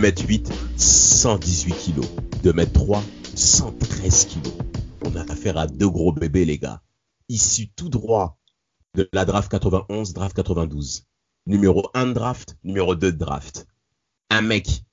De 0.00 0.06
mètres 0.06 0.26
8, 0.26 0.50
118 0.78 1.72
kilos. 1.74 2.06
2 2.42 2.54
mètres 2.54 2.72
3, 2.72 3.02
113 3.34 4.24
kilos. 4.24 4.54
On 5.04 5.14
a 5.14 5.30
affaire 5.30 5.58
à 5.58 5.66
deux 5.66 5.90
gros 5.90 6.10
bébés, 6.10 6.46
les 6.46 6.56
gars. 6.56 6.80
Issus 7.28 7.68
tout 7.76 7.90
droit 7.90 8.38
de 8.94 9.06
la 9.12 9.26
draft 9.26 9.50
91, 9.50 10.14
draft 10.14 10.34
92. 10.34 11.04
Numéro 11.44 11.90
1 11.92 12.06
de 12.06 12.12
draft, 12.14 12.56
numéro 12.64 12.94
2 12.94 13.12
de 13.12 13.18
draft. 13.18 13.66
Un 14.30 14.40
mec 14.40 14.84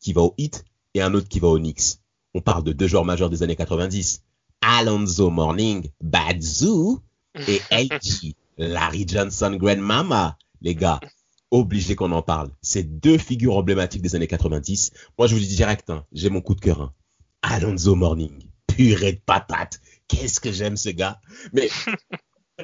qui 0.00 0.12
va 0.12 0.22
au 0.22 0.34
hit 0.36 0.64
et 0.94 1.00
un 1.00 1.14
autre 1.14 1.28
qui 1.28 1.38
va 1.38 1.46
au 1.46 1.58
Knicks. 1.60 2.00
On 2.34 2.40
parle 2.40 2.64
de 2.64 2.72
deux 2.72 2.88
joueurs 2.88 3.04
majeurs 3.04 3.30
des 3.30 3.44
années 3.44 3.54
90. 3.54 4.24
Alonzo 4.62 5.30
Morning, 5.30 5.88
Bad 6.00 6.42
Zoo 6.42 7.04
et 7.36 7.60
LG, 7.70 8.34
Larry 8.58 9.06
Johnson 9.06 9.56
Grandmama. 9.60 10.36
Les 10.60 10.74
gars, 10.74 10.98
obligé 11.50 11.94
qu'on 11.94 12.12
en 12.12 12.22
parle. 12.22 12.50
C'est 12.62 12.82
deux 13.00 13.18
figures 13.18 13.56
emblématiques 13.56 14.02
des 14.02 14.14
années 14.14 14.26
90. 14.26 14.92
Moi, 15.18 15.26
je 15.26 15.34
vous 15.34 15.40
dis 15.40 15.54
direct, 15.54 15.90
hein, 15.90 16.04
j'ai 16.12 16.30
mon 16.30 16.40
coup 16.40 16.54
de 16.54 16.60
cœur. 16.60 16.80
Hein. 16.80 16.94
Alonzo 17.42 17.94
Morning, 17.94 18.48
purée 18.66 19.12
de 19.12 19.20
patate. 19.24 19.80
Qu'est-ce 20.08 20.40
que 20.40 20.52
j'aime 20.52 20.76
ce 20.76 20.90
gars. 20.90 21.20
Mais 21.52 21.68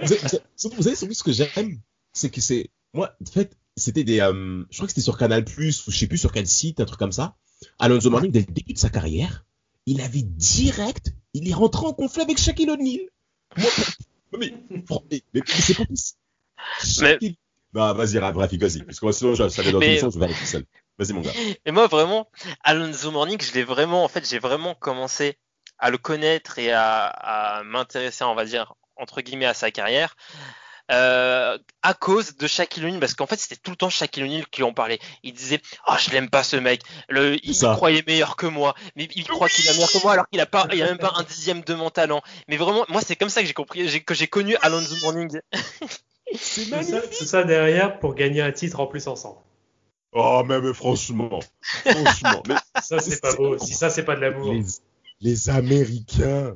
vous, 0.01 0.07
savez, 0.07 0.97
surtout 0.97 1.15
ce 1.15 1.23
que 1.23 1.33
j'aime, 1.33 1.81
c'est 2.13 2.31
que 2.31 2.41
c'est 2.41 2.71
moi, 2.95 3.15
en 3.21 3.31
fait, 3.31 3.57
c'était 3.77 4.05
des, 4.05 4.21
euh, 4.21 4.65
je 4.71 4.77
crois 4.77 4.87
que 4.87 4.93
c'était 4.93 5.01
sur 5.01 5.17
Canal 5.17 5.45
Plus 5.45 5.87
ou 5.87 5.91
je 5.91 5.99
sais 5.99 6.07
plus 6.07 6.19
sur 6.19 6.33
quel 6.33 6.47
site, 6.47 6.81
un 6.81 6.85
truc 6.85 6.99
comme 6.99 7.13
ça. 7.13 7.37
Alonso 7.79 8.11
Morning, 8.11 8.31
dès 8.31 8.41
le 8.41 8.53
début 8.53 8.75
de 8.75 8.79
sa 8.79 8.91
carrière, 8.91 9.45
il 9.87 10.01
avait 10.01 10.23
direct, 10.23 11.15
il 11.33 11.49
est 11.49 11.55
rentré 11.55 11.87
en 11.87 11.95
conflit 11.95 12.23
avec 12.23 12.39
Shaquille 12.39 12.71
O'Neal. 12.71 13.09
mais, 14.39 14.55
mais, 15.33 15.43
c'est 15.47 15.77
pas 15.77 15.85
possible. 15.87 16.19
Mais... 17.01 17.37
Bah, 17.73 17.93
vas-y, 17.95 18.19
Rafik, 18.19 18.61
vas-y. 18.61 18.83
Parce 18.83 19.01
que 19.01 19.07
moi, 19.07 19.13
sinon, 19.13 19.35
je 19.35 19.49
savais 19.49 19.73
dans 19.73 19.79
mais... 19.79 19.99
je 19.99 20.07
vais 20.07 20.25
aller 20.25 20.35
tout 20.35 20.45
seul. 20.45 20.65
Vas-y, 20.99 21.13
mon 21.13 21.21
gars. 21.21 21.31
Et 21.65 21.73
moi, 21.73 21.87
vraiment, 21.87 22.29
Alonso 22.63 23.11
Morning, 23.11 23.41
je 23.41 23.53
l'ai 23.55 23.65
vraiment, 23.65 24.05
en 24.05 24.09
fait, 24.09 24.29
j'ai 24.29 24.39
vraiment 24.39 24.75
commencé 24.75 25.39
à 25.79 25.91
le 25.91 25.99
connaître 25.99 26.59
et 26.59 26.71
à, 26.71 27.07
à 27.07 27.63
m'intéresser, 27.65 28.25
on 28.25 28.35
va 28.35 28.45
dire, 28.45 28.75
entre 28.97 29.21
guillemets 29.21 29.47
à 29.47 29.55
sa 29.55 29.71
carrière. 29.71 30.15
Euh, 30.91 31.59
à 31.83 31.95
cause 31.95 32.37
de 32.37 32.47
Shaquille 32.47 32.85
O'Neal 32.85 32.99
parce 32.99 33.15
qu'en 33.15 33.27
fait 33.27 33.39
c'était 33.39 33.57
tout 33.57 33.71
le 33.71 33.77
temps 33.77 33.89
Shaquille 33.89 34.25
O'Neal 34.25 34.47
qui 34.49 34.65
en 34.65 34.75
parlait 34.75 34.99
il 35.23 35.33
disait 35.33 35.63
oh 35.87 35.95
je 35.99 36.11
l'aime 36.11 36.29
pas 36.29 36.43
ce 36.43 36.57
mec 36.57 36.83
le, 37.09 37.37
il 37.47 37.57
croyait 37.57 38.03
meilleur 38.05 38.35
que 38.35 38.47
moi 38.47 38.75
mais 38.97 39.09
il 39.15 39.25
croit 39.25 39.49
qu'il 39.49 39.65
est 39.67 39.73
meilleur 39.73 39.91
que 39.91 40.03
moi 40.03 40.13
alors 40.13 40.29
qu'il 40.29 40.41
a 40.41 40.47
pas 40.47 40.67
il 40.73 40.83
a 40.83 40.87
même 40.87 40.99
pas 40.99 41.13
un 41.15 41.23
dixième 41.23 41.63
de 41.63 41.75
mon 41.75 41.91
talent 41.91 42.21
mais 42.49 42.57
vraiment 42.57 42.85
moi 42.89 43.01
c'est 43.01 43.15
comme 43.15 43.29
ça 43.29 43.43
que 43.43 43.47
j'ai 43.47 43.55
compris 43.55 44.03
que 44.05 44.13
j'ai 44.13 44.27
connu 44.27 44.57
Alonso 44.61 44.97
Morning 45.03 45.41
c'est 46.35 46.65
ça, 46.65 47.27
ça, 47.27 47.45
derrière 47.45 47.99
pour 47.99 48.15
gagner 48.15 48.43
un 48.43 48.53
titre 48.53 48.81
en 48.81 48.87
plus 48.87 49.07
ensemble. 49.07 49.39
Oh 50.15 50.43
mais, 50.47 50.75
franchement 50.75 51.41
franchement 51.63 52.43
mais 52.49 52.55
ça 52.83 53.01
c'est 53.01 53.21
pas 53.21 53.35
beau. 53.35 53.59
Si 53.59 53.75
ça 53.75 53.89
c'est 53.89 54.05
pas 54.05 54.15
de 54.15 54.21
l'amour. 54.21 54.53
Les, 54.53 54.65
les 55.21 55.49
Américains 55.49 56.55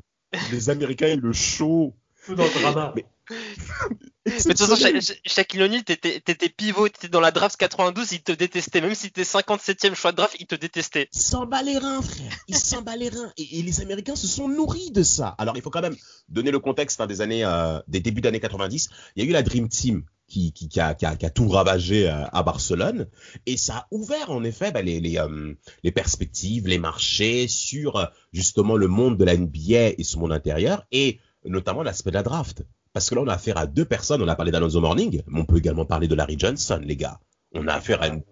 les 0.52 0.70
Américains 0.70 1.08
et 1.08 1.16
le 1.16 1.32
show. 1.32 1.94
Dans 2.28 2.44
le 2.44 2.60
drama. 2.60 2.92
Mais... 2.96 3.04
mais 4.26 4.32
de 4.32 4.42
toute 4.42 4.58
façon, 4.58 5.14
Shaquille 5.24 5.62
O'Neal, 5.62 5.84
t'étais 5.84 6.48
pivot, 6.48 6.88
t'étais 6.88 7.08
dans 7.08 7.20
la 7.20 7.30
draft 7.30 7.56
92, 7.56 8.12
il 8.12 8.22
te 8.22 8.32
détestait. 8.32 8.80
Même 8.80 8.94
si 8.94 9.10
t'es 9.10 9.22
57ème 9.22 9.94
choix 9.94 10.12
de 10.12 10.16
draft, 10.16 10.36
il 10.38 10.46
te 10.46 10.54
détestait. 10.54 11.08
Il 11.12 11.20
s'en 11.20 11.46
bat 11.46 11.62
les 11.62 11.78
reins, 11.78 12.02
frère. 12.02 12.32
Il 12.48 12.56
s'en 12.56 12.82
bat 12.82 12.96
les 12.96 13.08
reins. 13.08 13.32
Et, 13.36 13.62
les 13.62 13.80
Américains 13.80 14.16
se 14.16 14.26
sont 14.26 14.48
nourris 14.48 14.90
de 14.90 15.02
ça. 15.02 15.34
Alors, 15.38 15.56
il 15.56 15.62
faut 15.62 15.70
quand 15.70 15.82
même 15.82 15.96
donner 16.28 16.50
le 16.50 16.60
contexte 16.60 17.00
hein, 17.00 17.06
des 17.06 17.20
années, 17.20 17.44
euh, 17.44 17.80
des 17.88 18.00
débuts 18.00 18.20
d'années 18.20 18.40
90. 18.40 18.90
Il 19.16 19.24
y 19.24 19.26
a 19.26 19.28
eu 19.28 19.32
la 19.32 19.42
Dream 19.42 19.68
Team 19.68 20.04
qui, 20.28 20.52
qui, 20.52 20.68
qui, 20.68 20.80
a, 20.80 20.94
qui, 20.94 21.06
a, 21.06 21.16
qui 21.16 21.26
a, 21.26 21.30
tout 21.30 21.48
ravagé 21.48 22.08
euh, 22.08 22.26
à 22.32 22.42
Barcelone. 22.42 23.08
Et 23.46 23.56
ça 23.56 23.76
a 23.76 23.86
ouvert, 23.90 24.30
en 24.30 24.44
effet, 24.44 24.70
bah, 24.70 24.82
les, 24.82 25.00
les, 25.00 25.18
euh, 25.18 25.54
les, 25.82 25.92
perspectives, 25.92 26.68
les 26.68 26.78
marchés 26.78 27.48
sur 27.48 28.08
justement 28.32 28.76
le 28.76 28.86
monde 28.86 29.16
de 29.16 29.24
la 29.24 29.36
NBA 29.36 29.94
et 29.98 30.04
ce 30.04 30.16
monde 30.16 30.32
intérieur. 30.32 30.84
Et 30.92 31.20
notamment 31.48 31.82
l'aspect 31.82 32.10
de 32.10 32.16
la 32.16 32.22
draft. 32.22 32.64
Parce 32.96 33.10
que 33.10 33.14
là, 33.14 33.20
on 33.20 33.28
a 33.28 33.34
affaire 33.34 33.58
à 33.58 33.66
deux 33.66 33.84
personnes. 33.84 34.22
On 34.22 34.28
a 34.28 34.34
parlé 34.36 34.50
d'Alonso 34.50 34.80
Morning, 34.80 35.20
mais 35.26 35.40
on 35.40 35.44
peut 35.44 35.58
également 35.58 35.84
parler 35.84 36.08
de 36.08 36.14
Larry 36.14 36.36
Johnson, 36.38 36.80
les 36.82 36.96
gars. 36.96 37.20
On 37.52 37.68
a 37.68 37.74
affaire 37.74 38.00
à 38.00 38.06
une, 38.06 38.22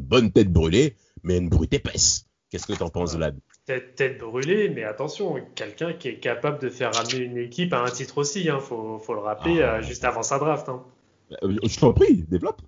bonne 0.00 0.32
tête 0.32 0.50
brûlée, 0.50 0.96
mais 1.24 1.36
une 1.36 1.50
brute 1.50 1.74
épaisse. 1.74 2.24
Qu'est-ce 2.48 2.66
que 2.66 2.72
tu 2.72 2.82
en 2.82 2.88
penses 2.88 3.12
de 3.12 3.18
la 3.18 3.32
tête, 3.66 3.96
tête 3.96 4.18
brûlée, 4.18 4.70
mais 4.70 4.82
attention, 4.82 5.34
quelqu'un 5.54 5.92
qui 5.92 6.08
est 6.08 6.20
capable 6.20 6.58
de 6.58 6.70
faire 6.70 6.94
ramener 6.94 7.18
une 7.18 7.36
équipe 7.36 7.74
à 7.74 7.82
un 7.82 7.90
titre 7.90 8.16
aussi. 8.16 8.44
Il 8.44 8.48
hein. 8.48 8.60
faut, 8.60 8.98
faut, 8.98 9.12
le 9.12 9.20
rappeler 9.20 9.60
ah. 9.60 9.74
euh, 9.74 9.82
juste 9.82 10.04
avant 10.04 10.22
sa 10.22 10.38
draft. 10.38 10.70
Hein. 10.70 10.82
Euh, 11.42 11.58
je 11.62 11.78
t'en 11.78 11.92
prie, 11.92 12.24
développe. 12.30 12.62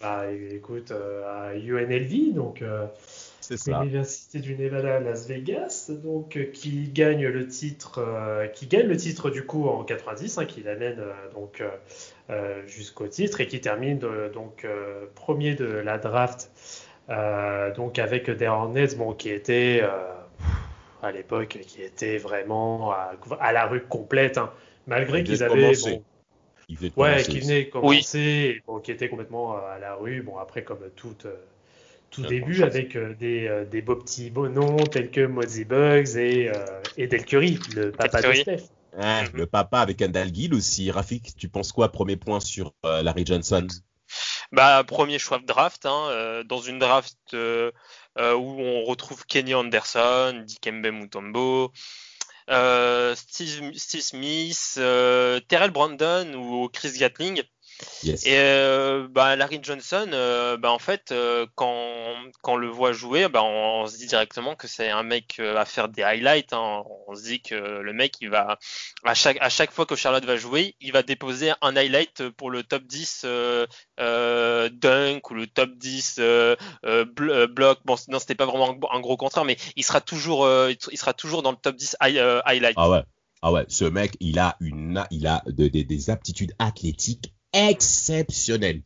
Bah, 0.00 0.32
écoute, 0.32 0.90
euh, 0.92 1.50
à 1.50 1.54
UNLV, 1.54 2.32
donc 2.32 2.64
l'université 3.50 4.40
du 4.40 4.56
Nevada 4.56 4.96
à 4.96 5.00
Las 5.00 5.26
Vegas, 5.26 5.90
donc 5.90 6.36
euh, 6.36 6.44
qui 6.44 6.88
gagne 6.88 7.26
le 7.26 7.46
titre, 7.46 7.98
euh, 7.98 8.46
qui 8.46 8.66
gagne 8.66 8.86
le 8.86 8.96
titre 8.96 9.30
du 9.30 9.44
coup 9.44 9.68
en 9.68 9.84
90, 9.84 10.38
hein, 10.38 10.44
qui 10.44 10.62
l'amène 10.62 10.98
euh, 11.00 11.12
donc 11.34 11.62
jusqu'au 12.66 13.08
titre 13.08 13.40
et 13.40 13.46
qui 13.46 13.60
termine 13.60 13.98
donc 13.98 14.66
premier 15.14 15.54
de 15.54 15.64
la 15.64 15.96
draft, 15.96 16.50
donc 17.76 17.98
avec 17.98 18.30
des 18.30 18.46
Hornets, 18.46 18.94
bon, 18.96 19.14
qui 19.14 19.30
était 19.30 19.82
à 21.02 21.10
l'époque, 21.10 21.58
qui 21.62 21.80
était 21.80 22.18
vraiment 22.18 22.92
à, 22.92 23.52
la 23.52 23.66
rue 23.66 23.80
complète, 23.80 24.36
hein, 24.36 24.52
malgré 24.86 25.24
qu'ils 25.24 25.42
avaient 25.42 25.72
bon, 25.72 26.02
ouais, 26.98 27.22
qui 27.22 27.40
venait 27.40 27.68
commencer, 27.70 28.62
bon, 28.66 28.78
qui 28.80 28.90
était 28.90 29.08
complètement 29.08 29.56
à 29.56 29.78
la 29.78 29.94
rue. 29.94 30.20
Bon, 30.20 30.36
après, 30.36 30.64
comme 30.64 30.90
toute, 30.96 31.26
tout 32.10 32.22
début 32.22 32.62
avec 32.62 32.96
euh, 32.96 33.14
des, 33.14 33.46
euh, 33.46 33.64
des 33.64 33.82
beaux 33.82 33.96
petits 33.96 34.30
beaux 34.30 34.48
noms 34.48 34.76
tels 34.76 35.10
que 35.10 35.26
Mozzie 35.26 35.64
Bugs 35.64 36.16
et, 36.16 36.48
euh, 36.48 36.82
et 36.96 37.06
Del 37.06 37.24
Curry, 37.24 37.58
le 37.74 37.92
papa 37.92 38.22
de 38.22 38.32
Steph. 38.32 38.62
Ah, 38.98 39.24
le 39.32 39.46
papa 39.46 39.80
avec 39.80 40.02
Andal 40.02 40.34
Gill 40.34 40.54
aussi. 40.54 40.90
Rafik, 40.90 41.36
tu 41.36 41.48
penses 41.48 41.72
quoi 41.72 41.92
Premier 41.92 42.16
point 42.16 42.40
sur 42.40 42.72
Larry 42.82 43.24
Johnson? 43.24 43.66
Bah, 44.50 44.82
premier 44.82 45.18
choix 45.18 45.38
de 45.38 45.44
draft, 45.44 45.84
hein, 45.84 46.42
dans 46.46 46.60
une 46.60 46.80
draft 46.80 47.16
où 47.34 47.36
on 48.16 48.84
retrouve 48.84 49.24
Kenny 49.26 49.54
Anderson, 49.54 50.42
Dikembe 50.44 50.86
Mutombo, 50.86 51.70
Steve, 52.48 53.72
Steve, 53.76 54.00
Smith, 54.00 54.72
Terrell 55.48 55.70
Brandon 55.70 56.32
ou 56.34 56.68
Chris 56.68 56.92
Gatling. 56.98 57.42
Et 58.04 58.18
euh, 58.26 59.06
bah, 59.08 59.36
Larry 59.36 59.60
Johnson, 59.62 60.08
euh, 60.12 60.56
bah, 60.56 60.70
en 60.72 60.78
fait, 60.78 61.12
euh, 61.12 61.46
quand, 61.54 62.14
quand 62.42 62.54
on 62.54 62.56
le 62.56 62.68
voit 62.68 62.92
jouer, 62.92 63.28
bah, 63.28 63.42
on, 63.42 63.86
se 63.86 63.96
dit 63.96 64.06
directement 64.06 64.56
que 64.56 64.66
c'est 64.66 64.90
un 64.90 65.02
mec 65.02 65.40
à 65.40 65.64
faire 65.64 65.88
des 65.88 66.02
highlights. 66.02 66.52
Hein. 66.52 66.82
On 67.06 67.14
se 67.14 67.22
dit 67.22 67.40
que 67.40 67.54
le 67.54 67.92
mec, 67.92 68.16
il 68.20 68.30
va 68.30 68.58
à 69.04 69.14
chaque, 69.14 69.38
à 69.40 69.48
chaque 69.48 69.70
fois 69.70 69.86
que 69.86 69.94
Charlotte 69.94 70.24
va 70.24 70.36
jouer, 70.36 70.74
il 70.80 70.92
va 70.92 71.02
déposer 71.02 71.52
un 71.60 71.76
highlight 71.76 72.28
pour 72.30 72.50
le 72.50 72.62
top 72.62 72.84
10 72.84 73.24
dunk 73.98 75.30
ou 75.30 75.34
le 75.34 75.46
top 75.46 75.70
10 75.76 76.20
bloc. 77.14 77.78
Bon, 77.84 77.96
non, 78.08 78.18
c'était 78.18 78.34
pas 78.34 78.46
vraiment 78.46 78.76
un, 78.90 79.00
gros 79.00 79.16
contraire, 79.16 79.44
mais 79.44 79.56
il 79.76 79.84
sera 79.84 80.00
toujours, 80.00 80.48
il 80.68 80.98
sera 80.98 81.12
toujours 81.12 81.42
dans 81.42 81.52
le 81.52 81.56
top 81.56 81.76
10 81.76 81.96
highlight. 82.00 82.74
Ah 82.76 82.90
ouais. 82.90 83.02
Ah 83.40 83.52
ouais, 83.52 83.64
ce 83.68 83.84
mec, 83.84 84.16
il 84.18 84.40
a 84.40 84.56
une, 84.58 85.06
il 85.12 85.28
a 85.28 85.44
des 85.46 86.10
aptitudes 86.10 86.54
athlétiques 86.58 87.32
exceptionnel. 87.52 88.82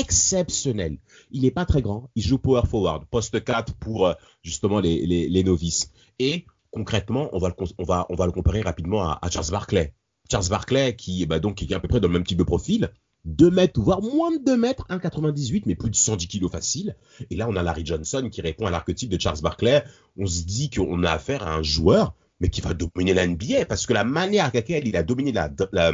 Exceptionnel. 0.00 0.98
Il 1.30 1.42
n'est 1.42 1.50
pas 1.50 1.66
très 1.66 1.82
grand. 1.82 2.10
Il 2.14 2.22
joue 2.22 2.38
power 2.38 2.62
forward, 2.68 3.04
poste 3.10 3.42
4 3.42 3.74
pour 3.74 4.06
euh, 4.06 4.14
justement 4.42 4.80
les, 4.80 5.06
les, 5.06 5.44
novices. 5.44 5.90
Et 6.18 6.46
concrètement, 6.70 7.28
on 7.32 7.38
va 7.38 7.48
le, 7.48 7.54
on 7.78 7.84
va, 7.84 8.06
on 8.08 8.14
va 8.14 8.26
le 8.26 8.32
comparer 8.32 8.62
rapidement 8.62 9.02
à, 9.02 9.30
Charles 9.30 9.50
Barkley. 9.50 9.94
Charles 10.30 10.48
Barkley, 10.48 10.96
qui, 10.96 11.26
bah, 11.26 11.38
donc, 11.38 11.56
qui 11.56 11.64
est 11.66 11.74
à 11.74 11.80
peu 11.80 11.88
près 11.88 12.00
dans 12.00 12.08
le 12.08 12.14
même 12.14 12.24
type 12.24 12.38
de 12.38 12.44
profil, 12.44 12.90
2 13.24 13.50
mètres, 13.50 13.80
voire 13.80 14.02
moins 14.02 14.30
de 14.30 14.42
2 14.44 14.56
mètres, 14.56 14.86
1,98, 14.88 15.64
mais 15.66 15.74
plus 15.74 15.90
de 15.90 15.96
110 15.96 16.28
kilos 16.28 16.50
facile. 16.50 16.96
Et 17.30 17.36
là, 17.36 17.46
on 17.48 17.56
a 17.56 17.62
Larry 17.62 17.84
Johnson 17.84 18.28
qui 18.30 18.40
répond 18.40 18.66
à 18.66 18.70
l'archétype 18.70 19.08
de 19.08 19.20
Charles 19.20 19.40
Barkley. 19.40 19.82
On 20.16 20.26
se 20.26 20.44
dit 20.44 20.70
qu'on 20.70 21.02
a 21.04 21.10
affaire 21.10 21.46
à 21.46 21.54
un 21.54 21.62
joueur 21.62 22.14
mais 22.44 22.50
qui 22.50 22.60
va 22.60 22.74
dominer 22.74 23.14
la 23.14 23.26
NBA 23.26 23.64
parce 23.66 23.86
que 23.86 23.94
la 23.94 24.04
manière 24.04 24.44
à 24.44 24.50
laquelle 24.52 24.86
il 24.86 24.96
a 24.98 25.02
dominé 25.02 25.32
la, 25.32 25.92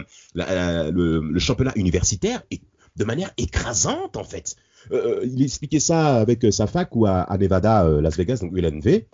le, 0.90 1.38
championnat 1.38 1.72
universitaire 1.76 2.42
est 2.50 2.60
de 2.96 3.04
manière 3.04 3.30
écrasante 3.36 4.16
en 4.16 4.24
fait. 4.24 4.56
Euh, 4.90 5.20
il 5.22 5.44
expliquait 5.44 5.78
ça 5.78 6.16
avec 6.16 6.44
sa 6.52 6.66
fac 6.66 6.96
ou 6.96 7.06
à, 7.06 7.36
Nevada, 7.38 7.84
Las 8.00 8.16
Vegas, 8.16 8.38
donc 8.40 8.50
ULNV 8.52 9.04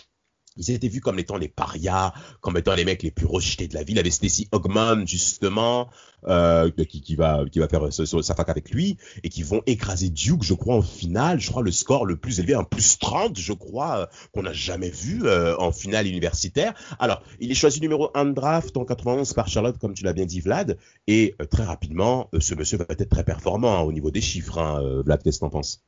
ils 0.56 0.70
étaient 0.70 0.88
vus 0.88 1.00
comme 1.00 1.18
étant 1.18 1.36
les 1.36 1.48
parias, 1.48 2.12
comme 2.40 2.56
étant 2.56 2.74
les 2.74 2.84
mecs 2.84 3.02
les 3.02 3.10
plus 3.10 3.26
rejetés 3.26 3.68
de 3.68 3.74
la 3.74 3.82
ville. 3.82 3.96
Il 3.96 4.00
avait 4.00 4.10
Stacy 4.10 4.48
Ogman, 4.52 5.06
justement, 5.06 5.88
euh, 6.26 6.70
qui, 6.70 7.00
qui, 7.00 7.16
va, 7.16 7.44
faire 7.70 7.92
sa 7.92 8.34
fac 8.34 8.48
avec 8.48 8.70
lui, 8.70 8.96
et 9.22 9.28
qui 9.28 9.42
vont 9.42 9.62
écraser 9.66 10.10
Duke, 10.10 10.42
je 10.42 10.54
crois, 10.54 10.76
en 10.76 10.82
finale. 10.82 11.40
Je 11.40 11.50
crois 11.50 11.62
le 11.62 11.70
score 11.70 12.06
le 12.06 12.16
plus 12.16 12.40
élevé, 12.40 12.54
un 12.54 12.64
plus 12.64 12.98
30, 12.98 13.38
je 13.38 13.52
crois, 13.52 14.00
euh, 14.00 14.06
qu'on 14.32 14.42
n'a 14.42 14.52
jamais 14.52 14.90
vu 14.90 15.22
euh, 15.24 15.56
en 15.58 15.72
finale 15.72 16.06
universitaire. 16.06 16.74
Alors, 16.98 17.22
il 17.40 17.50
est 17.50 17.54
choisi 17.54 17.80
numéro 17.80 18.10
1 18.14 18.26
de 18.26 18.32
draft 18.32 18.76
en 18.76 18.84
91 18.84 19.32
par 19.32 19.48
Charlotte, 19.48 19.78
comme 19.78 19.94
tu 19.94 20.04
l'as 20.04 20.12
bien 20.12 20.26
dit, 20.26 20.40
Vlad, 20.40 20.78
et 21.06 21.34
euh, 21.40 21.46
très 21.46 21.64
rapidement, 21.64 22.28
ce 22.38 22.54
monsieur 22.54 22.78
va 22.78 22.86
être 22.88 23.08
très 23.08 23.24
performant 23.24 23.76
hein, 23.76 23.82
au 23.82 23.92
niveau 23.92 24.10
des 24.10 24.20
chiffres. 24.20 24.58
Hein, 24.58 25.02
Vlad, 25.04 25.22
qu'est-ce 25.22 25.38
que 25.38 25.44
t'en 25.44 25.50
penses? 25.50 25.82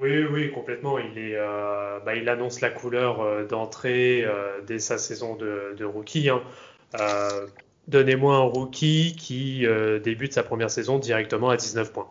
Oui, 0.00 0.24
oui, 0.24 0.50
complètement. 0.52 0.98
Il, 0.98 1.18
est, 1.18 1.36
euh, 1.36 2.00
bah, 2.00 2.14
il 2.14 2.28
annonce 2.28 2.60
la 2.60 2.70
couleur 2.70 3.20
euh, 3.20 3.44
d'entrée 3.44 4.24
euh, 4.24 4.60
dès 4.66 4.78
sa 4.78 4.98
saison 4.98 5.36
de, 5.36 5.74
de 5.76 5.84
rookie. 5.84 6.30
Hein. 6.30 6.42
Donnez-moi 7.88 8.36
un 8.36 8.42
rookie 8.42 9.16
qui 9.16 9.66
débute 10.04 10.32
sa 10.32 10.42
première 10.42 10.70
saison 10.70 10.98
directement 10.98 11.50
à 11.50 11.56
19 11.56 11.92
points. 11.92 12.08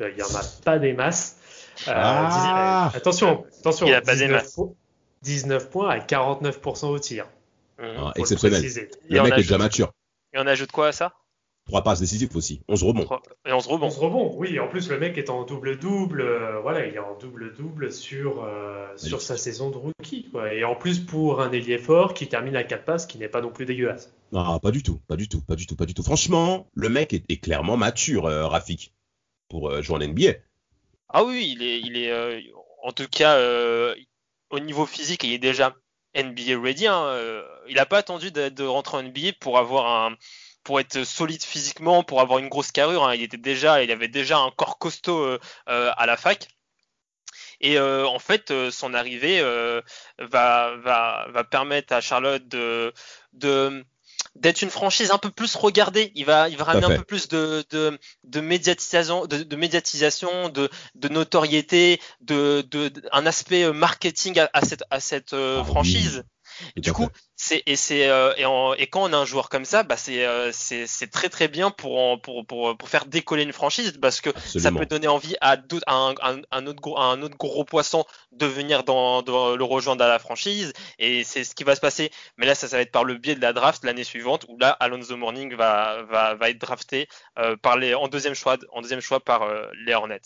Il 0.00 0.14
n'y 0.14 0.22
en 0.22 0.26
a 0.26 0.42
pas 0.64 0.78
des 0.78 0.92
masses. 0.92 1.38
Ah 1.86 2.90
attention, 2.94 3.46
attention. 3.60 3.86
Il 3.86 3.94
a 3.94 4.02
pas 4.02 4.12
19, 4.12 4.28
des 4.28 4.34
masses. 4.34 4.60
19 5.22 5.70
points 5.70 5.88
à 5.88 5.98
49% 6.00 6.86
au 6.86 6.98
tir. 6.98 7.26
Mmh. 7.78 7.84
Ah, 7.98 8.12
exceptionnel. 8.16 8.62
Le, 8.62 9.16
le 9.16 9.22
mec 9.22 9.32
est 9.32 9.36
déjà 9.36 9.58
mature. 9.58 9.92
Et 10.34 10.38
on 10.38 10.46
ajoute 10.46 10.70
quoi 10.70 10.88
à 10.88 10.92
ça? 10.92 11.14
Trois 11.66 11.84
passes 11.84 12.00
décisives 12.00 12.36
aussi. 12.36 12.60
11 12.68 12.82
rebonds. 12.82 13.08
Et 13.46 13.52
11 13.52 13.66
rebonds. 13.66 13.86
11 13.86 13.98
rebonds, 13.98 14.34
oui. 14.36 14.58
En 14.58 14.66
plus, 14.66 14.90
le 14.90 14.98
mec 14.98 15.16
est 15.16 15.30
en 15.30 15.44
double-double. 15.44 16.20
Euh, 16.20 16.60
voilà, 16.60 16.86
il 16.86 16.94
est 16.94 16.98
en 16.98 17.16
double-double 17.16 17.92
sur, 17.92 18.42
euh, 18.44 18.88
sur 18.96 19.22
sa 19.22 19.36
saison 19.36 19.70
de 19.70 19.76
rookie. 19.76 20.28
Quoi. 20.30 20.52
Et 20.54 20.64
en 20.64 20.74
plus, 20.74 20.98
pour 20.98 21.40
un 21.40 21.52
ailier 21.52 21.78
fort 21.78 22.14
qui 22.14 22.26
termine 22.26 22.56
à 22.56 22.64
4 22.64 22.84
passes, 22.84 23.06
qui 23.06 23.18
n'est 23.18 23.28
pas 23.28 23.40
non 23.40 23.50
plus 23.50 23.64
dégueulasse. 23.64 24.12
Non, 24.32 24.58
pas 24.58 24.72
du 24.72 24.82
tout. 24.82 25.00
Pas 25.06 25.16
du 25.16 25.28
tout. 25.28 25.40
Pas 25.40 25.54
du 25.54 25.66
tout. 25.66 25.76
Pas 25.76 25.86
du 25.86 25.94
tout. 25.94 26.02
Franchement, 26.02 26.66
le 26.74 26.88
mec 26.88 27.12
est, 27.12 27.40
clairement 27.40 27.76
mature, 27.76 28.26
euh, 28.26 28.48
Rafik, 28.48 28.92
pour 29.48 29.80
jouer 29.82 29.96
en 29.96 30.08
NBA. 30.08 30.32
Ah 31.10 31.22
oui, 31.24 31.54
il 31.54 31.62
est, 31.62 31.80
il 31.80 31.96
est 31.96 32.52
en 32.82 32.90
tout 32.90 33.06
cas, 33.08 33.38
au 34.50 34.58
niveau 34.58 34.86
physique, 34.86 35.22
il 35.22 35.32
est 35.32 35.38
déjà 35.38 35.76
NBA 36.16 36.60
ready. 36.60 36.86
Hein. 36.86 37.44
Il 37.68 37.76
n'a 37.76 37.86
pas 37.86 37.98
attendu 37.98 38.30
de, 38.30 38.48
de 38.48 38.64
rentrer 38.64 38.96
en 38.96 39.02
NBA 39.02 39.34
pour 39.38 39.58
avoir 39.58 40.06
un 40.06 40.16
pour 40.64 40.80
être 40.80 41.04
solide 41.04 41.42
physiquement, 41.42 42.02
pour 42.02 42.20
avoir 42.20 42.38
une 42.38 42.48
grosse 42.48 42.72
carrure. 42.72 43.06
Hein. 43.06 43.14
Il 43.14 43.22
était 43.22 43.36
déjà, 43.36 43.82
il 43.82 43.90
avait 43.90 44.08
déjà 44.08 44.38
un 44.38 44.50
corps 44.50 44.78
costaud 44.78 45.18
euh, 45.18 45.38
euh, 45.68 45.90
à 45.96 46.06
la 46.06 46.16
fac. 46.16 46.48
Et 47.60 47.78
euh, 47.78 48.06
en 48.06 48.18
fait, 48.18 48.52
son 48.70 48.92
arrivée 48.92 49.40
va, 50.18 50.76
va, 50.76 51.26
va, 51.30 51.44
permettre 51.44 51.92
à 51.92 52.00
Charlotte 52.00 52.46
de, 52.48 52.92
de 53.34 53.84
d'être 54.34 54.62
une 54.62 54.70
franchise 54.70 55.10
un 55.12 55.18
peu 55.18 55.30
plus 55.30 55.54
regardée. 55.54 56.10
Il 56.14 56.24
va, 56.24 56.48
il 56.48 56.56
va 56.56 56.64
ramener 56.64 56.86
un 56.86 56.96
peu 56.96 57.04
plus 57.04 57.28
de, 57.28 57.64
de, 57.70 57.98
de 58.24 58.40
médiatisation, 58.40 59.26
de, 59.26 59.42
de, 59.42 59.56
médiatisation, 59.56 60.48
de, 60.48 60.70
de 60.96 61.08
notoriété, 61.08 62.00
de, 62.20 62.66
de, 62.68 62.90
un 63.12 63.26
aspect 63.26 63.70
marketing 63.72 64.40
à, 64.52 64.64
cette, 64.64 64.84
à 64.90 64.98
cette 65.00 65.32
ah 65.34 65.62
franchise. 65.64 66.24
Du 66.76 66.92
coup, 66.92 67.08
c'est 67.36 67.62
et 67.66 67.76
c'est 67.76 68.08
euh, 68.08 68.32
et, 68.36 68.82
et, 68.82 68.86
quand 68.86 69.02
on 69.02 69.12
a 69.12 69.16
un 69.16 69.24
joueur 69.24 69.48
comme 69.48 69.64
ça, 69.64 69.82
bah 69.82 69.96
c'est 69.96 70.24
euh, 70.24 70.50
c'est 70.52 71.10
très 71.10 71.28
très 71.28 71.48
bien 71.48 71.70
pour, 71.70 72.20
pour, 72.22 72.46
pour 72.46 72.76
pour 72.76 72.88
faire 72.88 73.06
décoller 73.06 73.42
une 73.42 73.52
franchise 73.52 73.98
parce 74.00 74.20
que 74.20 74.30
ça 74.38 74.70
peut 74.72 74.86
donner 74.86 75.08
envie 75.08 75.36
à, 75.40 75.56
un, 75.86 76.14
un, 76.22 76.42
un, 76.50 76.66
autre 76.66 76.80
gros, 76.80 76.98
un 76.98 77.20
autre 77.22 77.36
gros 77.36 77.64
poisson 77.64 78.04
de 78.32 78.46
venir 78.46 78.84
dans, 78.84 79.22
le 79.22 79.64
rejoindre 79.64 80.04
à 80.04 80.08
la 80.08 80.18
franchise 80.18 80.72
et 80.98 81.24
c'est 81.24 81.44
ce 81.44 81.54
qui 81.54 81.64
va 81.64 81.74
se 81.74 81.80
passer. 81.80 82.10
Mais 82.36 82.46
là, 82.46 82.54
ça, 82.54 82.68
ça 82.68 82.76
va 82.76 82.82
être 82.82 82.92
par 82.92 83.04
le 83.04 83.16
biais 83.16 83.34
de 83.34 83.40
la 83.40 83.52
draft 83.52 83.84
l'année 83.84 84.04
suivante 84.04 84.46
où 84.48 84.56
là, 84.58 84.70
Alonso 84.70 85.16
Morning 85.16 85.54
va 85.54 86.02
va, 86.02 86.34
va 86.34 86.50
être 86.50 86.58
drafté 86.58 87.08
euh, 87.38 87.56
par 87.56 87.76
les 87.76 87.94
en 87.94 88.08
deuxième 88.08 88.34
choix 88.34 88.56
en 88.72 88.82
deuxième 88.82 89.00
choix 89.00 89.20
par 89.20 89.48
les 89.84 89.94
Hornets. 89.94 90.20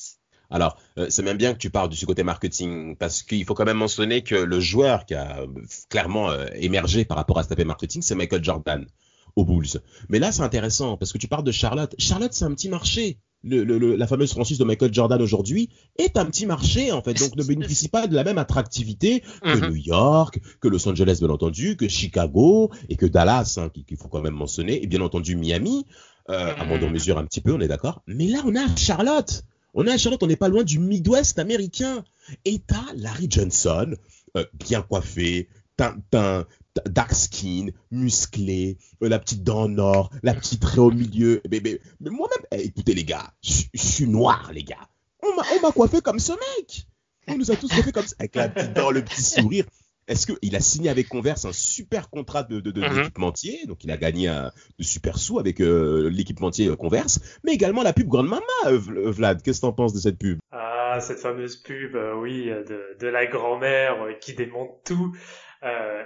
Alors, 0.50 0.78
euh, 0.98 1.06
c'est 1.10 1.22
même 1.22 1.37
bien 1.37 1.52
que 1.52 1.58
tu 1.58 1.70
parles 1.70 1.88
du 1.88 2.06
côté 2.06 2.22
marketing, 2.22 2.96
parce 2.96 3.22
qu'il 3.22 3.44
faut 3.44 3.54
quand 3.54 3.64
même 3.64 3.76
mentionner 3.76 4.22
que 4.22 4.34
le 4.34 4.60
joueur 4.60 5.06
qui 5.06 5.14
a 5.14 5.40
euh, 5.40 5.46
clairement 5.88 6.31
euh, 6.31 6.46
émergé 6.54 7.04
par 7.04 7.16
rapport 7.16 7.38
à 7.38 7.43
cet 7.43 7.52
aspect 7.52 7.64
marketing, 7.64 8.02
c'est 8.02 8.14
Michael 8.14 8.44
Jordan 8.44 8.87
aux 9.34 9.44
Bulls. 9.44 9.81
Mais 10.08 10.19
là, 10.19 10.32
c'est 10.32 10.43
intéressant, 10.43 10.96
parce 10.96 11.12
que 11.12 11.19
tu 11.19 11.28
parles 11.28 11.44
de 11.44 11.52
Charlotte. 11.52 11.94
Charlotte, 11.98 12.32
c'est 12.32 12.44
un 12.44 12.54
petit 12.54 12.69
marché. 12.69 13.19
la 13.43 14.06
fameuse 14.06 14.31
franchise 14.31 14.58
de 14.58 14.64
Michael 14.64 14.94
Jordan 14.94 15.20
aujourd'hui 15.20 15.69
est 15.98 16.16
un 16.16 16.25
petit 16.26 16.46
marché, 16.46 16.90
en 16.90 17.02
fait, 17.02 17.14
donc 17.14 17.37
ne 17.37 17.44
bénéficie 17.44 17.88
pas 17.88 18.06
de 18.06 18.14
la 18.14 18.25
même 18.25 18.38
attractivité 18.38 19.20
que 19.42 19.49
mm-hmm. 19.49 19.69
New 19.69 19.76
York, 19.76 20.40
que 20.60 20.69
Los 20.69 20.88
Angeles, 20.88 21.19
bien 21.20 21.28
entendu, 21.28 21.76
que 21.76 21.87
Chicago 21.87 22.70
et 22.88 22.96
que 22.96 23.04
Dallas, 23.04 23.58
hein, 23.58 23.69
qu'il 23.69 23.99
faut 23.99 24.08
quand 24.08 24.22
même 24.22 24.34
mentionner, 24.34 24.82
et 24.82 24.87
bien 24.87 25.02
entendu 25.02 25.37
Miami, 25.37 25.87
à 26.28 26.64
moindre 26.64 26.87
mm-hmm. 26.87 26.92
mesure 26.92 27.19
un 27.19 27.26
petit 27.26 27.40
peu, 27.40 27.52
on 27.52 27.60
est 27.60 27.69
d'accord. 27.69 28.02
Mais 28.06 28.28
là, 28.28 28.38
on 28.46 28.56
a 28.56 28.75
Charlotte. 28.76 29.44
On 29.78 29.87
est 29.87 29.93
à 29.93 29.99
Charlotte, 29.99 30.23
on 30.23 30.26
n'est 30.26 30.37
pas 30.37 30.49
loin 30.49 30.64
du 30.64 30.78
Midwest 30.78 31.38
américain. 31.38 32.02
Et 32.46 32.61
t'as 32.67 32.94
Larry 32.94 33.26
Johnson, 33.31 33.94
euh, 34.37 34.44
bien 34.55 34.81
coiffé, 34.81 35.50
teint, 35.76 36.46
dark 36.87 37.12
skin, 37.12 37.69
musclé, 37.90 38.78
euh, 39.02 39.11
la 39.11 39.19
petite 39.19 39.44
dent 39.44 39.64
en 39.64 39.76
or, 39.76 40.11
la 40.23 40.32
petite 40.32 40.64
raie 40.64 40.78
au 40.78 40.90
milieu. 40.90 41.43
Mais, 41.50 41.61
moi-même, 42.00 42.46
eh, 42.52 42.64
écoutez 42.64 42.94
les 42.94 43.05
gars, 43.05 43.34
je 43.43 43.64
suis 43.75 44.06
noir 44.06 44.50
les 44.55 44.64
gars. 44.64 44.88
On 45.23 45.61
m'a 45.61 45.73
coiffé 45.73 46.00
comme 46.00 46.20
ce 46.20 46.32
mec. 46.32 46.87
On 47.28 47.37
nous 47.37 47.50
a 47.50 47.56
tous 47.56 47.69
coiffé 47.69 47.93
comme 47.93 48.06
ça, 48.06 48.17
avec 48.19 48.34
la 48.34 48.49
petite 48.49 48.73
dent, 48.73 48.90
le 48.90 49.05
petit 49.05 49.23
sourire. 49.23 49.67
Est-ce 50.08 50.26
qu'il 50.26 50.55
a 50.55 50.61
signé 50.61 50.88
avec 50.88 51.08
Converse 51.08 51.44
un 51.44 51.53
super 51.53 52.11
contrat 52.11 52.44
de, 52.44 52.61
de, 52.61 52.81
mhm. 52.81 52.97
d'équipementier, 52.97 53.67
donc 53.67 53.82
il 53.82 53.91
a 53.91 53.97
gagné 53.97 54.29
un, 54.29 54.53
de 54.79 54.85
super 54.85 55.19
sous 55.19 55.38
avec 55.38 55.61
euh, 55.61 56.08
l'équipementier 56.11 56.69
euh, 56.69 56.76
Converse, 56.76 57.20
mais 57.44 57.53
également 57.53 57.82
la 57.82 57.93
pub 57.93 58.08
Grande 58.08 58.29
Mama, 58.29 58.43
euh, 58.67 58.79
Vlad. 58.79 59.43
Qu'est-ce 59.43 59.61
que 59.61 59.67
t'en 59.67 59.73
penses 59.73 59.93
de 59.93 59.99
cette 59.99 60.19
pub? 60.19 60.38
Ah, 60.53 60.99
cette 61.00 61.19
fameuse 61.19 61.56
pub, 61.56 61.97
oui, 62.19 62.47
de, 62.47 62.97
de 63.00 63.08
la 63.08 63.26
grand-mère 63.26 63.97
qui 64.20 64.35
démonte 64.35 64.82
tout. 64.85 65.17
Euh, 65.64 66.05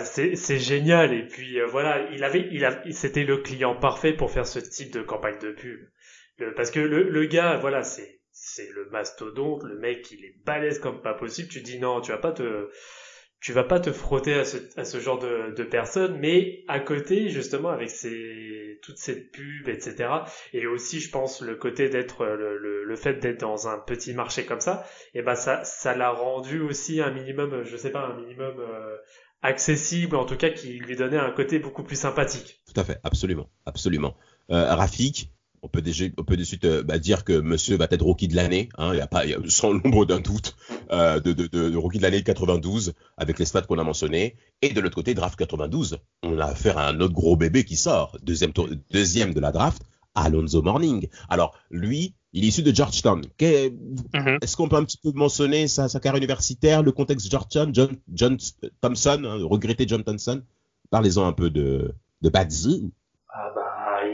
c'est, 0.00 0.34
c'est 0.34 0.58
génial 0.58 1.14
et 1.14 1.26
puis 1.26 1.58
voilà, 1.70 2.10
il 2.10 2.24
avait, 2.24 2.48
il 2.50 2.64
a, 2.64 2.82
c'était 2.90 3.24
le 3.24 3.38
client 3.38 3.74
parfait 3.74 4.12
pour 4.12 4.30
faire 4.30 4.46
ce 4.46 4.58
type 4.58 4.92
de 4.92 5.00
campagne 5.00 5.38
de 5.38 5.52
pub. 5.52 5.80
parce 6.56 6.70
que 6.70 6.80
le, 6.80 7.08
le 7.08 7.24
gars, 7.24 7.56
voilà, 7.56 7.82
c'est 7.82 8.20
c'est 8.32 8.70
le 8.70 8.88
mastodonte, 8.90 9.64
le 9.64 9.78
mec 9.78 10.10
il 10.10 10.24
est 10.24 10.34
balèze 10.44 10.78
comme 10.78 11.02
pas 11.02 11.14
possible. 11.14 11.48
Tu 11.48 11.60
dis 11.60 11.78
non, 11.78 12.00
tu 12.00 12.10
vas 12.10 12.18
pas 12.18 12.32
te 12.32 12.70
tu 13.40 13.52
vas 13.52 13.64
pas 13.64 13.80
te 13.80 13.90
frotter 13.90 14.34
à 14.34 14.44
ce, 14.44 14.58
à 14.76 14.84
ce 14.84 15.00
genre 15.00 15.18
de, 15.18 15.54
de, 15.56 15.62
personnes, 15.64 16.18
mais 16.18 16.62
à 16.68 16.78
côté, 16.78 17.30
justement, 17.30 17.70
avec 17.70 17.88
ces, 17.88 18.78
toute 18.82 18.98
cette 18.98 19.32
pub, 19.32 19.68
etc. 19.68 20.10
Et 20.52 20.66
aussi, 20.66 21.00
je 21.00 21.10
pense, 21.10 21.40
le 21.40 21.56
côté 21.56 21.88
d'être, 21.88 22.26
le, 22.26 22.58
le, 22.58 22.84
le, 22.84 22.96
fait 22.96 23.14
d'être 23.14 23.40
dans 23.40 23.66
un 23.66 23.78
petit 23.78 24.12
marché 24.12 24.44
comme 24.44 24.60
ça, 24.60 24.84
et 25.14 25.22
ben 25.22 25.34
ça, 25.34 25.64
ça 25.64 25.96
l'a 25.96 26.10
rendu 26.10 26.60
aussi 26.60 27.00
un 27.00 27.10
minimum, 27.10 27.62
je 27.64 27.76
sais 27.76 27.90
pas, 27.90 28.06
un 28.06 28.20
minimum 28.20 28.56
euh, 28.58 28.96
accessible, 29.40 30.16
en 30.16 30.26
tout 30.26 30.36
cas, 30.36 30.50
qui 30.50 30.78
lui 30.78 30.96
donnait 30.96 31.18
un 31.18 31.30
côté 31.30 31.58
beaucoup 31.58 31.82
plus 31.82 31.96
sympathique. 31.96 32.60
Tout 32.72 32.78
à 32.78 32.84
fait, 32.84 33.00
absolument, 33.04 33.48
absolument. 33.64 34.16
Euh, 34.50 34.74
Rafik, 34.74 35.30
on 35.62 35.68
peut 35.68 35.82
déjà, 35.82 36.06
on 36.16 36.24
peut 36.24 36.36
de 36.36 36.44
suite 36.44 36.64
euh, 36.64 36.82
bah, 36.82 36.98
dire 36.98 37.24
que 37.24 37.38
Monsieur 37.38 37.76
va 37.76 37.86
être 37.90 38.02
rookie 38.02 38.28
de 38.28 38.36
l'année. 38.36 38.68
Hein, 38.78 38.94
y 38.94 39.00
a 39.00 39.06
pas, 39.06 39.24
sans 39.48 39.72
l'ombre 39.72 40.06
d'un 40.06 40.20
doute, 40.20 40.56
euh, 40.92 41.20
de, 41.20 41.32
de, 41.32 41.46
de, 41.46 41.76
rookie 41.76 41.98
de 41.98 42.02
l'année 42.02 42.22
92 42.22 42.94
avec 43.16 43.38
les 43.38 43.44
stats 43.44 43.62
qu'on 43.62 43.78
a 43.78 43.84
mentionnés. 43.84 44.36
Et 44.62 44.70
de 44.72 44.80
l'autre 44.80 44.96
côté, 44.96 45.14
draft 45.14 45.38
92, 45.38 45.98
on 46.22 46.38
a 46.38 46.46
affaire 46.46 46.78
à 46.78 46.88
un 46.88 47.00
autre 47.00 47.14
gros 47.14 47.36
bébé 47.36 47.64
qui 47.64 47.76
sort, 47.76 48.16
deuxième 48.22 48.52
tour, 48.52 48.68
deuxième 48.90 49.32
de 49.32 49.40
la 49.40 49.52
draft, 49.52 49.82
Alonso 50.14 50.62
Morning. 50.62 51.08
Alors 51.28 51.56
lui, 51.70 52.14
il 52.32 52.44
est 52.44 52.48
issu 52.48 52.62
de 52.62 52.74
Georgetown. 52.74 53.22
Mhm. 53.40 54.38
Est-ce 54.42 54.56
qu'on 54.56 54.68
peut 54.68 54.76
un 54.76 54.84
petit 54.84 54.98
peu 54.98 55.12
mentionner 55.12 55.68
sa, 55.68 55.88
sa 55.88 56.00
carrière 56.00 56.18
universitaire, 56.18 56.82
le 56.82 56.92
contexte 56.92 57.30
Georgetown, 57.30 57.74
John, 57.74 57.96
John 58.12 58.36
Thompson, 58.80 59.22
hein, 59.24 59.38
regretté 59.44 59.86
John 59.86 60.02
Thompson. 60.02 60.42
Parlez-en 60.90 61.26
un 61.26 61.32
peu 61.32 61.50
de 61.50 61.94
de 62.22 62.28
Badzi. 62.28 62.92
Ah 63.28 63.52
bah 63.54 64.06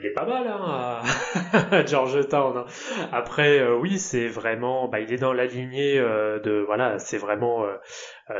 il 0.00 0.06
est 0.06 0.10
pas 0.10 0.26
mal 0.26 0.46
hein, 0.46 0.58
à 0.60 1.02
Georgetown. 1.86 2.58
Hein. 2.58 2.64
Après, 3.12 3.58
euh, 3.58 3.76
oui, 3.76 3.98
c'est 3.98 4.28
vraiment, 4.28 4.88
bah, 4.88 5.00
il 5.00 5.12
est 5.12 5.18
dans 5.18 5.32
la 5.32 5.46
lignée 5.46 5.98
euh, 5.98 6.38
de, 6.40 6.62
voilà, 6.66 6.98
c'est 6.98 7.18
vraiment, 7.18 7.64
euh, 7.64 7.76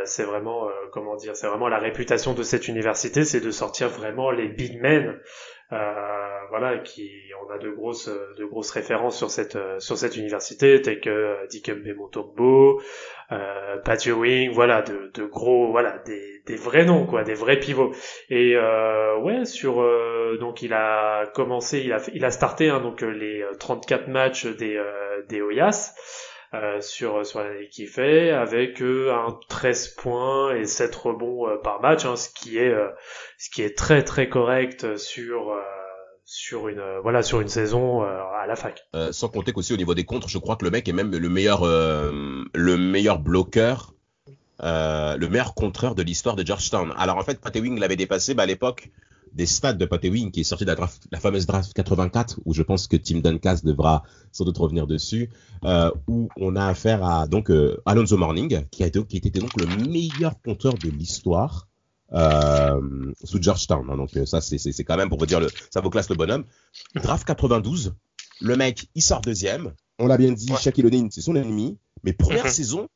c'est 0.04 0.24
vraiment, 0.24 0.68
comment 0.92 1.16
dire, 1.16 1.36
c'est 1.36 1.46
vraiment 1.46 1.68
la 1.68 1.78
réputation 1.78 2.34
de 2.34 2.42
cette 2.42 2.68
université, 2.68 3.24
c'est 3.24 3.40
de 3.40 3.50
sortir 3.50 3.88
vraiment 3.88 4.30
les 4.30 4.48
big 4.48 4.80
men. 4.80 5.18
voilà, 6.50 6.78
qui 6.78 7.10
on 7.46 7.50
a 7.52 7.58
de 7.58 7.70
grosses 7.70 8.08
de 8.08 8.44
grosses 8.44 8.70
références 8.70 9.16
sur 9.16 9.30
cette 9.30 9.58
sur 9.80 9.96
cette 9.98 10.16
université, 10.16 10.80
telles 10.82 11.00
que 11.00 11.46
Dikembe 11.48 11.84
Mutombo, 11.84 12.80
euh, 13.32 13.76
Pat 13.84 14.04
Ewing, 14.06 14.52
voilà, 14.52 14.82
de, 14.82 15.10
de 15.14 15.24
gros, 15.24 15.70
voilà, 15.70 15.98
des, 16.06 16.42
des 16.46 16.56
vrais 16.56 16.84
noms, 16.84 17.06
quoi, 17.06 17.24
des 17.24 17.34
vrais 17.34 17.58
pivots. 17.58 17.92
Et 18.30 18.54
euh, 18.56 19.18
ouais, 19.18 19.44
sur 19.44 19.82
euh, 19.82 20.38
donc 20.40 20.62
il 20.62 20.72
a 20.72 21.26
commencé, 21.34 21.80
il 21.80 21.92
a 21.92 21.98
il 22.14 22.24
a 22.24 22.30
starté 22.30 22.70
hein, 22.70 22.80
donc 22.80 23.02
les 23.02 23.44
34 23.60 24.08
matchs 24.08 24.46
des 24.46 24.82
des 25.28 25.42
Oyas. 25.42 25.94
Euh, 26.54 26.80
sur 26.80 27.26
sur 27.26 27.40
l'année 27.40 27.68
qu'il 27.68 27.88
fait 27.88 28.30
avec 28.30 28.80
un 28.80 29.38
13 29.50 29.88
points 29.88 30.54
et 30.54 30.64
7 30.64 30.94
rebonds 30.94 31.46
par 31.62 31.82
match 31.82 32.06
hein, 32.06 32.16
ce 32.16 32.30
qui 32.30 32.56
est 32.56 32.74
ce 33.36 33.50
qui 33.50 33.60
est 33.60 33.76
très 33.76 34.02
très 34.02 34.30
correct 34.30 34.96
sur 34.96 35.54
sur 36.28 36.68
une 36.68 36.78
euh, 36.78 37.00
voilà 37.00 37.22
sur 37.22 37.40
une 37.40 37.48
saison 37.48 38.02
euh, 38.02 38.20
à 38.42 38.46
la 38.46 38.54
fac. 38.54 38.86
Euh, 38.94 39.12
sans 39.12 39.28
compter 39.28 39.52
qu'aussi 39.52 39.72
au 39.72 39.78
niveau 39.78 39.94
des 39.94 40.04
contres, 40.04 40.28
je 40.28 40.36
crois 40.36 40.56
que 40.56 40.64
le 40.66 40.70
mec 40.70 40.86
est 40.86 40.92
même 40.92 41.10
le 41.10 41.28
meilleur 41.30 41.64
le 41.64 42.76
meilleur 42.76 43.18
bloqueur, 43.18 43.94
le 44.60 45.26
meilleur 45.26 45.54
contreur 45.54 45.94
de 45.94 46.02
l'histoire 46.02 46.36
de 46.36 46.44
Georgetown. 46.44 46.92
Alors 46.98 47.16
en 47.16 47.22
fait, 47.22 47.40
Pat 47.40 47.56
Ewing 47.56 47.80
l'avait 47.80 47.96
dépassé 47.96 48.34
à 48.36 48.44
l'époque 48.44 48.90
des 49.32 49.46
stats 49.46 49.72
de 49.72 49.86
Pat 49.86 50.04
Ewing 50.04 50.30
qui 50.30 50.40
est 50.40 50.44
sorti 50.44 50.66
de 50.66 50.74
la, 51.10 51.18
fameuse 51.18 51.46
draft 51.46 51.72
84 51.72 52.40
où 52.44 52.52
je 52.52 52.62
pense 52.62 52.88
que 52.88 52.98
Tim 52.98 53.20
Duncan 53.20 53.56
devra 53.64 54.02
sans 54.30 54.44
doute 54.44 54.58
revenir 54.58 54.86
dessus 54.86 55.30
où 56.06 56.28
on 56.36 56.56
a 56.56 56.66
affaire 56.66 57.02
à 57.04 57.26
donc 57.26 57.50
Alonso 57.86 58.18
Morning 58.18 58.66
qui 58.70 58.84
était 58.84 59.00
donc 59.00 59.56
le 59.58 59.88
meilleur 59.88 60.40
compteur 60.42 60.74
de 60.74 60.90
l'histoire 60.90 61.67
euh, 62.12 63.12
sous 63.22 63.40
Georgetown. 63.40 63.88
Hein, 63.90 63.96
donc 63.96 64.16
euh, 64.16 64.26
ça, 64.26 64.40
c'est 64.40 64.84
quand 64.84 64.96
même 64.96 65.08
pour 65.08 65.18
vous 65.18 65.26
dire, 65.26 65.40
le, 65.40 65.48
ça 65.70 65.80
vaut 65.80 65.90
classe 65.90 66.08
le 66.08 66.16
bonhomme. 66.16 66.44
Draft 66.94 67.26
92, 67.26 67.94
le 68.40 68.56
mec, 68.56 68.88
il 68.94 69.02
sort 69.02 69.20
deuxième. 69.20 69.72
On 69.98 70.06
l'a 70.06 70.16
bien 70.16 70.32
dit, 70.32 70.50
ouais. 70.50 70.58
Shaquille 70.58 71.08
c'est 71.10 71.20
son 71.20 71.34
ennemi. 71.34 71.78
Mais 72.04 72.12
première 72.12 72.44
mhm. 72.44 72.50
saison, 72.50 72.88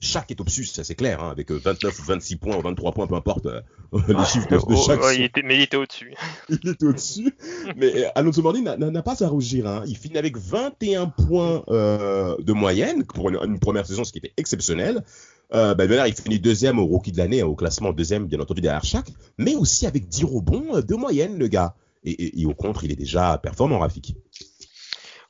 Shaq 0.00 0.30
est 0.30 0.40
obsus, 0.40 0.64
ça 0.64 0.82
c'est 0.82 0.94
clair, 0.94 1.22
hein, 1.22 1.30
avec 1.30 1.50
29 1.50 1.98
ou 1.98 2.02
26 2.02 2.36
points 2.36 2.56
ou 2.56 2.62
23 2.62 2.92
points, 2.92 3.06
peu 3.06 3.14
importe 3.14 3.46
euh, 3.46 3.60
les 4.08 4.24
chiffres 4.24 4.48
de, 4.48 4.56
de 4.56 4.76
Shaq. 4.76 5.00
il 5.14 5.22
était, 5.22 5.42
mais 5.42 5.56
il 5.56 5.62
était 5.62 5.76
au-dessus. 5.76 6.14
il 6.48 6.68
était 6.68 6.84
au-dessus. 6.84 7.34
mais 7.76 8.10
Alonso 8.14 8.42
Morning 8.42 8.64
n'a 8.64 9.02
pas 9.02 9.22
à 9.22 9.28
rougir. 9.28 9.66
Hein. 9.66 9.82
Il 9.86 9.96
finit 9.96 10.18
avec 10.18 10.36
21 10.36 11.06
points 11.06 11.64
euh, 11.68 12.36
de 12.38 12.52
moyenne 12.52 13.04
pour 13.04 13.28
une, 13.28 13.36
une, 13.36 13.58
première 13.58 13.86
saison, 13.86 14.04
ce 14.04 14.12
qui 14.12 14.18
était 14.18 14.32
exceptionnel. 14.36 15.04
Euh, 15.52 15.74
ben 15.74 15.90
il 16.06 16.14
finit 16.14 16.38
deuxième 16.38 16.78
au 16.78 16.86
rookie 16.86 17.12
de 17.12 17.18
l'année, 17.18 17.42
au 17.42 17.54
classement 17.54 17.92
deuxième, 17.92 18.26
bien 18.26 18.40
entendu, 18.40 18.60
derrière 18.60 18.84
chaque, 18.84 19.08
mais 19.36 19.56
aussi 19.56 19.86
avec 19.86 20.08
10 20.08 20.24
rebonds 20.24 20.76
euh, 20.76 20.82
de 20.82 20.94
moyenne, 20.94 21.38
le 21.38 21.48
gars. 21.48 21.74
Et, 22.02 22.46
au 22.46 22.54
contre, 22.54 22.84
il 22.84 22.92
est 22.92 22.96
déjà 22.96 23.36
performant, 23.36 23.78
Rafik. 23.80 24.14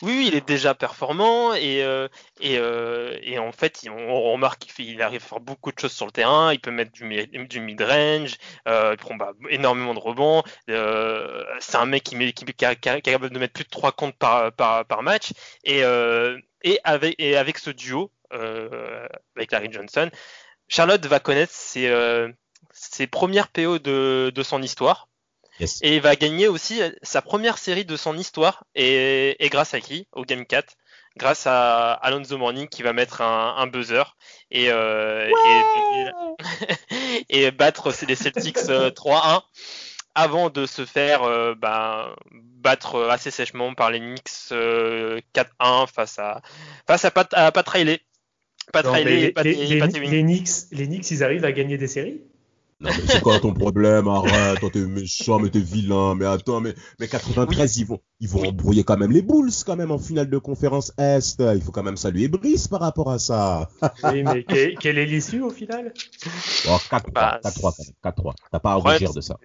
Oui, 0.02 0.26
il 0.28 0.34
est 0.34 0.46
déjà 0.46 0.74
performant 0.74 1.52
et, 1.52 1.82
euh, 1.82 2.08
euh, 2.44 3.18
et, 3.22 3.38
en 3.38 3.52
fait, 3.52 3.82
on 3.90 4.22
remarque 4.32 4.66
qu'il 4.74 5.02
arrive 5.02 5.22
à 5.22 5.26
faire 5.26 5.40
beaucoup 5.40 5.72
de 5.72 5.78
choses 5.78 5.92
sur 5.92 6.06
le 6.06 6.12
terrain. 6.12 6.52
Il 6.52 6.60
peut 6.60 6.70
mettre 6.70 6.92
du, 6.92 7.26
du 7.26 7.60
mid-range, 7.60 8.36
il 8.66 8.96
prend 8.98 9.16
bah, 9.16 9.32
énormément 9.50 9.92
de 9.92 9.98
rebonds. 9.98 10.42
C'est 10.68 11.76
un 11.76 11.86
mec 11.86 12.04
qui, 12.04 12.16
est 12.16 12.52
capable 12.54 13.30
de 13.30 13.38
mettre 13.38 13.52
plus 13.52 13.64
de 13.64 13.70
3 13.70 13.92
comptes 13.92 14.16
par, 14.16 15.02
match. 15.02 15.32
Et, 15.64 15.82
et, 16.62 16.78
avec, 16.84 17.58
ce 17.58 17.70
duo, 17.70 18.10
avec 18.30 19.52
Larry 19.52 19.72
Johnson. 19.72 20.10
Charlotte 20.68 21.04
va 21.06 21.18
connaître 21.20 21.52
ses, 21.52 21.88
euh, 21.88 22.28
ses 22.72 23.06
premières 23.06 23.49
PO 23.49 23.78
de, 23.78 24.32
de 24.34 24.42
son 24.42 24.62
histoire. 24.62 25.08
Et 25.82 25.96
il 25.96 26.00
va 26.00 26.16
gagner 26.16 26.49
aussi 26.49 26.80
sa 27.02 27.20
première 27.20 27.58
série 27.58 27.84
de 27.84 27.96
son 27.96 28.16
histoire. 28.16 28.64
Et, 28.75 29.37
et 29.44 29.49
grâce 29.50 29.75
à 29.75 29.80
qui? 29.80 30.08
Au 30.12 30.25
Game 30.25 30.46
4 30.46 30.75
grâce 31.16 31.46
à 31.46 31.92
Alonso 31.92 32.38
Morning 32.38 32.68
qui 32.68 32.82
va 32.82 32.92
mettre 32.92 33.20
un, 33.20 33.56
un 33.56 33.66
buzzer 33.66 34.16
et, 34.50 34.70
euh, 34.70 35.28
et, 35.28 36.10
et, 37.28 37.50
battre 37.50 37.92
les 38.06 38.14
Celtics 38.14 38.58
3-1 38.58 39.42
avant 40.14 40.50
de 40.50 40.66
se 40.66 40.84
faire 40.84 41.25
euh, 41.25 41.54
ben, 41.56 42.14
battre 42.32 43.08
assez 43.10 43.30
sèchement 43.30 43.75
par 43.75 43.90
les 43.90 43.99
Knicks 43.99 44.52
4-1 44.52 45.87
face 45.92 46.18
à 46.18 46.42
face 46.87 47.04
à 47.04 47.10
Pat, 47.10 47.28
à 47.34 47.50
Pat 47.52 47.68
Riley. 47.68 48.00
Pas 48.72 48.82
non, 48.82 48.94
les, 48.94 49.32
pas, 49.32 49.42
les, 49.42 49.54
les, 49.54 49.80
les, 49.80 50.22
Knicks, 50.22 50.48
les 50.72 50.86
Knicks, 50.86 51.10
ils 51.10 51.24
arrivent 51.24 51.44
à 51.44 51.52
gagner 51.52 51.78
des 51.78 51.86
séries? 51.86 52.20
Non, 52.80 52.88
mais 52.96 53.06
c'est 53.06 53.20
quoi 53.20 53.38
ton 53.38 53.52
problème? 53.52 54.08
Arrête, 54.08 54.58
toi, 54.58 54.70
t'es 54.72 54.80
méchant, 54.80 55.38
mais 55.38 55.50
t'es 55.50 55.60
vilain. 55.60 56.14
Mais 56.14 56.24
attends, 56.24 56.60
mais, 56.60 56.74
mais 56.98 57.08
93, 57.08 57.76
ils 57.76 57.86
vont, 57.86 58.00
ils 58.20 58.28
vont 58.28 58.48
embrouiller 58.48 58.84
quand 58.84 58.96
même 58.96 59.12
les 59.12 59.20
Bulls, 59.20 59.50
quand 59.66 59.76
même, 59.76 59.90
en 59.90 59.98
finale 59.98 60.30
de 60.30 60.38
conférence 60.38 60.92
Est. 60.96 61.40
Il 61.40 61.60
faut 61.60 61.72
quand 61.72 61.82
même 61.82 61.98
saluer 61.98 62.28
Brice 62.28 62.68
par 62.68 62.80
rapport 62.80 63.10
à 63.10 63.18
ça. 63.18 63.68
oui, 64.04 64.22
mais 64.22 64.44
quelle 64.44 64.96
est 64.96 65.04
l'issue 65.04 65.42
au 65.42 65.50
final? 65.50 65.92
Oh, 66.68 66.78
4-3, 66.90 67.12
bah, 67.12 67.40
4-3, 67.44 67.92
4-3. 68.02 68.32
T'as 68.50 68.60
pas 68.60 68.72
à 68.72 68.74
rougir 68.76 69.12
de 69.12 69.20
ça. 69.20 69.36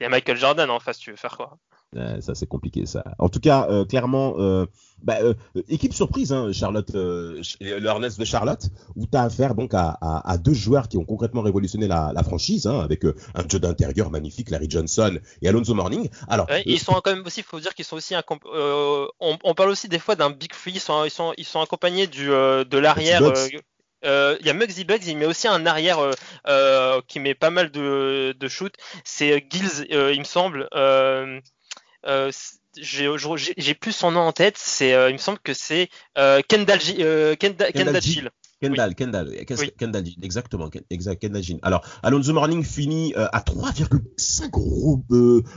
Il 0.00 0.04
y 0.04 0.06
a 0.06 0.10
Michael 0.10 0.36
Jordan 0.36 0.68
en 0.68 0.80
face, 0.80 0.98
tu 0.98 1.10
veux 1.10 1.16
faire 1.16 1.36
quoi? 1.36 1.56
Ça 1.94 2.34
c'est 2.34 2.46
compliqué 2.46 2.86
ça. 2.86 3.04
En 3.18 3.28
tout 3.28 3.40
cas, 3.40 3.66
euh, 3.68 3.84
clairement, 3.84 4.34
euh, 4.38 4.66
bah, 5.02 5.18
euh, 5.22 5.34
équipe 5.68 5.92
surprise, 5.92 6.32
hein, 6.32 6.52
Charlotte, 6.52 6.94
euh, 6.94 7.42
le 7.60 8.18
de 8.18 8.24
Charlotte, 8.24 8.68
où 8.96 9.06
tu 9.06 9.16
as 9.16 9.22
affaire 9.22 9.54
donc 9.54 9.74
à, 9.74 9.98
à, 10.00 10.30
à, 10.30 10.38
deux 10.38 10.52
joueurs 10.52 10.88
qui 10.88 10.98
ont 10.98 11.04
concrètement 11.04 11.42
révolutionné 11.42 11.88
la, 11.88 12.12
la 12.14 12.22
franchise, 12.22 12.66
hein, 12.66 12.80
avec 12.80 13.04
euh, 13.04 13.14
un 13.34 13.48
jeu 13.48 13.58
d'intérieur 13.58 14.10
magnifique, 14.10 14.50
Larry 14.50 14.70
Johnson 14.70 15.18
et 15.42 15.48
Alonso 15.48 15.74
Morning. 15.74 16.08
Alors, 16.28 16.48
ouais, 16.48 16.62
ils 16.66 16.78
sont 16.78 16.92
quand 17.02 17.14
même 17.14 17.26
aussi, 17.26 17.40
il 17.40 17.44
faut 17.44 17.60
dire 17.60 17.74
qu'ils 17.74 17.84
sont 17.84 17.96
aussi, 17.96 18.14
on, 18.50 19.08
on, 19.20 19.54
parle 19.54 19.70
aussi 19.70 19.88
des 19.88 19.98
fois 19.98 20.16
d'un 20.16 20.30
big 20.30 20.54
free, 20.54 20.72
ils 20.74 20.80
sont, 20.80 21.04
ils 21.04 21.10
sont, 21.10 21.32
ils 21.38 21.44
sont 21.44 21.60
accompagnés 21.60 22.06
du 22.06 22.26
de 22.26 22.78
l'arrière. 22.78 23.22
Il 24.02 24.08
euh, 24.08 24.38
y 24.42 24.48
a 24.48 24.54
Muggsy 24.54 24.84
Bugs, 24.84 25.06
il 25.06 25.18
met 25.18 25.26
aussi 25.26 25.46
un 25.46 25.66
arrière 25.66 25.98
euh, 25.98 26.12
euh, 26.48 27.02
qui 27.06 27.20
met 27.20 27.34
pas 27.34 27.50
mal 27.50 27.70
de, 27.70 28.34
de 28.38 28.48
shoot. 28.48 28.72
C'est 29.04 29.46
Gills, 29.50 29.86
il 29.90 30.18
me 30.18 30.24
semble 30.24 30.68
j'ai 32.76 33.74
plus 33.74 33.92
son 33.92 34.12
nom 34.12 34.20
en 34.20 34.32
tête. 34.32 34.56
C'est, 34.58 34.94
euh, 34.94 35.10
il 35.10 35.14
me 35.14 35.18
semble 35.18 35.38
que 35.38 35.54
c'est 35.54 35.88
euh, 36.18 36.40
Kendall, 36.46 36.78
euh, 36.98 37.34
Kendall, 37.36 37.72
Kendall, 37.72 38.02
Gill. 38.02 38.30
Kendall, 38.60 38.94
Kendall, 38.94 39.46
Kendall, 39.78 40.04
exactement, 40.22 40.68
exact, 40.90 41.22
Kendall. 41.22 41.42
Alors, 41.62 41.82
Alonso 42.02 42.34
Morning 42.34 42.62
finit 42.62 43.14
à 43.16 43.40
3,5 43.40 44.50
gros 44.50 45.02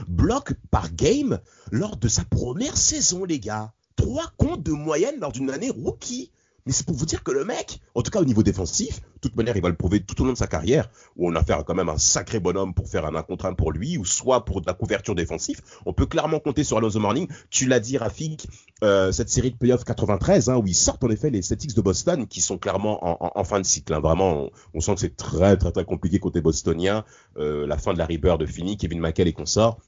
blocs 0.08 0.54
par 0.70 0.90
game 0.90 1.38
lors 1.70 1.98
de 1.98 2.08
sa 2.08 2.24
première 2.24 2.78
saison, 2.78 3.24
les 3.24 3.38
gars. 3.38 3.74
Trois 3.96 4.32
comptes 4.38 4.62
de 4.62 4.72
moyenne 4.72 5.16
lors 5.20 5.32
d'une 5.32 5.50
année 5.50 5.68
rookie. 5.70 6.30
Mais 6.66 6.72
c'est 6.72 6.86
pour 6.86 6.96
vous 6.96 7.04
dire 7.04 7.22
que 7.22 7.30
le 7.30 7.44
mec, 7.44 7.80
en 7.94 8.00
tout 8.00 8.10
cas 8.10 8.20
au 8.20 8.24
niveau 8.24 8.42
défensif, 8.42 9.00
de 9.00 9.18
toute 9.20 9.36
manière, 9.36 9.54
il 9.54 9.62
va 9.62 9.68
le 9.68 9.74
prouver 9.74 10.00
tout 10.00 10.20
au 10.22 10.24
long 10.24 10.32
de 10.32 10.38
sa 10.38 10.46
carrière, 10.46 10.88
où 11.16 11.28
on 11.28 11.34
a 11.34 11.44
fait 11.44 11.54
quand 11.66 11.74
même 11.74 11.90
un 11.90 11.98
sacré 11.98 12.40
bonhomme 12.40 12.72
pour 12.72 12.88
faire 12.88 13.04
un 13.04 13.14
1 13.14 13.22
contre 13.22 13.44
1 13.44 13.52
pour 13.52 13.70
lui, 13.70 13.98
ou 13.98 14.06
soit 14.06 14.46
pour 14.46 14.62
de 14.62 14.66
la 14.66 14.72
couverture 14.72 15.14
défensive. 15.14 15.60
On 15.84 15.92
peut 15.92 16.06
clairement 16.06 16.40
compter 16.40 16.64
sur 16.64 16.78
Alonso 16.78 16.98
Morning. 17.00 17.28
Tu 17.50 17.66
l'as 17.66 17.80
dit, 17.80 17.98
Rafik, 17.98 18.48
euh, 18.82 19.12
cette 19.12 19.28
série 19.28 19.50
de 19.50 19.56
playoffs 19.56 19.84
93, 19.84 20.48
hein, 20.48 20.56
où 20.56 20.66
ils 20.66 20.74
sortent 20.74 21.04
en 21.04 21.10
effet 21.10 21.28
les 21.28 21.42
Celtics 21.42 21.74
de 21.74 21.82
Boston, 21.82 22.26
qui 22.26 22.40
sont 22.40 22.56
clairement 22.56 23.38
en, 23.38 23.44
fin 23.44 23.60
de 23.60 23.66
cycle. 23.66 23.92
Hein. 23.92 24.00
Vraiment, 24.00 24.48
on, 24.72 24.80
sent 24.80 24.94
que 24.94 25.00
c'est 25.00 25.16
très 25.16 25.58
très 25.58 25.70
très 25.70 25.84
compliqué 25.84 26.18
côté 26.18 26.40
bostonien. 26.40 27.04
Euh, 27.36 27.66
la 27.66 27.76
fin 27.76 27.92
de 27.92 27.98
la 27.98 28.06
Bird 28.06 28.40
de 28.40 28.46
fini, 28.46 28.78
Kevin 28.78 29.00
McHale 29.00 29.28
et 29.28 29.32
consorts. 29.34 29.78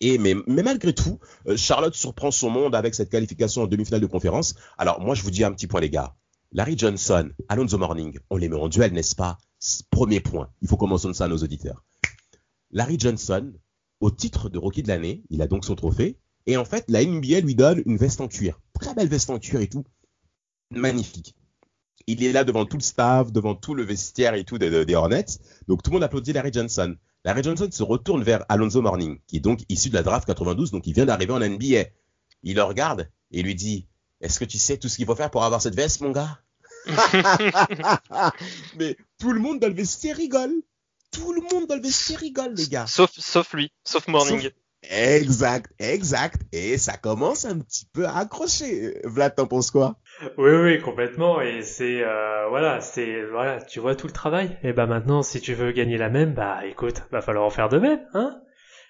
Et 0.00 0.18
mais, 0.18 0.34
mais 0.46 0.62
malgré 0.62 0.92
tout, 0.92 1.18
euh, 1.46 1.56
Charlotte 1.56 1.94
surprend 1.94 2.30
son 2.30 2.50
monde 2.50 2.74
avec 2.74 2.94
cette 2.94 3.10
qualification 3.10 3.62
en 3.62 3.66
demi-finale 3.66 4.00
de 4.00 4.06
conférence. 4.06 4.54
Alors 4.78 5.00
moi 5.00 5.14
je 5.14 5.22
vous 5.22 5.30
dis 5.30 5.44
un 5.44 5.52
petit 5.52 5.66
point 5.66 5.80
les 5.80 5.90
gars. 5.90 6.14
Larry 6.52 6.76
Johnson, 6.76 7.30
Alonso 7.48 7.78
Morning, 7.78 8.18
on 8.28 8.36
les 8.36 8.48
met 8.48 8.56
en 8.56 8.68
duel, 8.68 8.92
n'est-ce 8.92 9.16
pas? 9.16 9.38
Premier 9.90 10.20
point. 10.20 10.50
Il 10.60 10.68
faut 10.68 10.76
commencer 10.76 11.12
ça 11.14 11.24
à 11.24 11.28
nos 11.28 11.38
auditeurs. 11.38 11.84
Larry 12.70 12.98
Johnson, 12.98 13.52
au 14.00 14.10
titre 14.10 14.48
de 14.48 14.58
rookie 14.58 14.82
de 14.82 14.88
l'année, 14.88 15.22
il 15.30 15.40
a 15.40 15.46
donc 15.46 15.64
son 15.64 15.76
trophée. 15.76 16.18
Et 16.46 16.56
en 16.56 16.64
fait, 16.64 16.84
la 16.88 17.04
NBA 17.04 17.40
lui 17.40 17.54
donne 17.54 17.82
une 17.86 17.96
veste 17.96 18.20
en 18.20 18.28
cuir. 18.28 18.60
Très 18.78 18.94
belle 18.94 19.08
veste 19.08 19.30
en 19.30 19.38
cuir 19.38 19.60
et 19.60 19.68
tout. 19.68 19.84
Magnifique. 20.70 21.36
Il 22.06 22.22
est 22.24 22.32
là 22.32 22.44
devant 22.44 22.66
tout 22.66 22.76
le 22.76 22.82
staff, 22.82 23.32
devant 23.32 23.54
tout 23.54 23.74
le 23.74 23.84
vestiaire 23.84 24.34
et 24.34 24.44
tout 24.44 24.58
des 24.58 24.94
Hornets. 24.94 25.38
Donc 25.68 25.82
tout 25.82 25.90
le 25.90 25.94
monde 25.94 26.02
applaudit 26.02 26.32
Larry 26.32 26.52
Johnson. 26.52 26.96
Larry 27.24 27.42
Johnson 27.42 27.68
se 27.70 27.82
retourne 27.82 28.22
vers 28.22 28.44
Alonso 28.48 28.82
Morning, 28.82 29.20
qui 29.26 29.36
est 29.36 29.40
donc 29.40 29.60
issu 29.68 29.90
de 29.90 29.94
la 29.94 30.02
draft 30.02 30.26
92, 30.26 30.72
donc 30.72 30.86
il 30.86 30.94
vient 30.94 31.06
d'arriver 31.06 31.32
en 31.32 31.38
NBA. 31.38 31.84
Il 32.42 32.56
le 32.56 32.62
regarde 32.62 33.08
et 33.30 33.42
lui 33.42 33.54
dit 33.54 33.86
Est-ce 34.20 34.40
que 34.40 34.44
tu 34.44 34.58
sais 34.58 34.76
tout 34.76 34.88
ce 34.88 34.96
qu'il 34.96 35.06
faut 35.06 35.14
faire 35.14 35.30
pour 35.30 35.44
avoir 35.44 35.62
cette 35.62 35.76
veste, 35.76 36.00
mon 36.00 36.10
gars? 36.10 36.40
Mais 38.76 38.96
tout 39.18 39.30
le 39.32 39.40
monde 39.40 39.60
dans 39.60 39.68
le 39.68 39.74
vestiaire 39.74 40.16
rigole. 40.16 40.52
Tout 41.12 41.32
le 41.32 41.42
monde 41.42 41.68
dans 41.68 41.76
le 41.76 41.82
vestiaire 41.82 42.18
rigole, 42.18 42.54
les 42.54 42.66
gars. 42.66 42.86
Sauf, 42.88 43.12
sauf 43.16 43.52
lui, 43.52 43.70
sauf 43.84 44.08
Morning. 44.08 44.50
Exact, 44.82 45.70
exact. 45.78 46.42
Et 46.50 46.76
ça 46.76 46.96
commence 46.96 47.44
un 47.44 47.60
petit 47.60 47.86
peu 47.92 48.06
à 48.06 48.16
accrocher. 48.16 49.00
Vlad, 49.04 49.36
t'en 49.36 49.46
penses 49.46 49.70
quoi? 49.70 49.96
Oui, 50.38 50.52
oui, 50.52 50.80
complètement. 50.80 51.40
Et 51.40 51.62
c'est 51.62 52.02
euh, 52.02 52.48
voilà, 52.48 52.80
c'est 52.80 53.24
voilà, 53.24 53.60
tu 53.60 53.80
vois 53.80 53.96
tout 53.96 54.06
le 54.06 54.12
travail. 54.12 54.56
Et 54.62 54.72
bah 54.72 54.86
maintenant, 54.86 55.22
si 55.22 55.40
tu 55.40 55.54
veux 55.54 55.72
gagner 55.72 55.98
la 55.98 56.10
même, 56.10 56.34
bah 56.34 56.64
écoute, 56.66 57.02
va 57.10 57.20
falloir 57.20 57.44
en 57.44 57.50
faire 57.50 57.68
de 57.68 57.78
même, 57.78 58.06
hein 58.14 58.40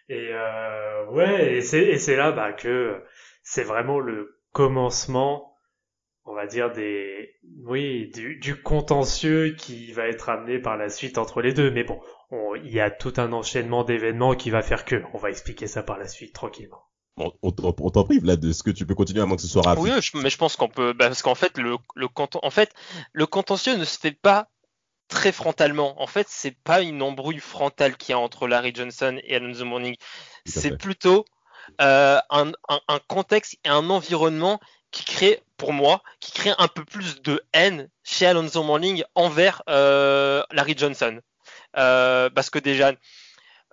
Et 0.09 0.29
euh, 0.33 1.07
ouais, 1.11 1.55
et 1.57 1.61
c'est 1.63 2.17
là 2.17 2.33
bah, 2.33 2.53
que 2.53 3.03
c'est 3.43 3.65
vraiment 3.65 3.99
le 3.99 4.41
commencement, 4.53 5.57
on 6.25 6.35
va 6.35 6.47
dire 6.47 6.71
des 6.73 7.35
oui 7.65 8.11
du, 8.15 8.37
du, 8.37 8.61
contentieux 8.61 9.55
qui 9.57 9.93
va 9.93 10.09
être 10.09 10.29
amené 10.29 10.59
par 10.59 10.77
la 10.77 10.89
suite 10.91 11.19
entre 11.19 11.41
les 11.41 11.53
deux. 11.53 11.71
Mais 11.71 11.85
bon, 11.85 12.01
il 12.63 12.73
y 12.73 12.81
a 12.81 12.91
tout 12.91 13.15
un 13.17 13.33
enchaînement 13.33 13.85
d'événements 13.85 14.35
qui 14.35 14.51
va 14.51 14.63
faire 14.63 14.85
que. 14.85 15.03
On 15.15 15.19
va 15.19 15.31
expliquer 15.31 15.67
ça 15.67 15.83
par 15.83 15.99
la 15.99 16.09
suite 16.09 16.35
tranquillement. 16.35 16.83
On, 17.17 17.33
on 17.43 17.51
t'en 17.53 18.05
prive 18.05 18.25
là 18.25 18.37
de 18.37 18.53
ce 18.53 18.63
que 18.63 18.71
tu 18.71 18.87
peux 18.87 18.95
continuer 18.95 19.21
à 19.21 19.27
moins 19.27 19.37
que 19.37 19.43
ce 19.43 19.49
soit 19.49 19.63
rapide. 19.63 19.85
Oui, 19.85 20.23
mais 20.23 20.31
je 20.31 20.37
pense 20.37 20.57
qu'on 20.57 20.69
peut, 20.69 20.93
bah, 20.93 21.09
parce 21.09 21.23
qu'en 21.23 21.35
fait 21.35 21.59
le, 21.59 21.77
le 21.95 22.09
en 22.43 22.51
fait 22.51 22.73
le 23.13 23.27
contentieux 23.27 23.77
ne 23.77 23.85
se 23.85 23.99
fait 23.99 24.13
pas 24.13 24.49
très 25.09 25.33
frontalement. 25.33 26.01
En 26.03 26.07
fait, 26.07 26.27
c'est 26.31 26.57
pas 26.65 26.81
une 26.81 27.03
embrouille 27.03 27.39
frontale 27.39 27.97
qu'il 27.97 28.13
y 28.13 28.15
a 28.15 28.19
entre 28.19 28.49
Larry 28.49 28.73
Johnson 28.75 29.21
et 29.23 29.37
Alonso 29.37 29.65
Morning. 29.65 29.95
C'est 30.47 30.77
plutôt 30.79 31.27
euh, 31.81 32.19
un, 32.31 32.53
un, 32.69 32.99
contexte 33.09 33.57
et 33.65 33.69
un 33.69 33.91
environnement 33.91 34.59
qui 34.91 35.05
crée, 35.05 35.43
pour 35.59 35.73
moi, 35.73 36.03
qui 36.21 36.33
crée 36.33 36.53
un 36.59 36.69
peu 36.69 36.85
plus 36.85 37.21
de 37.23 37.43
haine 37.53 37.89
chez 38.03 38.27
Alonso 38.27 38.63
Morning 38.63 39.05
envers 39.15 39.63
euh, 39.69 40.43
Larry 40.51 40.75
Johnson. 40.77 41.21
Euh, 41.77 42.31
parce 42.31 42.51
que 42.51 42.59
déjà, 42.59 42.93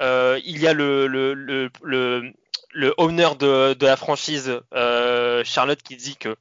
il 0.02 0.60
y 0.60 0.68
a 0.68 0.74
le, 0.74 1.08
le, 1.08 1.34
le, 1.34 1.70
le, 1.82 2.34
le 2.72 2.94
owner 2.98 3.30
de, 3.38 3.74
de 3.74 3.86
la 3.86 3.98
franchise, 3.98 4.62
euh, 4.74 5.44
Charlotte, 5.44 5.82
qui 5.82 5.96
dit 5.96 6.16
que 6.16 6.36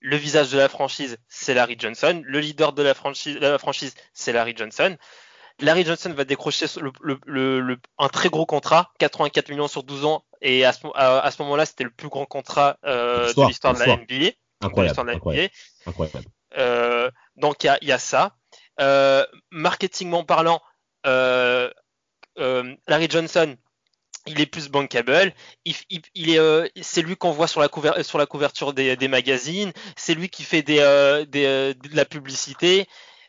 le 0.00 0.16
visage 0.16 0.50
de 0.50 0.58
la 0.58 0.68
franchise, 0.68 1.16
c'est 1.28 1.54
Larry 1.54 1.76
Johnson. 1.78 2.22
Le 2.24 2.40
leader 2.40 2.72
de 2.72 2.82
la 2.82 2.94
franchise, 2.94 3.38
la 3.40 3.58
franchise 3.58 3.94
c'est 4.12 4.32
Larry 4.32 4.54
Johnson. 4.56 4.96
Larry 5.60 5.84
Johnson 5.84 6.12
va 6.12 6.24
décrocher 6.24 6.66
le, 7.00 7.78
un 7.98 8.08
très 8.08 8.28
gros 8.28 8.44
contrat, 8.44 8.92
84 8.98 9.50
millions 9.50 9.68
sur 9.68 9.84
12 9.84 10.04
ans, 10.04 10.24
et 10.42 10.64
à 10.64 10.72
ce, 10.72 10.86
à, 10.94 11.30
ce 11.30 11.40
moment-là, 11.42 11.64
c'était 11.64 11.84
le 11.84 11.90
plus 11.90 12.08
grand 12.08 12.26
contrat 12.26 12.76
euh, 12.84 13.32
de 13.32 13.46
l'histoire 13.46 13.74
de 13.74 13.78
la 13.78 13.96
NBA. 13.96 14.32
Incroyable. 14.60 15.10
incroyable, 15.10 15.52
incroyable. 15.86 16.24
Euh, 16.58 17.10
donc 17.36 17.64
il 17.64 17.78
y, 17.82 17.86
y 17.86 17.92
a, 17.92 17.98
ça. 17.98 18.36
Euh, 18.80 19.24
marketingment 19.50 20.24
parlant, 20.24 20.60
Larry 21.04 21.70
Johnson, 23.08 23.56
il 24.26 24.40
est 24.40 24.46
plus 24.46 24.68
bankable. 24.68 25.32
Il, 25.64 25.74
il, 26.14 26.30
est, 26.30 26.38
euh, 26.38 26.66
c'est 26.80 27.02
lui 27.02 27.16
qu'on 27.16 27.32
voit 27.32 27.48
sur 27.48 27.60
la, 27.60 28.02
sur 28.02 28.18
la 28.18 28.26
couverture 28.26 28.72
des, 28.72 28.96
des 28.96 29.08
magazines. 29.08 29.72
C'est 29.96 30.14
lui 30.14 30.28
qui 30.28 30.42
fait 30.42 30.62
des, 30.62 30.78
euh, 30.80 31.24
des 31.24 31.44
euh, 31.44 31.74
de 31.74 31.96
la 31.96 32.04
publicité. 32.04 32.86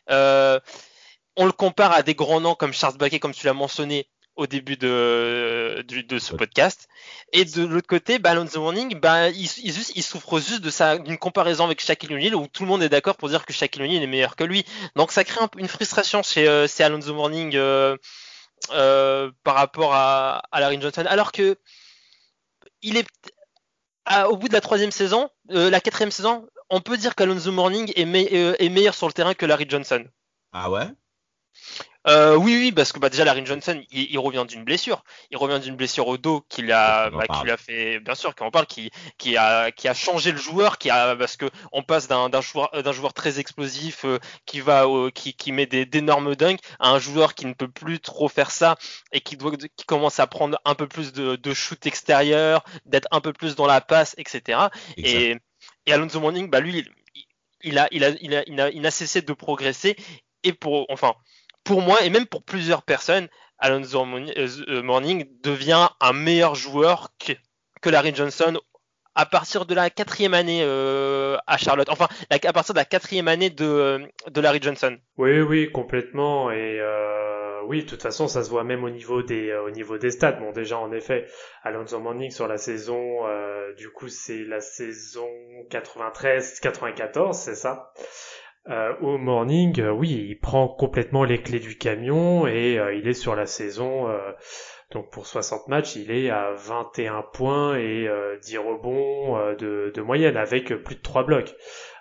on 0.08 1.44
le 1.44 1.52
compare 1.52 1.92
à 1.92 2.02
des 2.02 2.14
grands 2.14 2.40
noms 2.40 2.54
comme 2.54 2.72
Charles 2.72 2.96
Baquet, 2.96 3.18
comme 3.18 3.34
tu 3.34 3.46
l'as 3.46 3.52
mentionné 3.52 4.08
au 4.36 4.46
début 4.46 4.76
de, 4.76 5.82
de, 5.86 6.18
ce 6.18 6.34
podcast. 6.34 6.88
Et 7.32 7.46
de 7.46 7.64
l'autre 7.64 7.86
côté, 7.86 8.18
bah, 8.18 8.32
Alonso 8.32 8.60
Morning, 8.60 8.98
bah, 9.00 9.30
il, 9.30 9.48
il, 9.64 9.74
il, 9.94 10.02
souffre 10.02 10.40
juste 10.40 10.62
d'une 11.04 11.16
comparaison 11.16 11.64
avec 11.64 11.80
Shaquille 11.80 12.12
O'Neal 12.12 12.34
où 12.34 12.46
tout 12.46 12.64
le 12.64 12.68
monde 12.68 12.82
est 12.82 12.90
d'accord 12.90 13.16
pour 13.16 13.30
dire 13.30 13.46
que 13.46 13.54
Shaquille 13.54 13.82
O'Neal 13.82 14.02
est 14.02 14.06
meilleur 14.06 14.36
que 14.36 14.44
lui. 14.44 14.66
Donc 14.94 15.10
ça 15.10 15.24
crée 15.24 15.40
un, 15.40 15.48
une 15.56 15.68
frustration 15.68 16.22
chez, 16.22 16.66
chez 16.68 16.84
Alonso 16.84 17.14
Morning. 17.14 17.58
Euh, 18.72 19.30
par 19.44 19.54
rapport 19.54 19.94
à, 19.94 20.42
Larry 20.52 20.80
Johnson, 20.80 21.04
alors 21.06 21.30
que 21.30 21.56
il 22.82 22.96
est 22.96 23.06
au 24.28 24.36
bout 24.36 24.48
de 24.48 24.52
la 24.52 24.60
troisième 24.60 24.90
saison, 24.90 25.30
euh, 25.50 25.70
la 25.70 25.80
quatrième 25.80 26.10
saison, 26.10 26.48
on 26.70 26.80
peut 26.80 26.96
dire 26.96 27.14
qu'Alonso 27.14 27.52
Morning 27.52 27.92
euh, 27.96 28.54
est, 28.58 28.68
meilleur 28.68 28.94
sur 28.94 29.06
le 29.06 29.12
terrain 29.12 29.34
que 29.34 29.46
Larry 29.46 29.66
Johnson. 29.68 30.04
Ah 30.52 30.70
ouais? 30.70 30.86
Euh, 32.08 32.36
oui, 32.36 32.56
oui, 32.56 32.72
parce 32.72 32.92
que 32.92 32.98
bah, 32.98 33.08
déjà 33.08 33.24
Larry 33.24 33.44
Johnson, 33.44 33.82
il, 33.90 34.18
revient 34.18 34.44
d'une 34.46 34.64
blessure. 34.64 35.02
Il 35.30 35.36
revient 35.36 35.60
d'une 35.60 35.74
blessure 35.74 36.06
au 36.06 36.16
dos 36.16 36.44
qu'il 36.48 36.70
a, 36.72 37.10
bah, 37.10 37.26
qu'il 37.26 37.50
a 37.50 37.56
fait, 37.56 37.98
bien 38.00 38.14
sûr, 38.14 38.34
qu'on 38.34 38.50
parle, 38.50 38.66
qui, 38.66 38.90
qui 39.18 39.36
a, 39.36 39.72
qui 39.72 39.88
a 39.88 39.94
changé 39.94 40.30
le 40.30 40.38
joueur, 40.38 40.78
qui 40.78 40.88
a, 40.88 41.16
parce 41.16 41.36
que 41.36 41.46
on 41.72 41.82
passe 41.82 42.06
d'un, 42.06 42.28
d'un 42.28 42.40
joueur, 42.40 42.70
d'un 42.82 42.92
joueur 42.92 43.12
très 43.12 43.40
explosif 43.40 44.04
euh, 44.04 44.18
qui 44.44 44.60
va, 44.60 44.86
qui, 45.14 45.34
qui 45.34 45.50
met 45.52 45.66
des, 45.66 45.84
d'énormes 45.84 46.36
dunks 46.36 46.60
à 46.78 46.90
un 46.90 46.98
joueur 46.98 47.34
qui 47.34 47.46
ne 47.46 47.54
peut 47.54 47.68
plus 47.68 47.98
trop 47.98 48.28
faire 48.28 48.50
ça 48.50 48.76
et 49.12 49.20
qui 49.20 49.36
doit, 49.36 49.52
qui 49.56 49.84
commence 49.86 50.20
à 50.20 50.26
prendre 50.26 50.60
un 50.64 50.74
peu 50.74 50.86
plus 50.86 51.12
de, 51.12 51.36
de 51.36 51.54
shoot 51.54 51.84
extérieur, 51.86 52.64
d'être 52.84 53.08
un 53.10 53.20
peu 53.20 53.32
plus 53.32 53.56
dans 53.56 53.66
la 53.66 53.80
passe, 53.80 54.14
etc. 54.18 54.60
Et, 54.96 55.36
et 55.86 55.92
Alonso 55.92 56.20
Morning, 56.20 56.50
bah 56.50 56.60
lui, 56.60 56.84
il 57.62 57.78
a, 57.78 57.88
il 57.90 58.04
a, 58.04 58.10
il 58.20 58.34
a, 58.34 58.42
il 58.46 58.60
a, 58.60 58.70
il 58.70 58.80
n'a 58.80 58.90
cessé 58.90 59.22
de 59.22 59.32
progresser 59.32 59.96
et 60.44 60.52
pour, 60.52 60.86
enfin 60.90 61.14
pour 61.66 61.82
moi 61.82 62.02
et 62.02 62.10
même 62.10 62.26
pour 62.26 62.42
plusieurs 62.42 62.82
personnes, 62.82 63.28
Alonso 63.58 64.02
euh, 64.02 64.82
Morning 64.82 65.26
devient 65.42 65.88
un 66.00 66.12
meilleur 66.12 66.54
joueur 66.54 67.10
que, 67.18 67.32
Larry 67.88 68.12
Johnson 68.12 68.58
à 69.14 69.26
partir 69.26 69.64
de 69.64 69.74
la 69.76 69.90
quatrième 69.90 70.34
année 70.34 70.62
euh, 70.64 71.36
à 71.46 71.56
Charlotte. 71.56 71.88
Enfin, 71.88 72.08
à 72.30 72.52
partir 72.52 72.74
de 72.74 72.78
la 72.80 72.84
quatrième 72.84 73.28
année 73.28 73.48
de, 73.48 74.00
de 74.28 74.40
Larry 74.40 74.58
Johnson. 74.60 74.98
Oui, 75.18 75.40
oui, 75.40 75.70
complètement. 75.70 76.50
Et 76.50 76.80
euh, 76.80 77.62
oui, 77.66 77.84
de 77.84 77.88
toute 77.88 78.02
façon, 78.02 78.26
ça 78.26 78.42
se 78.42 78.50
voit 78.50 78.64
même 78.64 78.82
au 78.82 78.90
niveau 78.90 79.22
des 79.22 79.54
au 79.54 79.70
niveau 79.70 79.98
des 79.98 80.10
stats. 80.10 80.32
Bon, 80.32 80.50
déjà, 80.50 80.78
en 80.78 80.90
effet, 80.90 81.26
Alonso 81.62 82.00
Morning 82.00 82.32
sur 82.32 82.48
la 82.48 82.58
saison, 82.58 83.22
du 83.78 83.88
coup, 83.90 84.08
c'est 84.08 84.42
la 84.42 84.60
saison 84.60 85.28
93-94, 85.70 87.34
c'est 87.34 87.54
ça? 87.54 87.92
Euh, 88.68 88.94
au 89.00 89.16
morning, 89.16 89.80
euh, 89.80 89.90
oui, 89.92 90.26
il 90.28 90.40
prend 90.40 90.66
complètement 90.66 91.24
les 91.24 91.40
clés 91.40 91.60
du 91.60 91.78
camion 91.78 92.48
et 92.48 92.78
euh, 92.78 92.94
il 92.94 93.06
est 93.06 93.14
sur 93.14 93.36
la 93.36 93.46
saison. 93.46 94.08
donc 94.90 95.10
pour 95.10 95.26
60 95.26 95.68
matchs, 95.68 95.96
il 95.96 96.10
est 96.10 96.30
à 96.30 96.52
21 96.52 97.22
points 97.32 97.76
et 97.76 98.08
10 98.42 98.58
rebonds 98.58 99.36
de, 99.54 99.92
de, 99.94 100.02
moyenne 100.02 100.36
avec 100.36 100.74
plus 100.82 100.96
de 100.96 101.02
3 101.02 101.24
blocs. 101.24 101.54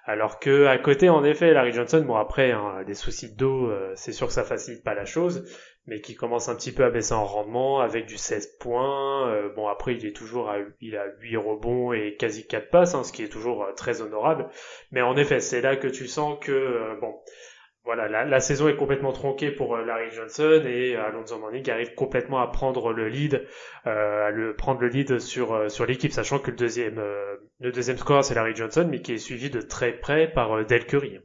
Alors 0.05 0.39
que 0.39 0.65
à 0.65 0.77
côté, 0.77 1.09
en 1.09 1.23
effet, 1.23 1.51
Larry 1.53 1.71
Johnson, 1.71 2.03
bon 2.05 2.15
après, 2.15 2.51
hein, 2.51 2.83
des 2.85 2.93
soucis 2.93 3.31
de 3.31 3.37
dos, 3.37 3.71
c'est 3.95 4.11
sûr 4.11 4.27
que 4.27 4.33
ça 4.33 4.43
facilite 4.43 4.83
pas 4.83 4.93
la 4.93 5.05
chose, 5.05 5.43
mais 5.87 6.01
qui 6.01 6.15
commence 6.15 6.49
un 6.49 6.55
petit 6.55 6.71
peu 6.71 6.83
à 6.83 6.89
baisser 6.89 7.13
en 7.13 7.25
rendement 7.25 7.79
avec 7.79 8.05
du 8.05 8.17
16 8.17 8.57
points. 8.59 9.29
Euh, 9.29 9.49
bon 9.55 9.67
après 9.67 9.95
il 9.95 10.05
est 10.05 10.15
toujours 10.15 10.49
à 10.49 10.57
il 10.81 10.95
a 10.97 11.05
8 11.19 11.37
rebonds 11.37 11.93
et 11.93 12.15
quasi 12.17 12.47
4 12.47 12.69
passes, 12.69 12.95
hein, 12.95 13.03
ce 13.03 13.11
qui 13.11 13.23
est 13.23 13.29
toujours 13.29 13.63
euh, 13.63 13.71
très 13.73 14.01
honorable. 14.01 14.47
Mais 14.91 15.01
en 15.01 15.15
effet 15.15 15.39
c'est 15.39 15.61
là 15.61 15.75
que 15.75 15.87
tu 15.87 16.07
sens 16.07 16.37
que 16.41 16.51
euh, 16.51 16.95
bon 16.99 17.15
voilà 17.83 18.07
la, 18.07 18.25
la, 18.25 18.39
saison 18.39 18.67
est 18.67 18.75
complètement 18.75 19.13
tronquée 19.13 19.51
pour 19.51 19.77
Larry 19.77 20.09
Johnson 20.09 20.63
et 20.65 20.95
Alonso 20.95 21.37
Mourning 21.37 21.69
arrive 21.69 21.93
complètement 21.93 22.39
à 22.41 22.47
prendre 22.47 22.91
le 22.91 23.07
lead, 23.07 23.47
à 23.83 24.31
le 24.31 24.55
prendre 24.55 24.81
le 24.81 24.87
lead 24.87 25.19
sur 25.19 25.69
sur 25.69 25.85
l'équipe, 25.85 26.11
sachant 26.11 26.39
que 26.39 26.49
le 26.49 26.57
deuxième 26.57 26.99
le 27.59 27.71
deuxième 27.71 27.97
score 27.97 28.23
c'est 28.25 28.33
Larry 28.33 28.55
Johnson, 28.55 28.87
mais 28.89 29.01
qui 29.03 29.13
est 29.13 29.17
suivi 29.19 29.51
de 29.51 29.61
très 29.61 29.93
près 29.93 30.27
par 30.31 30.65
Del 30.65 30.87
Curry. 30.87 31.19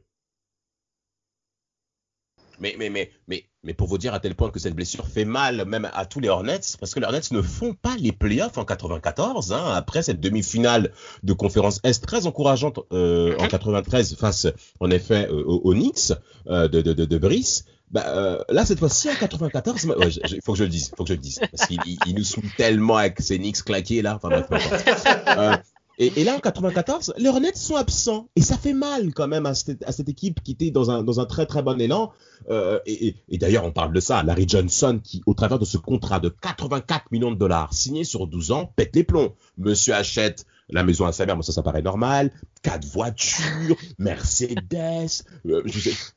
Mais, 2.59 2.75
mais, 2.77 2.91
mais, 2.91 3.09
mais, 3.27 3.50
mais 3.63 3.73
pour 3.73 3.87
vous 3.87 3.97
dire 3.97 4.13
à 4.13 4.19
tel 4.19 4.35
point 4.35 4.49
que 4.49 4.59
cette 4.59 4.75
blessure 4.75 5.07
fait 5.07 5.25
mal 5.25 5.65
même 5.65 5.89
à 5.93 6.05
tous 6.05 6.19
les 6.19 6.29
Hornets, 6.29 6.61
parce 6.79 6.93
que 6.93 6.99
les 6.99 7.05
Hornets 7.05 7.21
ne 7.31 7.41
font 7.41 7.73
pas 7.73 7.95
les 7.97 8.11
playoffs 8.11 8.57
en 8.57 8.65
94, 8.65 9.53
hein, 9.53 9.73
après 9.75 10.01
cette 10.01 10.19
demi-finale 10.19 10.91
de 11.23 11.33
conférence 11.33 11.79
Est 11.83 12.03
très 12.03 12.25
encourageante 12.25 12.79
euh, 12.91 13.35
en 13.39 13.47
93 13.47 14.15
face, 14.15 14.47
en 14.79 14.89
effet, 14.89 15.27
euh, 15.29 15.43
aux, 15.43 15.73
Knicks 15.73 16.13
euh, 16.47 16.67
de, 16.67 16.81
de, 16.81 16.93
de, 16.93 17.05
de, 17.05 17.17
Brice. 17.17 17.65
Bah, 17.91 18.05
euh, 18.07 18.39
là, 18.49 18.65
cette 18.65 18.79
fois-ci, 18.79 19.09
en 19.09 19.15
94, 19.15 19.87
il 20.31 20.41
faut 20.41 20.53
que 20.53 20.57
je 20.57 20.63
le 20.63 20.69
dise, 20.69 20.91
faut 20.95 21.03
que 21.03 21.09
je 21.09 21.13
le 21.13 21.19
dise, 21.19 21.39
parce 21.51 21.67
qu'il 21.67 21.79
il 22.07 22.15
nous 22.15 22.23
saoule 22.23 22.49
tellement 22.57 22.97
avec 22.97 23.19
ces 23.19 23.37
Knicks 23.37 23.63
claqués 23.63 24.01
là. 24.01 24.15
Enfin 24.15 24.29
bref, 24.29 25.61
et, 26.01 26.23
là, 26.23 26.35
en 26.35 26.39
94, 26.39 27.13
les 27.17 27.29
Hornets 27.29 27.53
sont 27.53 27.75
absents. 27.75 28.27
Et 28.35 28.41
ça 28.41 28.57
fait 28.57 28.73
mal 28.73 29.13
quand 29.13 29.27
même 29.27 29.45
à 29.45 29.53
cette, 29.53 29.83
à 29.83 29.91
cette 29.91 30.09
équipe 30.09 30.41
qui 30.41 30.53
était 30.53 30.71
dans 30.71 30.89
un, 30.89 31.03
dans 31.03 31.19
un 31.19 31.25
très 31.25 31.45
très 31.45 31.61
bon 31.61 31.79
élan. 31.79 32.11
Euh, 32.49 32.79
et, 32.87 33.15
et 33.29 33.37
d'ailleurs, 33.37 33.65
on 33.65 33.71
parle 33.71 33.93
de 33.93 33.99
ça. 33.99 34.23
Larry 34.23 34.47
Johnson, 34.47 34.99
qui, 35.03 35.21
au 35.27 35.35
travers 35.35 35.59
de 35.59 35.65
ce 35.65 35.77
contrat 35.77 36.19
de 36.19 36.29
84 36.29 37.11
millions 37.11 37.31
de 37.31 37.37
dollars 37.37 37.73
signé 37.73 38.03
sur 38.03 38.25
12 38.25 38.51
ans, 38.51 38.73
pète 38.75 38.95
les 38.95 39.03
plombs. 39.03 39.35
Monsieur 39.59 39.93
achète 39.93 40.45
la 40.69 40.83
maison 40.83 41.05
à 41.05 41.11
sa 41.11 41.25
mère, 41.25 41.35
moi 41.35 41.43
ça, 41.43 41.51
ça 41.51 41.61
paraît 41.61 41.83
normal. 41.83 42.31
Quatre 42.63 42.85
voitures, 42.87 43.75
Mercedes. 43.99 45.23
Euh, 45.45 45.61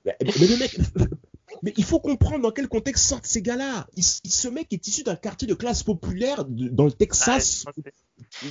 mais, 0.04 0.16
le 0.22 0.58
mec, 0.58 0.78
mais 1.62 1.74
il 1.76 1.84
faut 1.84 2.00
comprendre 2.00 2.40
dans 2.40 2.52
quel 2.52 2.68
contexte 2.68 3.06
sortent 3.06 3.26
ces 3.26 3.42
gars-là. 3.42 3.86
ce 3.96 4.48
mec 4.48 4.72
est 4.72 4.86
issu 4.86 5.02
d'un 5.02 5.16
quartier 5.16 5.46
de 5.46 5.54
classe 5.54 5.82
populaire 5.82 6.44
dans 6.46 6.86
le 6.86 6.92
Texas. 6.92 7.66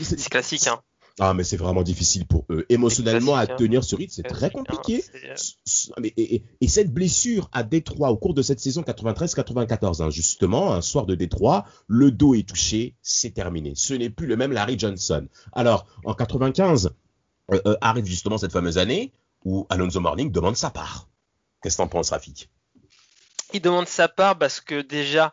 c'est 0.02 0.30
classique, 0.30 0.68
hein. 0.68 0.80
Ah, 1.20 1.36
mais 1.36 1.44
c'est 1.44 1.58
vraiment 1.58 1.84
difficile 1.84 2.26
pour 2.26 2.46
eux. 2.50 2.66
Émotionnellement, 2.70 3.36
à 3.36 3.46
tenir 3.46 3.84
ce 3.84 3.96
rythme, 3.96 4.14
c'est 4.16 4.24
très 4.24 4.50
compliqué. 4.50 5.04
Euh, 5.26 6.10
et, 6.18 6.68
cette 6.68 6.92
blessure 6.92 7.50
à 7.52 7.62
Détroit 7.62 8.10
au 8.10 8.18
cours 8.18 8.34
de 8.34 8.42
cette 8.42 8.60
saison 8.60 8.82
93-94, 8.82 10.02
hein, 10.02 10.10
justement, 10.10 10.74
un 10.74 10.82
soir 10.82 11.06
de 11.06 11.14
Détroit, 11.14 11.66
le 11.88 12.10
dos 12.10 12.34
est 12.34 12.50
touché, 12.50 12.96
c'est 13.04 13.30
terminé. 13.32 13.74
Ce 13.76 13.94
n'est 13.94 14.10
plus 14.10 14.26
le 14.26 14.38
même 14.38 14.52
Larry 14.52 14.80
Johnson. 14.80 15.28
Alors, 15.52 15.86
en 16.04 16.16
95, 16.16 16.96
euh, 17.52 17.62
euh, 17.68 17.78
arrive 17.82 18.06
justement 18.06 18.40
cette 18.40 18.52
fameuse 18.52 18.80
année 18.80 19.14
où 19.46 19.68
Alonso 19.70 20.00
Morning 20.00 20.32
demande 20.32 20.58
sa 20.58 20.72
part. 20.72 21.10
Qu'est-ce 21.62 21.78
que 21.78 21.84
t'en 21.84 21.88
penses, 21.88 22.10
Rafik? 22.10 22.50
Il 23.54 23.62
demande 23.62 23.88
sa 23.88 24.08
part 24.08 24.40
parce 24.40 24.62
que 24.62 24.82
déjà 24.82 25.32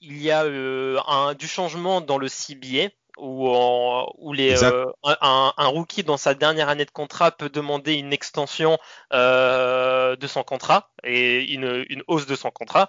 il 0.00 0.22
y 0.22 0.30
a 0.30 0.44
un, 0.44 1.34
du 1.34 1.46
changement 1.46 2.00
dans 2.00 2.18
le 2.18 2.28
CBA 2.28 2.90
où, 3.16 4.32
les, 4.32 4.62
euh, 4.62 4.86
un, 5.02 5.66
rookie 5.66 6.02
dans 6.02 6.16
sa 6.16 6.34
dernière 6.34 6.68
année 6.68 6.84
de 6.84 6.90
contrat 6.90 7.30
peut 7.30 7.48
demander 7.48 7.94
une 7.94 8.12
extension 8.12 8.78
euh, 9.12 10.16
de 10.16 10.26
son 10.26 10.42
contrat 10.42 10.90
et 11.02 11.52
une, 11.52 11.84
une, 11.88 12.02
hausse 12.06 12.26
de 12.26 12.36
son 12.36 12.50
contrat. 12.50 12.88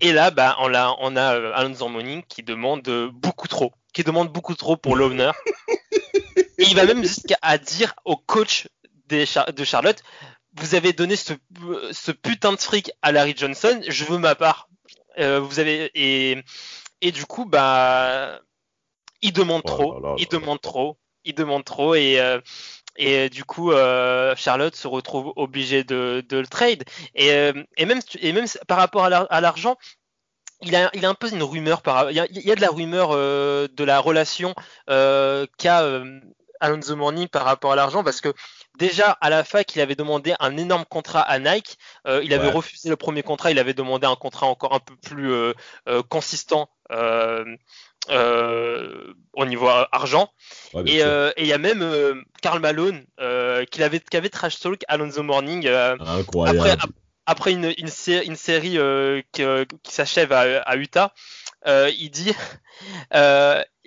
Et 0.00 0.12
là, 0.12 0.30
bah, 0.30 0.56
on 0.60 0.72
a, 0.74 0.96
on 1.00 1.16
a 1.16 1.34
euh, 1.34 1.52
Alonso 1.54 1.88
Morning 1.88 2.22
qui 2.28 2.42
demande 2.42 2.88
beaucoup 3.12 3.48
trop, 3.48 3.72
qui 3.92 4.04
demande 4.04 4.32
beaucoup 4.32 4.54
trop 4.54 4.76
pour 4.76 4.96
l'owner. 4.96 5.32
et 6.36 6.46
il 6.58 6.74
va 6.74 6.84
même 6.84 7.02
jusqu'à 7.02 7.58
dire 7.58 7.94
au 8.04 8.16
coach 8.16 8.68
des, 9.06 9.24
de 9.54 9.64
Charlotte, 9.64 10.02
vous 10.54 10.74
avez 10.74 10.92
donné 10.92 11.16
ce, 11.16 11.32
ce, 11.92 12.12
putain 12.12 12.52
de 12.52 12.58
fric 12.58 12.90
à 13.02 13.12
Larry 13.12 13.34
Johnson, 13.36 13.80
je 13.86 14.04
veux 14.04 14.18
ma 14.18 14.34
part. 14.34 14.68
vous 15.16 15.58
avez 15.58 15.90
et, 15.94 16.42
et 17.00 17.12
du 17.12 17.26
coup, 17.26 17.44
bah 17.44 18.40
il 19.22 19.32
demande 19.32 19.62
oh 19.64 19.68
trop, 19.68 20.16
il 20.18 20.28
demande 20.28 20.60
trop, 20.60 20.98
il 21.24 21.34
demande 21.34 21.64
trop 21.64 21.94
et 21.94 22.20
euh, 22.20 22.40
et 22.96 23.18
euh, 23.18 23.28
du 23.28 23.44
coup 23.44 23.72
euh, 23.72 24.34
Charlotte 24.36 24.74
se 24.74 24.88
retrouve 24.88 25.32
obligée 25.36 25.84
de, 25.84 26.24
de 26.28 26.38
le 26.38 26.46
trade. 26.46 26.84
Et, 27.14 27.28
et 27.76 27.84
même 27.84 28.00
et 28.20 28.32
même 28.32 28.46
par 28.66 28.78
rapport 28.78 29.04
à 29.04 29.40
l'argent 29.40 29.76
il 30.62 30.74
a, 30.74 30.90
il 30.92 31.04
a 31.04 31.08
un 31.08 31.14
peu 31.14 31.30
une 31.30 31.42
rumeur 31.42 31.82
par 31.82 32.10
il 32.10 32.16
y 32.16 32.20
a, 32.20 32.26
il 32.30 32.44
y 32.44 32.50
a 32.50 32.56
de 32.56 32.60
la 32.60 32.68
rumeur 32.68 33.10
de 33.10 33.84
la 33.84 34.00
relation 34.00 34.54
qu'a 34.86 36.02
Alonso 36.60 36.96
Morning 36.96 37.28
par 37.28 37.44
rapport 37.44 37.72
à 37.72 37.76
l'argent 37.76 38.02
parce 38.02 38.20
que 38.20 38.32
déjà 38.78 39.12
à 39.20 39.30
la 39.30 39.44
fac 39.44 39.74
il 39.74 39.80
avait 39.80 39.94
demandé 39.94 40.34
un 40.40 40.56
énorme 40.56 40.84
contrat 40.84 41.22
à 41.22 41.38
Nike 41.38 41.78
il 42.06 42.32
avait 42.32 42.50
refusé 42.50 42.88
le 42.88 42.96
premier 42.96 43.22
contrat 43.22 43.50
il 43.50 43.58
avait 43.58 43.74
demandé 43.74 44.06
un 44.06 44.16
contrat 44.16 44.46
encore 44.46 44.74
un 44.74 44.80
peu 44.80 44.94
plus 44.96 45.32
consistant 46.08 46.68
euh, 48.10 49.12
au 49.34 49.44
niveau 49.44 49.68
argent. 49.68 50.30
Euh, 50.74 51.32
et 51.36 51.42
il 51.42 51.46
y 51.46 51.52
a 51.52 51.58
même 51.58 51.82
euh, 51.82 52.14
Karl 52.42 52.58
Malone 52.58 53.04
qui, 53.70 53.82
avait, 53.82 54.00
qui 54.00 54.16
avait 54.16 54.30
trash 54.30 54.58
talk 54.60 54.82
Alonso 54.88 55.22
Morning 55.22 55.68
après, 55.68 56.76
après 57.26 57.52
une, 57.52 57.66
une, 57.76 57.90
une 58.26 58.36
série 58.36 58.78
qui, 59.32 59.42
qui 59.82 59.92
s'achève 59.92 60.32
à, 60.32 60.60
à, 60.60 60.76
Utah. 60.76 61.12
il 61.66 62.10
dit 62.10 62.34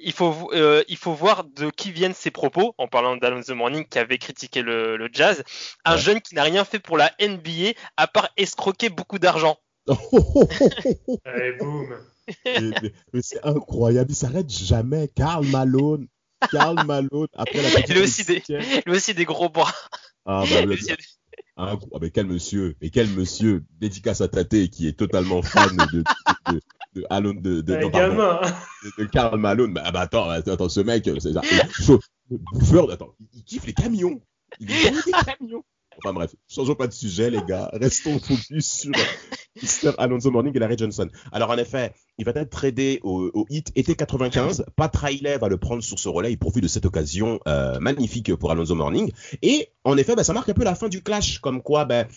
il 0.03 0.13
faut 0.13 0.51
il 0.53 0.97
faut 0.97 1.13
voir 1.13 1.43
de 1.43 1.69
qui 1.69 1.91
viennent 1.91 2.13
ces 2.13 2.31
propos 2.31 2.73
en 2.77 2.87
parlant 2.87 3.17
d'Alonso 3.17 3.55
Morning 3.55 3.85
qui 3.87 3.99
avait 3.99 4.17
critiqué 4.17 4.61
le, 4.61 4.97
le 4.97 5.09
jazz. 5.11 5.43
Un 5.85 5.97
jeune 5.97 6.21
qui 6.21 6.35
n'a 6.35 6.43
rien 6.43 6.65
fait 6.65 6.79
pour 6.79 6.97
la 6.97 7.11
NBA 7.21 7.73
à 7.97 8.07
part 8.07 8.29
escroquer 8.37 8.89
beaucoup 8.89 9.19
d'argent. 9.19 9.57
Allez, 11.25 11.53
boum. 11.59 11.97
Mais, 13.13 13.21
c'est 13.21 13.43
incroyable, 13.43 14.11
il 14.11 14.15
s'arrête 14.15 14.49
jamais. 14.49 15.09
Karl 15.15 15.45
Malone, 15.47 16.07
Karl 16.51 16.85
Malone, 16.85 17.27
après 17.33 17.61
la 17.61 17.69
il, 17.87 17.97
a 17.97 18.01
aussi 18.01 18.23
des, 18.23 18.43
il 18.85 18.91
aussi 18.91 19.13
des 19.13 19.25
gros 19.25 19.49
bras. 19.49 19.73
Ah, 20.25 20.43
bah, 20.49 20.73
ah, 21.57 21.75
mais 21.99 22.11
quel 22.11 22.27
monsieur, 22.27 22.75
et 22.81 22.89
quel 22.89 23.07
monsieur, 23.09 23.63
dédicace 23.79 24.21
à 24.21 24.27
Tate, 24.27 24.69
qui 24.69 24.87
est 24.87 24.97
totalement 24.97 25.41
fan 25.41 25.75
de, 25.75 25.97
de, 25.97 26.03
de, 26.51 26.61
de, 26.93 27.05
Alone, 27.09 27.41
de, 27.41 27.61
de, 27.61 27.75
de, 28.97 29.05
Karl 29.05 29.39
Malone. 29.39 29.73
Bah, 29.73 29.91
bah, 29.91 30.01
attends, 30.01 30.29
attends, 30.29 30.69
ce 30.69 30.81
mec, 30.81 31.09
c'est 31.19 31.33
ça. 31.33 31.41
Bouffeur, 32.29 32.91
attends, 32.91 33.15
il 33.33 33.43
kiffe 33.43 33.65
les 33.65 33.73
camions. 33.73 34.21
Il 34.59 34.67
kiffe 34.67 35.05
les 35.05 35.11
camions. 35.11 35.63
Enfin 35.97 36.13
bref, 36.13 36.33
changeons 36.47 36.75
pas 36.75 36.87
de 36.87 36.93
sujet, 36.93 37.29
les 37.29 37.41
gars. 37.43 37.69
Restons 37.73 38.19
focus 38.19 38.65
sur 38.65 38.91
Mr. 39.61 39.93
Alonso 39.97 40.31
Morning 40.31 40.55
et 40.55 40.59
Larry 40.59 40.77
Johnson. 40.77 41.09
Alors 41.31 41.49
en 41.49 41.57
effet, 41.57 41.93
il 42.17 42.25
va 42.25 42.31
être 42.35 42.49
tradé 42.49 42.99
au, 43.03 43.29
au 43.33 43.45
hit 43.49 43.71
été 43.75 43.95
95. 43.95 44.65
Pat 44.75 44.95
Riley 44.95 45.37
va 45.37 45.49
le 45.49 45.57
prendre 45.57 45.83
sur 45.83 45.99
ce 45.99 46.09
relais. 46.09 46.31
Il 46.31 46.37
profite 46.37 46.63
de 46.63 46.67
cette 46.67 46.85
occasion 46.85 47.39
euh, 47.47 47.79
magnifique 47.79 48.33
pour 48.35 48.51
Alonso 48.51 48.73
Morning. 48.73 49.11
Et 49.41 49.69
en 49.83 49.97
effet, 49.97 50.15
ben, 50.15 50.23
ça 50.23 50.33
marque 50.33 50.49
un 50.49 50.53
peu 50.53 50.63
la 50.63 50.75
fin 50.75 50.87
du 50.87 51.03
clash, 51.03 51.39
comme 51.39 51.61
quoi 51.61 51.85
ben, 51.85 52.07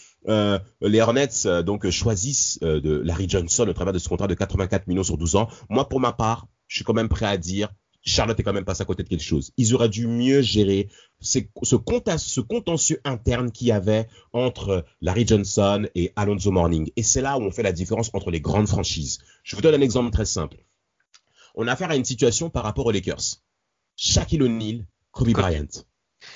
les 0.80 1.00
Hornets 1.00 1.46
euh, 1.46 1.62
donc 1.62 1.88
choisissent 1.90 2.58
Larry 2.62 3.28
Johnson 3.28 3.66
au 3.68 3.72
travers 3.72 3.92
de 3.92 3.98
ce 3.98 4.08
contrat 4.08 4.28
de 4.28 4.34
84 4.34 4.87
millions 4.87 5.02
sur 5.02 5.18
12 5.18 5.37
ans. 5.37 5.48
Moi, 5.68 5.88
pour 5.88 6.00
ma 6.00 6.12
part, 6.12 6.46
je 6.68 6.76
suis 6.76 6.84
quand 6.84 6.94
même 6.94 7.08
prêt 7.08 7.26
à 7.26 7.37
dire 7.37 7.70
Charlotte 8.05 8.38
est 8.38 8.43
quand 8.43 8.53
même 8.53 8.64
passé 8.64 8.83
à 8.83 8.85
côté 8.85 9.03
de 9.03 9.09
quelque 9.09 9.23
chose. 9.23 9.53
Ils 9.57 9.75
auraient 9.75 9.88
dû 9.88 10.07
mieux 10.07 10.43
gérer 10.43 10.88
ce, 11.21 11.38
ce 11.62 12.40
contentieux 12.40 13.01
interne 13.05 13.51
qu'il 13.51 13.69
y 13.69 13.73
avait 13.73 14.09
entre 14.33 14.85
Larry 15.01 15.27
Johnson 15.27 15.88
et 15.95 16.12
Alonso 16.14 16.51
Morning. 16.51 16.90
Et 16.97 17.03
c'est 17.03 17.23
là 17.23 17.38
où 17.38 17.43
on 17.43 17.51
fait 17.51 17.62
la 17.62 17.73
différence 17.73 18.11
entre 18.12 18.31
les 18.31 18.40
grandes 18.40 18.69
franchises. 18.69 19.19
Je 19.43 19.57
vous 19.57 19.62
donne 19.62 19.75
un 19.75 19.81
exemple 19.81 20.11
très 20.11 20.27
simple. 20.27 20.59
On 21.55 21.67
a 21.67 21.73
affaire 21.73 21.90
à 21.90 21.97
une 21.97 22.05
situation 22.05 22.51
par 22.51 22.64
rapport 22.64 22.87
aux 22.87 22.90
Lakers. 22.90 23.40
Shaquille 23.97 24.43
O'Neal, 24.43 24.87
Kobe 25.11 25.31
Bryant. 25.31 25.69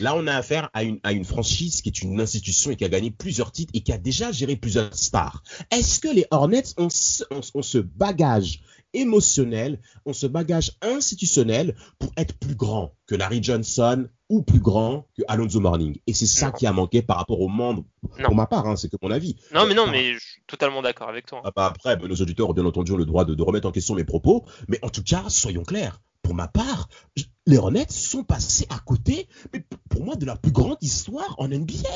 Là, 0.01 0.15
on 0.17 0.27
a 0.27 0.35
affaire 0.37 0.71
à 0.75 0.85
une, 0.85 1.01
à 1.03 1.13
une 1.13 1.25
franchise 1.25 1.83
qui 1.83 1.89
est 1.89 2.03
une 2.03 2.21
institution 2.21 2.71
et 2.71 2.77
qui 2.77 2.85
a 2.85 2.89
gagné 2.89 3.11
plusieurs 3.11 3.53
titres 3.53 3.73
et 3.75 3.81
qui 3.81 3.93
a 3.93 3.99
déjà 3.99 4.31
géré 4.33 4.57
plusieurs 4.57 4.95
stars. 4.95 5.43
Est-ce 5.71 5.99
que 5.99 6.09
les 6.09 6.25
Hornets 6.31 6.75
ont, 6.77 6.89
ont 7.31 7.63
ce 7.63 7.79
bagage 7.79 8.61
émotionnel, 8.95 9.81
on 10.07 10.13
se 10.13 10.27
bagage 10.27 10.73
institutionnel 10.83 11.77
pour 11.99 12.11
être 12.17 12.35
plus 12.39 12.55
grand 12.55 12.95
que 13.07 13.15
Larry 13.15 13.43
Johnson 13.43 14.09
ou 14.29 14.43
plus 14.43 14.61
grand 14.61 15.07
que 15.17 15.23
Alonso 15.29 15.61
Morning. 15.61 15.97
Et 16.07 16.13
c'est 16.13 16.27
ça 16.27 16.53
qui 16.53 16.67
a 16.67 16.73
manqué 16.73 17.03
par 17.03 17.17
rapport 17.17 17.41
au 17.41 17.49
monde. 17.49 17.85
Pour 18.23 18.35
ma 18.35 18.47
part, 18.47 18.67
hein, 18.67 18.77
c'est 18.77 18.91
que 18.91 18.97
mon 19.03 19.11
avis. 19.11 19.37
Non, 19.55 19.67
mais 19.67 19.75
non, 19.75 19.87
mais 19.87 20.15
je 20.15 20.19
suis 20.19 20.43
totalement 20.47 20.83
d'accord 20.83 21.09
avec 21.09 21.27
toi. 21.27 21.41
Ah 21.45 21.51
bah 21.55 21.67
après, 21.67 21.97
bah, 21.97 22.07
nos 22.07 22.17
auditeurs 22.17 22.51
ont 22.51 22.53
bien 22.53 22.67
entendu 22.67 22.97
le 22.97 23.07
droit 23.07 23.25
de, 23.25 23.43
remettre 23.43 23.67
en 23.67 23.73
question 23.73 23.95
mes 23.95 24.05
propos. 24.05 24.45
Mais 24.69 24.79
en 24.83 24.91
tout 24.91 25.03
cas, 25.03 25.25
soyons 25.29 25.63
clairs. 25.63 26.01
Pour 26.23 26.35
ma 26.35 26.49
part, 26.49 26.89
les 27.47 27.57
Hornets 27.57 27.87
sont 27.89 28.23
passés 28.23 28.67
à 28.69 28.79
côté, 28.81 29.29
mais 29.53 29.65
pour 29.89 30.05
moi, 30.05 30.15
de 30.15 30.27
la 30.27 30.37
plus 30.37 30.53
grande 30.53 30.77
histoire 30.83 31.35
en 31.39 31.49
NBA. 31.49 31.89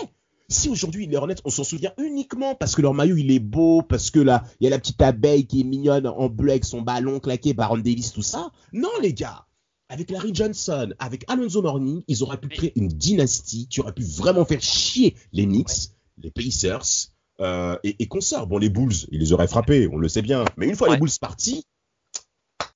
Si 0.53 0.69
aujourd'hui 0.69 1.07
les 1.07 1.17
Hornets, 1.17 1.37
on 1.45 1.51
s'en 1.51 1.65
souvient 1.65 1.93
uniquement 1.99 2.55
parce 2.55 2.77
que 2.77 2.83
leur 2.83 2.95
maillot 2.95 3.17
il 3.17 3.31
est 3.31 3.39
beau, 3.41 3.83
parce 3.83 4.11
que 4.11 4.21
là 4.21 4.45
il 4.61 4.65
y 4.65 4.67
a 4.67 4.71
la 4.71 4.79
petite 4.79 5.01
abeille 5.01 5.47
qui 5.47 5.61
est 5.61 5.65
mignonne 5.65 6.07
en 6.07 6.29
bleu 6.29 6.51
avec 6.51 6.65
son 6.65 6.83
ballon 6.83 7.21
claqué, 7.21 7.55
Baron 7.55 7.79
Davis, 7.79 8.13
tout 8.13 8.23
ça. 8.23 8.51
Non 8.73 8.91
les 9.01 9.15
gars, 9.15 9.47
avec 9.89 10.11
Larry 10.11 10.35
Johnson, 10.35 10.93
avec 10.99 11.25
Alonso 11.29 11.63
Morning, 11.63 12.03
ils 12.07 12.23
auraient 12.23 12.39
pu 12.41 12.49
créer 12.49 12.73
une 12.77 12.89
dynastie 12.89 13.67
qui 13.69 13.81
aurait 13.81 13.95
pu 13.95 14.05
vraiment 14.05 14.45
faire 14.45 14.61
chier 14.61 15.17
les 15.33 15.45
Knicks, 15.45 15.91
les 16.19 16.31
Pacers 16.31 17.09
euh, 17.41 17.79
et, 17.83 17.97
et 17.99 18.07
consorts. 18.07 18.47
Bon 18.47 18.59
les 18.59 18.69
Bulls, 18.69 18.95
ils 19.11 19.21
les 19.21 19.33
auraient 19.33 19.49
frappés, 19.49 19.89
on 19.91 19.97
le 19.97 20.09
sait 20.09 20.23
bien. 20.23 20.45
Mais 20.57 20.67
une 20.67 20.77
fois 20.77 20.91
les 20.91 20.99
Bulls 20.99 21.11
partis, 21.21 21.67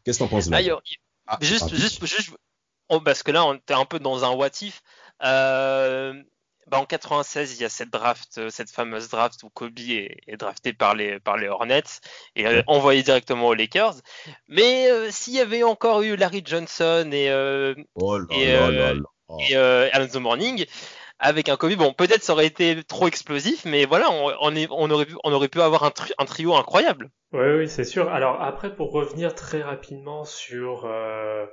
qu'est-ce 0.05 0.19
que 0.19 0.25
t'en 0.25 0.29
penses 0.29 0.49
là? 0.49 0.61
Ah, 1.27 1.39
Juste, 1.41 1.75
juste, 1.75 2.07
juste, 2.07 2.31
parce 3.05 3.23
que 3.23 3.33
là 3.33 3.45
on 3.45 3.55
était 3.55 3.75
un 3.75 3.85
peu 3.85 3.99
dans 3.99 4.25
un 4.25 4.31
what 4.31 4.51
if. 4.63 4.81
Euh, 5.25 6.15
bah, 6.69 6.79
en 6.79 6.85
96, 6.85 7.57
il 7.57 7.63
y 7.63 7.65
a 7.65 7.69
cette 7.69 7.91
draft, 7.91 8.39
euh, 8.39 8.51
cette 8.51 8.71
fameuse 8.71 9.09
draft 9.09 9.43
où 9.45 9.51
Kobe 9.51 9.79
est, 9.79 10.37
drafté 10.37 10.73
par 10.73 10.95
les, 10.95 11.21
par 11.21 11.37
les 11.37 11.49
Hornets 11.49 12.01
et 12.35 12.47
euh, 12.47 12.63
envoyé 12.67 13.03
directement 13.03 13.49
aux 13.49 13.55
Lakers. 13.55 13.95
Mais 14.49 14.91
euh, 14.91 15.11
s'il 15.11 15.35
y 15.35 15.41
avait 15.41 15.63
encore 15.63 16.03
eu 16.03 16.17
Larry 16.17 16.43
Johnson 16.45 17.09
et, 17.13 17.31
oh 17.95 18.19
et, 18.31 19.57
Alonso 19.57 20.19
Morning, 20.19 20.67
avec 21.19 21.49
un 21.49 21.57
Kobe, 21.57 21.75
bon, 21.75 21.93
peut-être 21.93 22.23
ça 22.23 22.33
aurait 22.33 22.47
été 22.47 22.83
trop 22.85 23.07
explosif, 23.07 23.65
mais 23.65 23.85
voilà, 23.85 24.11
on, 24.11 24.33
on, 24.41 24.91
aurait, 24.91 25.07
pu, 25.07 25.15
on 25.25 25.33
aurait 25.33 25.49
pu 25.49 25.61
avoir 25.61 25.85
un, 25.85 25.93
un 26.19 26.25
trio 26.25 26.55
incroyable. 26.55 27.11
Oui, 27.33 27.49
oui, 27.59 27.69
c'est 27.69 27.85
sûr. 27.85 28.09
Alors 28.09 28.41
après, 28.43 28.75
pour 28.75 28.93
revenir 28.93 29.35
très 29.35 29.63
rapidement 29.63 30.25
sur 30.25 30.85
euh, 30.85 31.47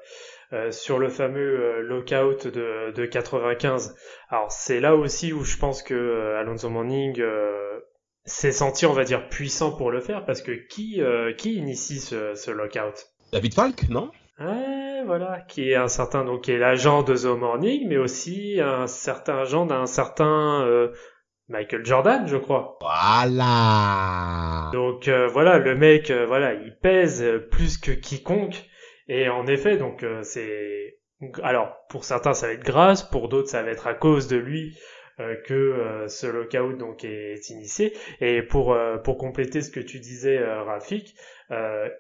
sur 0.72 1.00
le 1.00 1.10
fameux 1.10 1.60
euh, 1.60 1.82
lockout 1.82 2.48
de, 2.48 2.92
de 2.92 3.06
95. 3.06 3.96
Alors 4.30 4.52
c'est 4.52 4.80
là 4.80 4.96
aussi 4.96 5.34
où 5.34 5.44
je 5.44 5.58
pense 5.58 5.82
que 5.82 5.94
euh, 5.94 6.40
Alonso 6.40 6.70
Manning 6.70 7.22
s'est 8.26 8.52
senti, 8.52 8.86
on 8.86 8.94
va 8.94 9.04
dire, 9.04 9.28
puissant 9.30 9.72
pour 9.72 9.92
le 9.92 10.00
faire, 10.00 10.26
parce 10.26 10.42
que 10.42 10.52
qui, 10.52 11.02
qui 11.38 11.56
initie 11.56 12.00
ce, 12.00 12.36
ce 12.36 12.52
lockout? 12.52 12.94
David 13.34 13.54
Falk, 13.54 13.90
non? 13.90 14.12
Ouais, 14.40 15.04
voilà, 15.06 15.42
qui 15.42 15.70
est 15.70 15.76
un 15.76 15.90
certain, 15.90 16.24
donc 16.24 16.46
qui 16.46 16.52
est 16.52 16.58
l'agent 16.58 17.04
de 17.04 17.16
The 17.16 17.38
Morning, 17.38 17.88
mais 17.90 17.98
aussi 17.98 18.62
un 18.62 18.88
certain 18.88 19.40
agent 19.40 19.66
d'un 19.66 19.86
certain 19.86 20.90
Michael 21.50 21.86
Jordan, 21.86 22.26
je 22.26 22.38
crois. 22.38 22.78
Voilà. 22.80 24.70
Donc 24.72 25.10
voilà, 25.10 25.58
le 25.58 25.76
mec, 25.76 26.10
voilà, 26.10 26.54
il 26.54 26.78
pèse 26.82 27.26
plus 27.52 27.78
que 27.78 27.92
quiconque. 27.92 28.64
Et 29.08 29.30
en 29.30 29.46
effet, 29.48 29.78
donc 29.78 30.04
euh, 30.04 30.22
c'est 30.24 31.00
alors 31.42 31.78
pour 31.90 32.04
certains 32.04 32.34
ça 32.34 32.48
va 32.48 32.54
être 32.54 32.64
grâce, 32.64 33.04
pour 33.04 33.30
d'autres 33.30 33.50
ça 33.50 33.64
va 33.64 33.72
être 33.72 33.88
à 33.88 33.94
cause 33.94 34.28
de 34.28 34.38
lui 34.38 34.78
euh, 35.20 35.36
que 35.46 35.54
euh, 35.54 36.08
ce 36.08 36.28
lockout 36.28 36.78
donc 36.78 37.04
est, 37.04 37.50
initié. 37.50 37.94
Et 38.22 38.42
pour 38.42 38.78
pour 39.04 39.18
compléter 39.18 39.62
ce 39.62 39.72
que 39.72 39.80
tu 39.80 40.00
disais, 40.00 40.44
Rafik, 40.44 41.16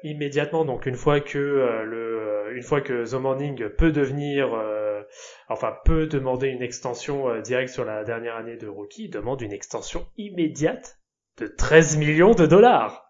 immédiatement 0.03 0.65
donc 0.65 0.85
une 0.85 0.95
fois 0.95 1.19
que 1.19 1.37
le 1.37 2.53
une 2.55 2.63
fois 2.63 2.81
que 2.81 3.09
The 3.09 3.19
Morning 3.19 3.69
peut 3.69 3.91
devenir 3.91 4.49
enfin 5.49 5.75
peut 5.85 6.07
demander 6.07 6.47
une 6.47 6.61
extension 6.61 7.39
directe 7.41 7.73
sur 7.73 7.85
la 7.85 8.03
dernière 8.03 8.35
année 8.35 8.57
de 8.57 8.67
rookie, 8.67 9.05
il 9.05 9.09
demande 9.09 9.41
une 9.41 9.53
extension 9.53 10.07
immédiate 10.17 10.97
de 11.39 11.47
13 11.47 11.97
millions 11.97 12.31
de 12.31 12.45
dollars. 12.45 13.02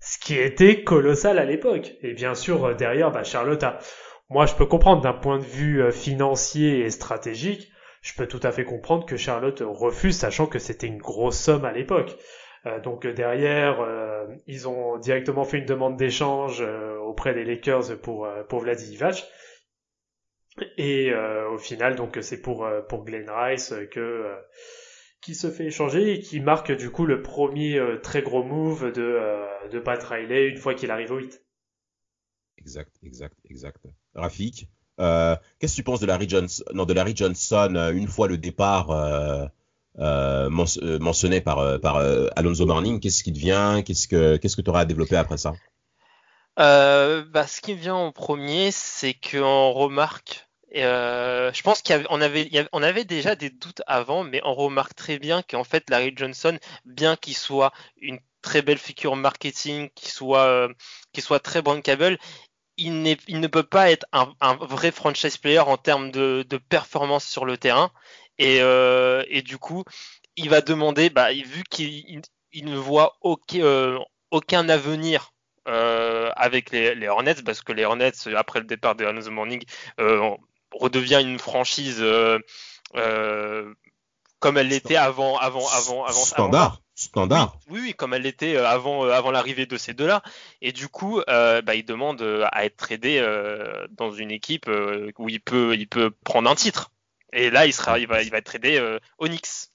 Ce 0.00 0.18
qui 0.18 0.38
était 0.38 0.84
colossal 0.84 1.38
à 1.38 1.44
l'époque. 1.44 1.92
Et 2.02 2.12
bien 2.12 2.34
sûr, 2.34 2.74
derrière, 2.74 3.10
bah, 3.10 3.24
Charlotte 3.24 3.62
a... 3.62 3.78
Moi, 4.28 4.46
je 4.46 4.54
peux 4.54 4.66
comprendre 4.66 5.02
d'un 5.02 5.12
point 5.12 5.38
de 5.38 5.44
vue 5.44 5.92
financier 5.92 6.80
et 6.80 6.90
stratégique, 6.90 7.70
je 8.06 8.14
peux 8.14 8.28
tout 8.28 8.40
à 8.44 8.52
fait 8.52 8.64
comprendre 8.64 9.04
que 9.04 9.16
Charlotte 9.16 9.62
refuse, 9.66 10.16
sachant 10.16 10.46
que 10.46 10.60
c'était 10.60 10.86
une 10.86 10.98
grosse 10.98 11.38
somme 11.38 11.64
à 11.64 11.72
l'époque. 11.72 12.16
Euh, 12.64 12.80
donc 12.80 13.04
derrière, 13.04 13.80
euh, 13.80 14.26
ils 14.46 14.68
ont 14.68 14.96
directement 14.98 15.44
fait 15.44 15.58
une 15.58 15.66
demande 15.66 15.96
d'échange 15.96 16.60
euh, 16.60 16.96
auprès 16.98 17.34
des 17.34 17.44
Lakers 17.44 18.00
pour 18.00 18.28
pour 18.48 18.60
Vladi 18.60 18.96
Et 20.78 21.12
au 21.50 21.58
final, 21.58 21.96
donc 21.96 22.18
c'est 22.20 22.40
pour 22.40 22.68
pour 22.88 23.04
Glenn 23.04 23.28
Rice 23.28 23.74
que 23.90 24.32
qui 25.26 25.34
se 25.34 25.50
fait 25.50 25.66
échanger 25.66 26.12
et 26.12 26.20
qui 26.20 26.38
marque 26.38 26.70
du 26.70 26.90
coup 26.90 27.04
le 27.04 27.20
premier 27.20 27.80
très 28.00 28.22
gros 28.22 28.44
move 28.44 28.92
de 28.92 29.20
de 29.72 29.80
Pat 29.80 30.00
Riley 30.00 30.46
une 30.46 30.56
fois 30.56 30.74
qu'il 30.74 30.92
arrive 30.92 31.10
au 31.10 31.18
8. 31.18 31.42
Exact, 32.58 32.94
exact, 33.02 33.36
exact. 33.50 33.82
Rafik, 34.14 34.68
qu'est-ce 34.98 35.72
que 35.72 35.74
tu 35.74 35.82
penses 35.82 35.98
de 35.98 36.06
Larry 36.06 36.28
Johnson, 36.28 36.62
non, 36.74 36.84
de 36.84 36.92
Larry 36.94 37.16
Johnson 37.16 37.92
une 37.92 38.06
fois 38.06 38.28
le 38.28 38.38
départ 38.38 38.92
euh, 38.92 39.46
euh, 39.98 40.98
mentionné 41.00 41.40
par, 41.40 41.58
euh, 41.58 41.78
par 41.78 41.96
Alonso 42.36 42.64
Morning, 42.64 43.00
qu'est-ce 43.00 43.24
qui 43.24 43.32
devient 43.32 43.82
Qu'est-ce 43.84 44.06
que 44.06 44.36
qu'est-ce 44.36 44.56
que 44.56 44.62
tu 44.62 44.70
auras 44.70 44.80
à 44.80 44.84
développer 44.84 45.16
après 45.16 45.38
ça? 45.38 45.54
Bah, 46.56 47.46
Ce 47.48 47.60
qui 47.60 47.74
vient 47.74 47.96
en 47.96 48.12
premier, 48.12 48.70
c'est 48.70 49.14
qu'on 49.14 49.72
remarque, 49.72 50.45
je 50.82 51.62
pense 51.62 51.82
qu'on 51.82 52.20
avait, 52.20 52.50
on 52.72 52.82
avait 52.82 53.04
déjà 53.04 53.34
des 53.36 53.50
doutes 53.50 53.82
avant, 53.86 54.24
mais 54.24 54.40
on 54.44 54.54
remarque 54.54 54.94
très 54.94 55.18
bien 55.18 55.42
qu'en 55.42 55.64
fait, 55.64 55.88
Larry 55.90 56.12
Johnson, 56.16 56.58
bien 56.84 57.16
qu'il 57.16 57.36
soit 57.36 57.72
une 57.98 58.18
très 58.42 58.62
belle 58.62 58.78
figure 58.78 59.16
marketing, 59.16 59.90
qu'il 59.94 60.10
soit, 60.10 60.68
qu'il 61.12 61.22
soit 61.22 61.40
très 61.40 61.62
bankable, 61.62 62.18
il, 62.76 63.16
il, 63.28 63.40
ne 63.40 63.46
peut 63.46 63.62
pas 63.62 63.90
être 63.90 64.06
un, 64.12 64.34
vrai 64.60 64.90
franchise 64.90 65.38
player 65.38 65.60
en 65.60 65.76
termes 65.76 66.10
de, 66.10 66.44
performance 66.68 67.24
sur 67.24 67.44
le 67.44 67.56
terrain. 67.56 67.90
Et, 68.38 68.60
euh, 68.60 69.24
et 69.28 69.42
du 69.42 69.58
coup, 69.58 69.84
il 70.36 70.50
va 70.50 70.60
demander, 70.60 71.10
bah, 71.10 71.32
vu 71.32 71.62
qu'il 71.70 72.22
il 72.56 72.64
ne 72.64 72.76
voit 72.76 73.16
aucun, 73.20 73.60
euh, 73.60 73.98
aucun 74.30 74.68
avenir 74.68 75.32
euh, 75.68 76.30
avec 76.36 76.70
les, 76.70 77.08
Hornets, 77.08 77.42
parce 77.44 77.60
que 77.60 77.72
les 77.72 77.84
Hornets, 77.84 78.12
après 78.34 78.60
le 78.60 78.66
départ 78.66 78.94
de 78.94 79.04
The 79.04 79.28
Morning, 79.28 79.62
euh, 80.00 80.34
redevient 80.78 81.20
une 81.20 81.38
franchise 81.38 81.98
euh, 82.00 82.38
euh, 82.94 83.72
comme 84.38 84.58
elle 84.58 84.68
l'était 84.68 84.96
avant, 84.96 85.38
avant, 85.38 85.68
avant, 85.68 86.04
avant. 86.04 86.24
Standard. 86.24 86.82
Standard. 86.94 87.58
Oui, 87.68 87.80
oui, 87.82 87.94
comme 87.94 88.14
elle 88.14 88.22
l'était 88.22 88.56
avant, 88.56 89.04
avant 89.04 89.30
l'arrivée 89.30 89.66
de 89.66 89.76
ces 89.76 89.92
deux-là. 89.92 90.22
Et 90.62 90.72
du 90.72 90.88
coup, 90.88 91.20
bah, 91.26 91.74
il 91.74 91.84
demande 91.84 92.22
à 92.52 92.64
être 92.64 92.76
tradé 92.76 93.22
dans 93.90 94.12
une 94.12 94.30
équipe 94.30 94.70
où 95.18 95.28
il 95.28 95.40
peut, 95.40 95.74
il 95.74 95.88
peut 95.88 96.10
prendre 96.24 96.50
un 96.50 96.54
titre. 96.54 96.90
Et 97.36 97.50
là, 97.50 97.66
il, 97.66 97.72
sera, 97.72 97.98
il, 97.98 98.06
va, 98.06 98.22
il 98.22 98.30
va 98.30 98.38
être 98.38 98.46
tradé 98.46 98.78
euh, 98.78 98.98
Onyx. 99.18 99.72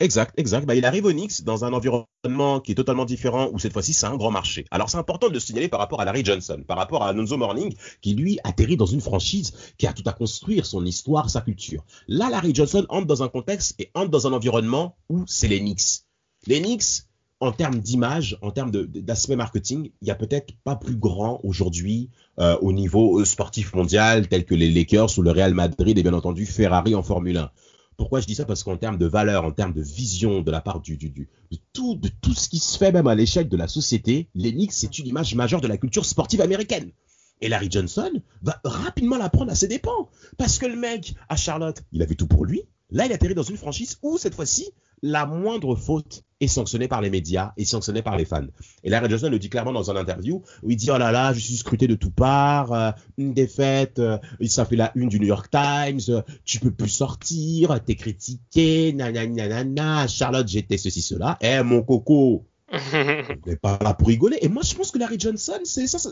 Exact, 0.00 0.34
exact. 0.36 0.66
Bah, 0.66 0.74
il 0.74 0.84
arrive 0.84 1.06
Onyx 1.06 1.42
dans 1.42 1.64
un 1.64 1.72
environnement 1.72 2.60
qui 2.60 2.72
est 2.72 2.74
totalement 2.74 3.04
différent, 3.04 3.48
où 3.52 3.58
cette 3.58 3.72
fois-ci 3.72 3.92
c'est 3.94 4.06
un 4.06 4.16
grand 4.16 4.30
marché. 4.30 4.64
Alors 4.70 4.90
c'est 4.90 4.98
important 4.98 5.28
de 5.28 5.34
le 5.34 5.40
signaler 5.40 5.68
par 5.68 5.80
rapport 5.80 6.00
à 6.00 6.04
Larry 6.04 6.24
Johnson, 6.24 6.62
par 6.66 6.76
rapport 6.76 7.02
à 7.02 7.08
Alonso 7.08 7.36
Morning, 7.36 7.74
qui 8.00 8.14
lui 8.14 8.38
atterrit 8.44 8.76
dans 8.76 8.86
une 8.86 9.00
franchise 9.00 9.52
qui 9.78 9.86
a 9.86 9.92
tout 9.92 10.04
à 10.06 10.12
construire, 10.12 10.66
son 10.66 10.84
histoire, 10.84 11.30
sa 11.30 11.40
culture. 11.40 11.84
Là, 12.06 12.30
Larry 12.30 12.54
Johnson 12.54 12.86
entre 12.88 13.06
dans 13.06 13.22
un 13.22 13.28
contexte 13.28 13.74
et 13.78 13.90
entre 13.94 14.10
dans 14.10 14.26
un 14.26 14.32
environnement 14.32 14.96
où 15.08 15.24
c'est 15.26 15.48
les 15.48 15.60
Knicks. 15.60 16.02
Les 16.46 16.60
Knicks, 16.60 17.04
en 17.40 17.52
termes 17.52 17.78
d'image, 17.78 18.38
en 18.42 18.50
termes 18.50 18.70
d'aspect 18.70 19.36
marketing, 19.36 19.90
il 20.02 20.08
y 20.08 20.10
a 20.10 20.14
peut-être 20.14 20.54
pas 20.64 20.76
plus 20.76 20.96
grand 20.96 21.40
aujourd'hui 21.44 22.10
euh, 22.40 22.56
au 22.60 22.72
niveau 22.72 23.20
euh, 23.20 23.24
sportif 23.24 23.74
mondial 23.74 24.28
tel 24.28 24.44
que 24.44 24.54
les 24.54 24.70
Lakers 24.70 25.18
ou 25.18 25.22
le 25.22 25.30
Real 25.30 25.54
Madrid 25.54 25.96
et 25.96 26.02
bien 26.02 26.14
entendu 26.14 26.46
Ferrari 26.46 26.94
en 26.94 27.02
Formule 27.02 27.36
1. 27.36 27.50
Pourquoi 27.98 28.20
je 28.20 28.26
dis 28.26 28.36
ça? 28.36 28.46
Parce 28.46 28.62
qu'en 28.62 28.76
termes 28.76 28.96
de 28.96 29.06
valeur, 29.06 29.44
en 29.44 29.50
termes 29.50 29.74
de 29.74 29.82
vision 29.82 30.40
de 30.40 30.50
la 30.50 30.60
part 30.60 30.80
du, 30.80 30.96
de 30.96 32.08
tout 32.22 32.34
ce 32.34 32.48
qui 32.48 32.60
se 32.60 32.78
fait 32.78 32.92
même 32.92 33.08
à 33.08 33.14
l'échelle 33.14 33.48
de 33.48 33.56
la 33.56 33.68
société, 33.68 34.28
l'Enix 34.34 34.76
c'est 34.76 34.98
une 34.98 35.06
image 35.06 35.34
majeure 35.34 35.60
de 35.60 35.66
la 35.66 35.76
culture 35.76 36.06
sportive 36.06 36.40
américaine. 36.40 36.92
Et 37.40 37.48
Larry 37.48 37.68
Johnson 37.70 38.10
va 38.42 38.60
rapidement 38.64 39.18
la 39.18 39.28
prendre 39.28 39.50
à 39.50 39.54
ses 39.54 39.68
dépens. 39.68 40.08
Parce 40.38 40.58
que 40.58 40.66
le 40.66 40.76
mec, 40.76 41.14
à 41.28 41.36
Charlotte, 41.36 41.82
il 41.92 42.00
avait 42.00 42.14
tout 42.14 42.26
pour 42.26 42.44
lui. 42.44 42.62
Là, 42.90 43.06
il 43.06 43.12
atterrit 43.12 43.34
dans 43.34 43.42
une 43.42 43.56
franchise 43.56 43.98
où, 44.02 44.16
cette 44.16 44.34
fois-ci, 44.34 44.70
la 45.02 45.26
moindre 45.26 45.76
faute 45.76 46.24
est 46.40 46.46
sanctionnée 46.46 46.88
par 46.88 47.00
les 47.00 47.10
médias 47.10 47.52
et 47.56 47.64
sanctionnée 47.64 48.02
par 48.02 48.16
les 48.16 48.24
fans. 48.24 48.46
Et 48.84 48.90
Larry 48.90 49.10
Johnson 49.10 49.28
le 49.30 49.38
dit 49.38 49.50
clairement 49.50 49.72
dans 49.72 49.90
un 49.90 49.96
interview 49.96 50.42
où 50.62 50.70
il 50.70 50.76
dit 50.76 50.90
oh 50.90 50.98
là 50.98 51.10
là, 51.10 51.32
je 51.32 51.40
suis 51.40 51.56
scruté 51.56 51.86
de 51.86 51.94
tout 51.94 52.10
part, 52.10 52.72
euh, 52.72 52.90
une 53.16 53.34
défaite, 53.34 53.98
euh, 53.98 54.18
ça 54.46 54.64
fait 54.64 54.76
la 54.76 54.92
une 54.94 55.08
du 55.08 55.18
New 55.18 55.26
York 55.26 55.50
Times, 55.50 56.00
euh, 56.08 56.22
tu 56.44 56.60
peux 56.60 56.70
plus 56.70 56.88
sortir, 56.88 57.78
t'es 57.84 57.96
critiqué, 57.96 58.92
nanana, 58.92 60.06
Charlotte 60.06 60.46
j'étais 60.46 60.78
ceci 60.78 61.02
cela, 61.02 61.38
eh 61.40 61.62
mon 61.62 61.82
coco, 61.82 62.46
n'est 63.46 63.56
pas 63.56 63.78
là 63.82 63.94
pour 63.94 64.08
rigoler. 64.08 64.38
Et 64.42 64.48
moi, 64.48 64.62
je 64.62 64.74
pense 64.74 64.90
que 64.90 64.98
Larry 64.98 65.18
Johnson, 65.18 65.60
c'est 65.64 65.86
ça, 65.86 66.10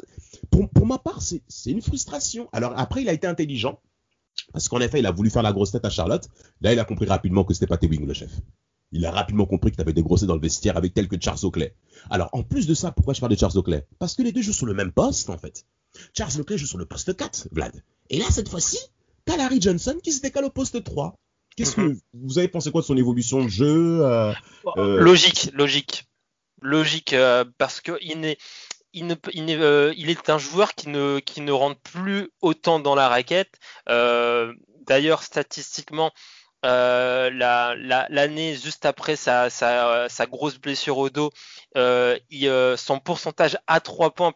pour, 0.51 0.69
pour 0.71 0.87
ma 0.87 0.99
part, 0.99 1.21
c'est 1.23 1.71
une 1.71 1.83
frustration. 1.83 2.49
Alors 2.53 2.73
après, 2.77 3.03
il 3.03 3.09
a 3.09 3.13
été 3.13 3.27
intelligent. 3.27 3.79
Parce 4.53 4.69
qu'en 4.69 4.81
effet, 4.81 4.99
il 4.99 5.07
a 5.07 5.13
voulu 5.13 5.31
faire 5.31 5.43
la 5.43 5.53
grosse 5.53 5.73
tête 5.73 5.85
à 5.85 5.91
Charlotte. 5.91 6.29
Là, 6.61 6.73
il 6.73 6.79
a 6.79 6.85
compris 6.85 7.07
rapidement 7.07 7.45
que 7.45 7.55
c'était 7.55 7.67
pas 7.67 7.79
Tewing 7.79 8.07
le 8.07 8.15
chef. 8.15 8.31
Il 8.93 9.05
a 9.05 9.11
rapidement 9.11 9.47
compris 9.47 9.71
que 9.71 9.77
tu 9.77 9.83
avais 9.83 9.93
des 9.93 10.03
grosses 10.03 10.25
dans 10.25 10.35
le 10.35 10.41
vestiaire 10.41 10.77
avec 10.77 10.95
tel 10.95 11.09
que 11.09 11.17
Charles 11.21 11.45
Oakley. 11.45 11.75
Alors, 12.09 12.29
en 12.33 12.43
plus 12.43 12.67
de 12.67 12.75
ça, 12.75 12.93
pourquoi 12.93 13.15
je 13.15 13.21
parle 13.21 13.33
de 13.33 13.39
Charles 13.39 13.57
Oakley 13.57 13.87
Parce 13.99 14.15
que 14.15 14.23
les 14.23 14.33
deux 14.33 14.43
jouent 14.43 14.53
sur 14.53 14.67
le 14.67 14.75
même 14.75 14.93
poste, 14.93 15.29
en 15.29 15.39
fait. 15.39 15.65
Charles 16.17 16.41
Oakley 16.41 16.59
joue 16.59 16.67
sur 16.67 16.79
le 16.79 16.87
poste 16.87 17.17
4, 17.17 17.49
Vlad. 17.53 17.83
Et 18.11 18.19
là, 18.19 18.27
cette 18.31 18.49
fois-ci, 18.49 18.79
t'as 19.25 19.37
Larry 19.37 19.61
Johnson 19.61 19.97
qui 20.03 20.13
se 20.13 20.21
décale 20.23 20.45
au 20.45 20.51
poste 20.51 20.83
3. 20.83 21.17
Qu'est-ce 21.57 21.75
que 21.75 21.81
mhm. 21.81 22.01
vous 22.15 22.39
avez 22.39 22.49
pensé 22.49 22.71
quoi 22.71 22.83
de 22.83 22.87
son 22.87 22.97
évolution 22.97 23.43
de 23.43 23.49
jeu 23.49 24.05
euh, 24.05 24.33
euh, 24.77 25.01
Logique, 25.01 25.51
logique, 25.55 26.07
logique, 26.61 27.15
euh, 27.15 27.45
parce 27.57 27.81
que 27.81 27.99
il 28.03 28.25
est, 28.27 28.39
il, 28.93 29.17
il, 29.33 30.11
est 30.11 30.31
un 30.31 30.39
joueur 30.39 30.75
qui 30.75 30.91
ne, 30.91 31.19
qui 31.19 31.41
ne 31.41 31.53
rentre 31.53 31.81
plus 31.81 32.31
autant 32.43 32.79
dans 32.79 32.95
la 32.95 33.09
raquette. 33.09 33.59
D'ailleurs, 33.87 35.23
statistiquement, 35.23 36.13
euh, 36.65 37.31
l'année 37.31 38.53
la, 38.53 38.59
juste 38.59 38.87
après 38.87 39.17
sa, 39.17 39.51
sa, 39.51 40.09
sa, 40.09 40.27
grosse 40.27 40.59
blessure 40.59 40.99
au 40.99 41.11
dos, 41.11 41.31
euh, 41.77 42.19
il, 42.31 42.49
euh, 42.49 42.77
son 42.77 42.99
pourcentage 42.99 43.59
à 43.67 43.81
3 43.81 44.13
points 44.13 44.33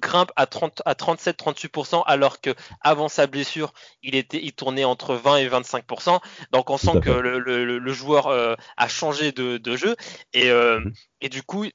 grimpe 0.00 0.30
à, 0.36 0.46
30, 0.46 0.82
à 0.86 0.94
37-38% 0.94 2.02
alors 2.06 2.40
que 2.40 2.54
avant 2.80 3.08
sa 3.08 3.26
blessure, 3.26 3.74
il 4.02 4.14
était, 4.14 4.40
il 4.42 4.52
tournait 4.52 4.84
entre 4.84 5.14
20 5.14 5.38
et 5.38 5.48
25%. 5.48 6.20
Donc 6.52 6.70
on 6.70 6.78
sent 6.78 7.00
que 7.02 7.10
le, 7.10 7.38
le, 7.38 7.78
le 7.78 7.92
joueur 7.92 8.28
a 8.76 8.88
changé 8.88 9.32
de, 9.32 9.58
de 9.58 9.76
jeu 9.76 9.96
et, 10.32 10.50
mmh. 10.50 10.92
et 11.20 11.28
du 11.28 11.42
coup 11.42 11.66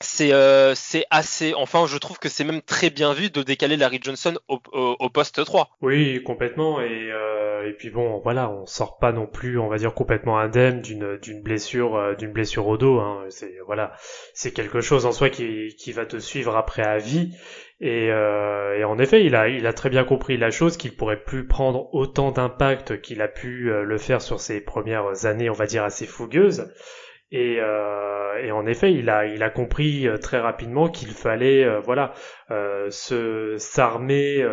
c'est 0.00 0.32
euh, 0.32 0.74
assez 1.10 1.54
enfin 1.54 1.86
je 1.86 1.98
trouve 1.98 2.18
que 2.18 2.28
c'est 2.28 2.44
même 2.44 2.62
très 2.62 2.90
bien 2.90 3.12
vu 3.12 3.30
de 3.30 3.42
décaler 3.42 3.76
Larry 3.76 3.98
Johnson 4.02 4.38
au, 4.48 4.60
au, 4.72 5.10
poste 5.10 5.44
3 5.44 5.70
oui 5.82 6.22
complètement 6.22 6.80
et 6.80 7.10
euh, 7.10 7.68
et 7.68 7.72
puis 7.72 7.90
bon 7.90 8.20
voilà 8.20 8.50
on 8.50 8.66
sort 8.66 8.98
pas 8.98 9.12
non 9.12 9.26
plus 9.26 9.58
on 9.58 9.68
va 9.68 9.76
dire 9.76 9.94
complètement 9.94 10.38
indemne 10.38 10.80
d'une 10.82 11.18
d'une 11.18 11.42
blessure 11.42 11.96
euh, 11.96 12.14
d'une 12.14 12.32
blessure 12.32 12.66
au 12.68 12.76
dos 12.76 13.00
hein. 13.00 13.24
c'est 13.28 13.54
voilà 13.66 13.92
c'est 14.34 14.52
quelque 14.52 14.80
chose 14.80 15.06
en 15.06 15.12
soi 15.12 15.30
qui 15.30 15.74
qui 15.76 15.92
va 15.92 16.06
te 16.06 16.18
suivre 16.18 16.56
après 16.56 16.82
à 16.82 16.98
vie 16.98 17.32
et, 17.80 18.10
euh, 18.10 18.76
et 18.76 18.84
en 18.84 18.98
effet 18.98 19.24
il 19.24 19.34
a 19.34 19.48
il 19.48 19.66
a 19.66 19.72
très 19.72 19.90
bien 19.90 20.04
compris 20.04 20.36
la 20.36 20.50
chose 20.50 20.76
qu'il 20.76 20.96
pourrait 20.96 21.22
plus 21.22 21.46
prendre 21.46 21.94
autant 21.94 22.32
d'impact 22.32 23.00
qu'il 23.00 23.22
a 23.22 23.28
pu 23.28 23.70
euh, 23.70 23.82
le 23.82 23.98
faire 23.98 24.20
sur 24.20 24.40
ses 24.40 24.60
premières 24.60 25.26
années 25.26 25.48
on 25.50 25.54
va 25.54 25.66
dire 25.66 25.84
assez 25.84 26.06
fougueuses 26.06 26.72
et, 27.30 27.58
euh, 27.60 28.42
et, 28.42 28.52
en 28.52 28.66
effet, 28.66 28.92
il 28.92 29.10
a, 29.10 29.50
compris 29.50 30.08
euh, 30.08 30.16
très 30.16 30.38
rapidement 30.38 30.88
qu'il 30.88 31.10
fallait, 31.10 31.64
euh, 31.64 31.80
voilà, 31.80 32.12
se 32.90 33.56
s'armer 33.58 34.44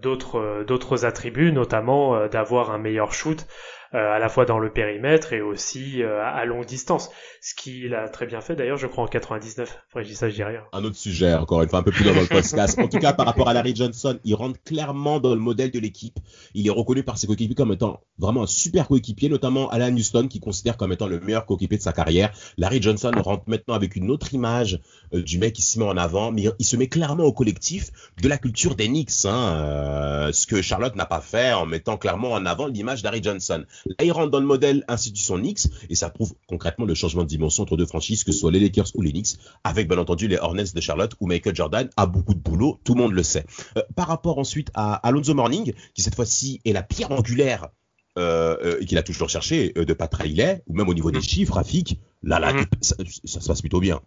d'autres, 0.00 0.64
d'autres 0.64 1.04
attributs, 1.04 1.52
notamment 1.52 2.28
d'avoir 2.28 2.70
un 2.70 2.78
meilleur 2.78 3.12
shoot, 3.12 3.46
à 3.92 4.18
la 4.18 4.28
fois 4.28 4.44
dans 4.44 4.58
le 4.58 4.70
périmètre 4.70 5.32
et 5.32 5.40
aussi 5.40 6.02
euh, 6.02 6.22
à 6.24 6.44
longue 6.44 6.64
distance. 6.64 7.10
Ce 7.40 7.54
qu'il 7.54 7.94
a 7.94 8.08
très 8.08 8.26
bien 8.26 8.40
fait 8.40 8.54
d'ailleurs, 8.56 8.76
je 8.78 8.86
crois, 8.86 9.04
en 9.04 9.06
99. 9.06 9.78
Après, 9.88 10.04
je 10.04 10.08
dis 10.08 10.14
ça, 10.14 10.28
je 10.30 10.34
dis 10.34 10.44
rien. 10.44 10.62
Un 10.72 10.84
autre 10.84 10.96
sujet, 10.96 11.34
encore 11.34 11.62
une 11.62 11.68
fois, 11.68 11.80
un 11.80 11.82
peu 11.82 11.90
plus 11.90 12.04
dans 12.04 12.12
le 12.14 12.26
podcast. 12.28 12.78
En 12.78 12.88
tout 12.88 12.98
cas, 12.98 13.12
par 13.12 13.26
rapport 13.26 13.48
à 13.48 13.52
Larry 13.54 13.74
Johnson, 13.74 14.18
il 14.24 14.34
rentre 14.34 14.62
clairement 14.64 15.20
dans 15.20 15.34
le 15.34 15.40
modèle 15.40 15.70
de 15.70 15.78
l'équipe. 15.78 16.18
Il 16.54 16.66
est 16.66 16.70
reconnu 16.70 17.02
par 17.02 17.18
ses 17.18 17.26
coéquipiers 17.26 17.54
comme 17.54 17.72
étant 17.72 18.00
vraiment 18.18 18.44
un 18.44 18.46
super 18.46 18.88
coéquipier, 18.88 19.28
notamment 19.28 19.68
Alan 19.70 19.92
Houston, 19.92 20.28
qui 20.28 20.40
considère 20.40 20.76
comme 20.76 20.92
étant 20.92 21.06
le 21.06 21.20
meilleur 21.20 21.46
coéquipier 21.46 21.78
de 21.78 21.82
sa 21.82 21.92
carrière. 21.92 22.32
Larry 22.56 22.80
Johnson 22.80 23.12
rentre 23.16 23.44
maintenant 23.46 23.74
avec 23.74 23.96
une 23.96 24.10
autre 24.10 24.32
image 24.32 24.80
euh, 25.12 25.22
du 25.22 25.38
mec 25.38 25.52
qui 25.52 25.62
se 25.62 25.78
met 25.78 25.84
en 25.84 25.96
avant, 25.96 26.32
mais 26.32 26.44
il 26.58 26.64
se 26.64 26.76
met 26.76 26.86
clairement 26.86 27.24
au 27.24 27.32
collectif 27.32 27.90
de 28.22 28.28
la 28.28 28.38
culture 28.38 28.74
des 28.74 28.86
Knicks, 28.86 29.26
hein, 29.26 30.30
ce 30.32 30.46
que 30.46 30.62
Charlotte 30.62 30.94
n'a 30.96 31.06
pas 31.06 31.20
fait 31.20 31.52
en 31.52 31.66
mettant 31.66 31.96
clairement 31.96 32.32
en 32.32 32.46
avant 32.46 32.66
l'image 32.66 33.02
d'Harry 33.02 33.22
Johnson. 33.22 33.64
Là, 33.86 34.04
il 34.04 34.12
rentre 34.12 34.30
dans 34.30 34.40
le 34.40 34.46
modèle 34.46 34.84
institution 34.88 35.36
Knicks 35.36 35.66
et 35.88 35.94
ça 35.94 36.10
prouve 36.10 36.34
concrètement 36.46 36.84
le 36.84 36.94
changement 36.94 37.22
de 37.22 37.28
dimension 37.28 37.62
entre 37.62 37.76
deux 37.76 37.86
franchises, 37.86 38.24
que 38.24 38.32
ce 38.32 38.38
soit 38.38 38.52
les 38.52 38.60
Lakers 38.60 38.88
ou 38.94 39.02
les 39.02 39.12
Knicks, 39.12 39.38
avec 39.64 39.88
bien 39.88 39.98
entendu 39.98 40.28
les 40.28 40.38
Hornets 40.38 40.72
de 40.74 40.80
Charlotte 40.80 41.14
où 41.20 41.26
Michael 41.26 41.54
Jordan 41.54 41.88
a 41.96 42.06
beaucoup 42.06 42.34
de 42.34 42.40
boulot, 42.40 42.80
tout 42.84 42.94
le 42.94 43.00
monde 43.00 43.12
le 43.12 43.22
sait. 43.22 43.44
Euh, 43.76 43.82
par 43.96 44.08
rapport 44.08 44.38
ensuite 44.38 44.70
à 44.74 44.94
Alonso 45.06 45.34
Morning, 45.34 45.72
qui 45.94 46.02
cette 46.02 46.14
fois-ci 46.14 46.60
est 46.64 46.72
la 46.72 46.82
pierre 46.82 47.10
angulaire 47.10 47.68
euh, 48.18 48.56
euh, 48.62 48.80
et 48.80 48.86
qu'il 48.86 48.98
a 48.98 49.02
toujours 49.02 49.28
cherché 49.28 49.70
de 49.70 49.92
pas 49.94 50.08
trailer, 50.08 50.60
ou 50.66 50.74
même 50.74 50.88
au 50.88 50.94
niveau 50.94 51.10
des 51.10 51.18
mm. 51.18 51.22
chiffres, 51.22 51.54
Rafik, 51.54 51.98
là, 52.22 52.38
là, 52.38 52.52
mm. 52.52 52.66
ça, 52.80 52.96
se 53.40 53.48
passe 53.48 53.60
plutôt 53.60 53.80
bien. 53.80 54.00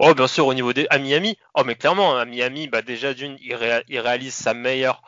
Oh, 0.00 0.14
bien 0.14 0.26
sûr, 0.26 0.46
au 0.46 0.54
niveau 0.54 0.72
des 0.72 0.86
à 0.88 0.98
Miami. 0.98 1.36
Oh, 1.54 1.62
mais 1.64 1.74
clairement, 1.74 2.16
à 2.16 2.24
Miami, 2.24 2.68
bah, 2.68 2.80
déjà 2.80 3.12
d'une, 3.12 3.36
il, 3.40 3.54
réalise 4.00 4.34
sa 4.34 4.54
meilleure 4.54 5.02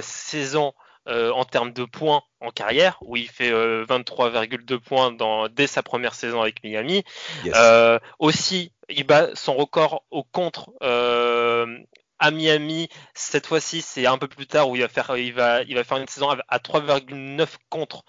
saison 0.00 0.72
en 1.06 1.44
termes 1.44 1.72
de 1.72 1.84
points 1.84 2.22
en 2.40 2.50
carrière, 2.50 2.98
où 3.02 3.16
il 3.16 3.28
fait 3.28 3.50
23,2 3.50 4.78
points 4.78 5.12
dans, 5.12 5.48
dès 5.48 5.66
sa 5.66 5.82
première 5.82 6.14
saison 6.14 6.42
avec 6.42 6.62
Miami. 6.64 7.04
aussi, 8.18 8.72
il 8.88 9.04
bat 9.04 9.28
son 9.34 9.54
record 9.54 10.04
au 10.10 10.22
contre 10.24 10.70
à 12.18 12.30
Miami. 12.30 12.88
Cette 13.14 13.46
fois-ci, 13.46 13.82
c'est 13.82 14.06
un 14.06 14.18
peu 14.18 14.28
plus 14.28 14.46
tard 14.46 14.68
où 14.68 14.76
il 14.76 14.82
va 14.82 14.88
faire, 14.88 15.16
il 15.16 15.32
va, 15.32 15.62
il 15.62 15.74
va 15.74 15.84
faire 15.84 15.98
une 15.98 16.08
saison 16.08 16.30
à 16.30 16.58
3,9 16.58 17.46
contre 17.68 18.04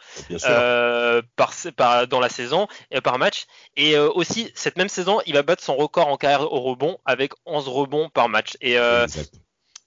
euh, 0.46 1.22
par, 1.36 1.54
par, 1.76 2.08
dans 2.08 2.20
la 2.20 2.30
saison 2.30 2.68
et 2.92 3.02
par 3.02 3.18
match. 3.18 3.46
Et 3.76 3.96
euh, 3.96 4.10
aussi, 4.14 4.52
cette 4.56 4.78
même 4.78 4.90
saison, 4.90 5.20
il 5.26 5.34
va 5.34 5.44
battre 5.44 5.64
son 5.64 5.76
record 5.76 6.08
en 6.08 6.18
carrière 6.18 6.52
au 6.52 6.62
rebond 6.62 6.98
avec 7.06 7.34
11 7.46 7.68
rebonds 7.68 8.10
par 8.10 8.30
match. 8.30 8.58
Et, 8.62 8.78
euh, 8.78 9.06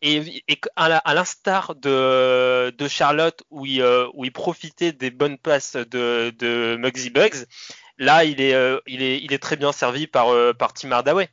et, 0.02 0.42
à 0.76 1.14
l'instar 1.14 1.74
de, 1.74 2.88
Charlotte, 2.88 3.42
où 3.50 3.66
il, 3.66 3.82
euh, 3.82 4.08
où 4.14 4.24
il 4.24 4.32
profitait 4.32 4.92
des 4.92 5.10
bonnes 5.10 5.38
passes 5.38 5.76
de, 5.76 6.30
de 6.38 6.76
Muggsy 6.76 7.10
Bugs, 7.10 7.46
là, 7.98 8.24
il 8.24 8.40
est, 8.40 8.54
euh, 8.54 8.78
il 8.86 9.02
est, 9.02 9.38
très 9.38 9.56
bien 9.56 9.72
servi 9.72 10.06
par, 10.06 10.28
par 10.56 10.72
Tim 10.72 10.92
Hardaway. 10.92 11.28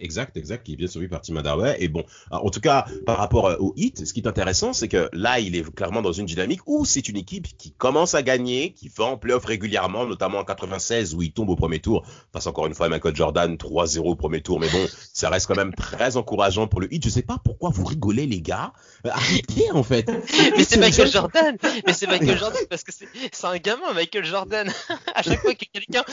Exact, 0.00 0.36
exact, 0.36 0.64
qui 0.64 0.74
est 0.74 0.76
bien 0.76 0.86
suivi 0.86 1.08
par 1.08 1.22
Tim 1.22 1.34
Hardaway. 1.34 1.76
Et 1.80 1.88
bon, 1.88 2.04
en 2.30 2.50
tout 2.50 2.60
cas, 2.60 2.86
par 3.04 3.16
rapport 3.16 3.46
euh, 3.46 3.56
au 3.58 3.72
hit, 3.76 4.06
ce 4.06 4.12
qui 4.12 4.20
est 4.20 4.28
intéressant, 4.28 4.72
c'est 4.72 4.86
que 4.86 5.08
là, 5.12 5.40
il 5.40 5.56
est 5.56 5.74
clairement 5.74 6.02
dans 6.02 6.12
une 6.12 6.26
dynamique 6.26 6.60
où 6.66 6.84
c'est 6.84 7.08
une 7.08 7.16
équipe 7.16 7.48
qui 7.58 7.72
commence 7.72 8.14
à 8.14 8.22
gagner, 8.22 8.72
qui 8.74 8.88
va 8.96 9.06
en 9.06 9.16
playoff 9.16 9.44
régulièrement, 9.44 10.06
notamment 10.06 10.38
en 10.38 10.44
96 10.44 11.16
où 11.16 11.22
il 11.22 11.32
tombe 11.32 11.48
au 11.50 11.56
premier 11.56 11.80
tour. 11.80 12.06
Face 12.32 12.46
encore 12.46 12.68
une 12.68 12.74
fois 12.74 12.88
Michael 12.88 13.16
Jordan, 13.16 13.56
3-0 13.56 13.98
au 13.98 14.14
premier 14.14 14.40
tour. 14.40 14.60
Mais 14.60 14.68
bon, 14.68 14.86
ça 15.12 15.30
reste 15.30 15.48
quand 15.48 15.56
même 15.56 15.74
très 15.74 16.16
encourageant 16.16 16.68
pour 16.68 16.80
le 16.80 16.94
hit. 16.94 17.04
Je 17.04 17.10
sais 17.10 17.22
pas 17.22 17.38
pourquoi 17.44 17.70
vous 17.70 17.84
rigolez, 17.84 18.26
les 18.26 18.40
gars. 18.40 18.72
Euh, 19.04 19.10
arrêtez, 19.10 19.72
en 19.72 19.82
fait. 19.82 20.08
mais 20.56 20.62
c'est 20.62 20.78
Michael 20.78 21.10
Jordan. 21.10 21.56
Mais 21.84 21.92
c'est 21.92 22.06
Michael 22.06 22.38
Jordan 22.38 22.62
parce 22.70 22.84
que 22.84 22.92
c'est 22.92 23.08
un 23.42 23.56
gamin, 23.56 23.92
Michael 23.94 24.24
Jordan. 24.24 24.72
à 25.16 25.22
chaque 25.24 25.40
fois 25.40 25.54
que 25.54 25.64
quelqu'un 25.72 26.04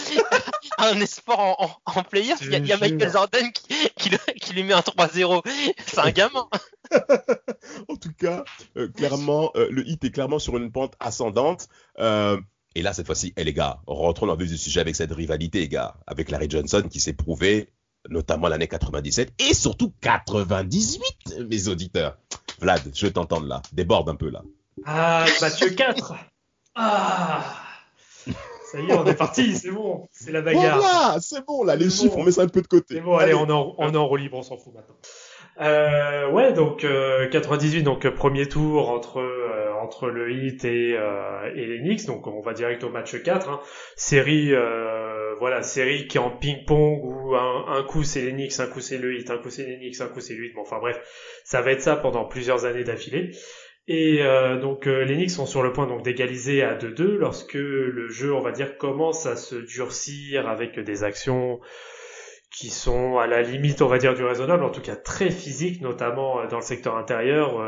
a 0.79 0.87
un 0.89 0.99
espoir 1.01 1.39
en, 1.39 1.55
en, 1.59 1.99
en 1.99 2.03
player, 2.03 2.33
il 2.41 2.65
y, 2.65 2.71
a 2.71 2.77
Michael 2.77 3.11
Jordan 3.11 3.51
qui 3.51 3.74
qui, 3.97 4.53
lui 4.53 4.63
met 4.63 4.73
un 4.73 4.79
3-0. 4.79 5.41
C'est 5.85 5.99
un 5.99 6.11
gamin. 6.11 6.47
en 7.89 7.95
tout 7.95 8.13
cas, 8.17 8.43
euh, 8.77 8.87
clairement, 8.89 9.51
euh, 9.55 9.67
le 9.71 9.87
hit 9.87 10.03
est 10.03 10.11
clairement 10.11 10.39
sur 10.39 10.57
une 10.57 10.71
pente 10.71 10.93
ascendante. 10.99 11.67
Euh, 11.99 12.39
et 12.75 12.81
là, 12.81 12.93
cette 12.93 13.05
fois-ci, 13.05 13.33
eh, 13.37 13.43
les 13.43 13.53
gars, 13.53 13.79
rentrons 13.87 14.27
dans 14.27 14.35
le 14.35 14.43
vif 14.43 14.51
du 14.51 14.57
sujet 14.57 14.81
avec 14.81 14.95
cette 14.95 15.11
rivalité, 15.11 15.59
les 15.59 15.69
gars, 15.69 15.95
avec 16.07 16.29
Larry 16.29 16.49
Johnson 16.49 16.83
qui 16.89 16.99
s'est 16.99 17.13
prouvé, 17.13 17.69
notamment 18.09 18.47
l'année 18.47 18.67
97 18.67 19.33
et 19.39 19.53
surtout 19.53 19.93
98, 20.01 21.45
mes 21.49 21.67
auditeurs. 21.69 22.17
Vlad, 22.59 22.81
je 22.93 23.07
t'entends 23.07 23.39
là. 23.39 23.61
Déborde 23.71 24.09
un 24.09 24.15
peu 24.15 24.29
là. 24.29 24.43
Ah, 24.85 25.25
Mathieu 25.41 25.69
4. 25.69 26.13
Ah. 26.75 27.61
Ça 28.75 28.81
y 28.81 28.89
est, 28.89 28.93
on 28.93 29.05
est 29.05 29.15
parti, 29.15 29.55
c'est 29.55 29.71
bon, 29.71 30.07
c'est 30.11 30.31
la 30.31 30.41
bagarre. 30.41 30.79
Voilà, 30.79 31.17
c'est 31.21 31.45
bon, 31.45 31.63
là, 31.63 31.75
les 31.75 31.89
chiffres, 31.89 32.17
on 32.17 32.23
met 32.23 32.31
ça 32.31 32.41
un 32.41 32.47
peu 32.47 32.61
de 32.61 32.67
côté. 32.67 32.95
C'est 32.95 33.01
bon, 33.01 33.15
allez, 33.15 33.33
on, 33.33 33.49
en, 33.49 33.73
on 33.77 33.95
en 33.95 34.15
libre, 34.15 34.37
on 34.37 34.43
s'en 34.43 34.57
fout 34.57 34.73
maintenant. 34.73 34.95
Euh, 35.61 36.29
ouais, 36.31 36.51
donc 36.51 36.83
euh, 36.83 37.29
98, 37.29 37.83
donc 37.83 38.05
premier 38.09 38.49
tour 38.49 38.89
entre 38.89 39.21
euh, 39.21 39.71
entre 39.81 40.09
le 40.09 40.29
Heat 40.29 40.65
et, 40.65 40.97
euh, 40.97 41.49
et 41.55 41.65
les 41.65 41.79
Knicks, 41.79 42.05
donc 42.07 42.27
on 42.27 42.41
va 42.41 42.53
direct 42.53 42.83
au 42.83 42.89
match 42.89 43.21
4. 43.21 43.49
Hein. 43.49 43.61
Série, 43.95 44.53
euh, 44.53 45.33
voilà, 45.39 45.63
série 45.63 46.07
qui 46.07 46.17
est 46.17 46.19
en 46.21 46.29
ping-pong 46.31 46.99
où 47.03 47.35
un, 47.35 47.67
un 47.69 47.83
coup 47.83 48.03
c'est 48.03 48.21
les 48.21 48.33
Knicks, 48.33 48.59
un 48.59 48.67
coup 48.67 48.81
c'est 48.81 48.97
le 48.97 49.15
Heat, 49.17 49.31
un 49.31 49.37
coup 49.37 49.49
c'est 49.49 49.65
les 49.65 49.77
Knicks, 49.77 50.01
un 50.01 50.07
coup 50.07 50.19
c'est 50.19 50.33
le 50.33 50.45
Heat. 50.45 50.55
Bon, 50.55 50.61
enfin 50.61 50.79
bref, 50.79 50.99
ça 51.45 51.61
va 51.61 51.71
être 51.71 51.81
ça 51.81 51.95
pendant 51.95 52.25
plusieurs 52.25 52.65
années 52.65 52.83
d'affilée. 52.83 53.31
Et 53.87 54.23
euh, 54.23 54.59
donc 54.59 54.87
euh, 54.87 55.03
les 55.03 55.15
Knicks 55.15 55.31
sont 55.31 55.45
sur 55.45 55.61
le 55.61 55.71
point 55.71 55.85
donc 55.85 56.01
d'égaliser 56.01 56.63
à 56.63 56.75
2-2 56.75 57.17
lorsque 57.17 57.53
le 57.53 58.09
jeu, 58.09 58.33
on 58.33 58.41
va 58.41 58.51
dire, 58.51 58.77
commence 58.77 59.27
à 59.27 59.35
se 59.35 59.55
durcir 59.55 60.47
avec 60.47 60.79
des 60.79 61.03
actions 61.03 61.59
qui 62.49 62.69
sont 62.69 63.17
à 63.19 63.27
la 63.27 63.43
limite, 63.43 63.81
on 63.81 63.87
va 63.87 63.99
dire, 63.99 64.15
du 64.15 64.23
raisonnable, 64.23 64.63
en 64.63 64.71
tout 64.71 64.81
cas 64.81 64.95
très 64.95 65.29
physiques, 65.29 65.81
notamment 65.81 66.39
euh, 66.39 66.47
dans 66.47 66.57
le 66.57 66.63
secteur 66.63 66.97
intérieur. 66.97 67.61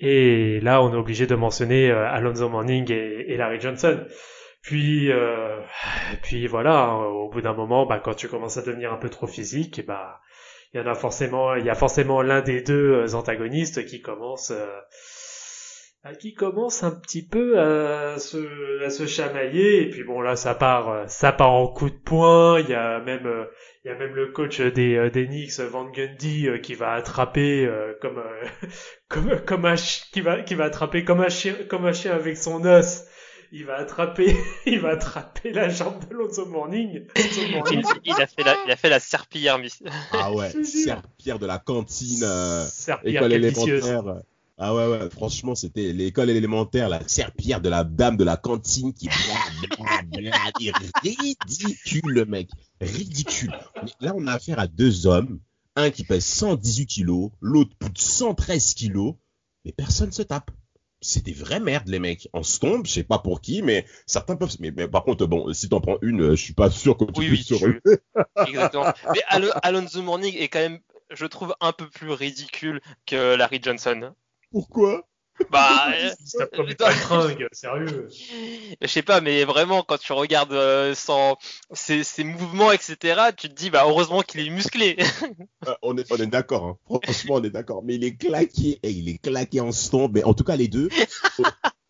et 0.00 0.58
là, 0.60 0.82
on 0.82 0.92
est 0.92 0.96
obligé 0.96 1.26
de 1.26 1.34
mentionner 1.36 1.90
Alonso 1.90 2.48
Manning 2.48 2.90
et, 2.90 3.36
Larry 3.36 3.60
Johnson. 3.60 4.04
Puis, 4.62 5.10
puis 6.22 6.46
voilà, 6.46 6.94
au 6.96 7.28
bout 7.28 7.40
d'un 7.42 7.54
moment, 7.54 7.86
bah, 7.86 8.00
quand 8.02 8.14
tu 8.14 8.28
commences 8.28 8.56
à 8.56 8.62
devenir 8.62 8.92
un 8.92 8.96
peu 8.96 9.10
trop 9.10 9.26
physique, 9.26 9.84
bah, 9.86 10.20
il 10.72 10.80
y 10.80 10.82
en 10.82 10.86
a 10.86 10.94
forcément, 10.94 11.54
il 11.54 11.64
y 11.64 11.70
a 11.70 11.74
forcément 11.74 12.22
l'un 12.22 12.40
des 12.40 12.62
deux 12.62 13.14
antagonistes 13.14 13.84
qui 13.86 14.00
commence 14.00 14.52
qui 16.18 16.34
commence 16.34 16.82
un 16.82 16.92
petit 16.92 17.22
peu 17.22 17.60
à 17.60 18.18
se, 18.18 18.84
à 18.84 18.90
se 18.90 19.06
chamailler. 19.06 19.82
Et 19.82 19.90
puis 19.90 20.04
bon 20.04 20.20
là 20.20 20.36
ça 20.36 20.54
part 20.54 21.08
ça 21.08 21.32
part 21.32 21.52
en 21.52 21.68
coup 21.68 21.90
de 21.90 21.96
poing. 21.96 22.60
Il 22.60 22.68
y 22.68 22.74
a 22.74 23.00
même 23.00 23.28
il 23.84 23.88
y 23.88 23.90
a 23.90 23.96
même 23.96 24.14
le 24.14 24.32
coach 24.32 24.60
des 24.60 25.10
des 25.10 25.26
Knicks 25.26 25.60
Van 25.60 25.84
Gundy 25.90 26.48
qui 26.62 26.74
va 26.74 26.92
attraper 26.92 27.68
comme 28.00 28.22
comme 29.08 29.40
comme 29.44 29.64
un 29.64 29.76
qui 29.76 30.20
va 30.20 30.42
qui 30.42 30.54
va 30.54 30.64
attraper 30.64 31.04
comme 31.04 31.20
un 31.20 31.28
chien 31.28 31.54
comme 31.68 31.86
un 31.86 31.92
chien 31.92 32.12
avec 32.12 32.36
son 32.36 32.64
os. 32.64 33.04
Il 33.52 33.66
va 33.66 33.78
attraper, 33.78 34.36
il 34.66 34.78
va 34.78 34.90
attraper 34.90 35.52
la 35.52 35.68
jambe 35.68 36.08
de 36.08 36.14
Lonzo 36.14 36.46
Morning. 36.46 37.06
Il, 37.16 38.12
a 38.12 38.26
fait 38.26 38.44
la, 38.44 38.56
il 38.64 38.70
a 38.70 38.76
fait 38.76 38.88
la 38.88 39.00
serpillière, 39.00 39.58
Ah 40.12 40.32
ouais, 40.32 40.50
serpillière 40.64 41.40
de 41.40 41.46
la 41.46 41.58
cantine, 41.58 42.22
euh, 42.22 42.64
école 43.02 43.32
élémentaire. 43.32 44.22
Ah 44.62 44.74
ouais, 44.74 44.86
ouais, 44.86 45.08
franchement, 45.08 45.54
c'était 45.54 45.94
l'école 45.94 46.28
élémentaire, 46.28 46.90
la 46.90 47.08
serpillère 47.08 47.62
de 47.62 47.70
la 47.70 47.82
dame 47.82 48.18
de 48.18 48.24
la 48.24 48.36
cantine 48.36 48.92
qui 48.92 49.08
ridicule, 51.02 52.12
le 52.12 52.26
mec. 52.26 52.50
Ridicule. 52.78 53.58
Mais 53.82 53.90
là, 54.00 54.12
on 54.14 54.26
a 54.26 54.34
affaire 54.34 54.58
à 54.58 54.66
deux 54.66 55.06
hommes. 55.06 55.40
Un 55.76 55.90
qui 55.90 56.04
pèse 56.04 56.26
118 56.26 56.86
kilos, 56.86 57.30
l'autre 57.40 57.74
plus 57.78 57.88
de 57.88 57.96
113 57.96 58.74
kilos. 58.74 59.14
Mais 59.64 59.72
personne 59.72 60.12
se 60.12 60.20
tape. 60.20 60.50
C'est 61.00 61.24
des 61.24 61.32
vraies 61.32 61.60
merdes, 61.60 61.88
les 61.88 61.98
mecs. 61.98 62.28
On 62.34 62.42
se 62.42 62.60
tombe, 62.60 62.84
je 62.84 62.92
sais 62.92 63.02
pas 63.02 63.18
pour 63.18 63.40
qui, 63.40 63.62
mais 63.62 63.86
certains 64.04 64.36
peuvent. 64.36 64.54
Mais, 64.60 64.72
par 64.88 65.04
contre, 65.04 65.24
bon, 65.24 65.50
si 65.54 65.70
t'en 65.70 65.80
prends 65.80 65.96
une, 66.02 66.32
je 66.32 66.42
suis 66.42 66.52
pas 66.52 66.68
sûr 66.68 66.98
que 66.98 67.06
tu 67.06 67.12
puisses 67.12 67.46
se 67.46 67.54
relever. 67.54 67.80
Exactement. 68.46 68.92
Mais 69.14 69.22
Alonso 69.62 70.02
Morning 70.02 70.36
est 70.36 70.48
quand 70.48 70.58
même, 70.58 70.80
je 71.10 71.24
trouve, 71.24 71.54
un 71.62 71.72
peu 71.72 71.88
plus 71.88 72.10
ridicule 72.10 72.82
que 73.06 73.36
Larry 73.36 73.60
Johnson. 73.62 74.12
Pourquoi 74.50 75.06
bah, 75.50 75.92
ça 76.24 76.44
euh, 76.52 76.74
pas 76.74 76.92
tringue, 76.92 77.46
sérieux. 77.52 78.08
Je 78.80 78.86
sais 78.86 79.02
pas, 79.02 79.20
mais 79.20 79.44
vraiment, 79.44 79.82
quand 79.82 79.98
tu 79.98 80.12
regardes 80.12 80.52
euh, 80.52 80.94
ses, 81.72 82.24
mouvements, 82.24 82.72
etc., 82.72 83.20
tu 83.36 83.48
te 83.48 83.54
dis, 83.54 83.70
bah, 83.70 83.84
heureusement 83.86 84.22
qu'il 84.22 84.40
est 84.40 84.50
musclé. 84.50 84.96
Euh, 85.66 85.74
on 85.82 85.96
est, 85.96 86.10
on 86.12 86.16
est 86.16 86.26
d'accord, 86.26 86.64
hein. 86.66 87.00
franchement, 87.02 87.36
on 87.36 87.44
est 87.44 87.50
d'accord. 87.50 87.82
Mais 87.82 87.94
il 87.94 88.04
est 88.04 88.16
claqué, 88.16 88.80
et 88.82 88.90
il 88.90 89.08
est 89.08 89.18
claqué 89.18 89.60
en 89.60 89.72
stomp, 89.72 90.10
mais 90.12 90.24
en 90.24 90.34
tout 90.34 90.44
cas, 90.44 90.56
les 90.56 90.68
deux. 90.68 90.88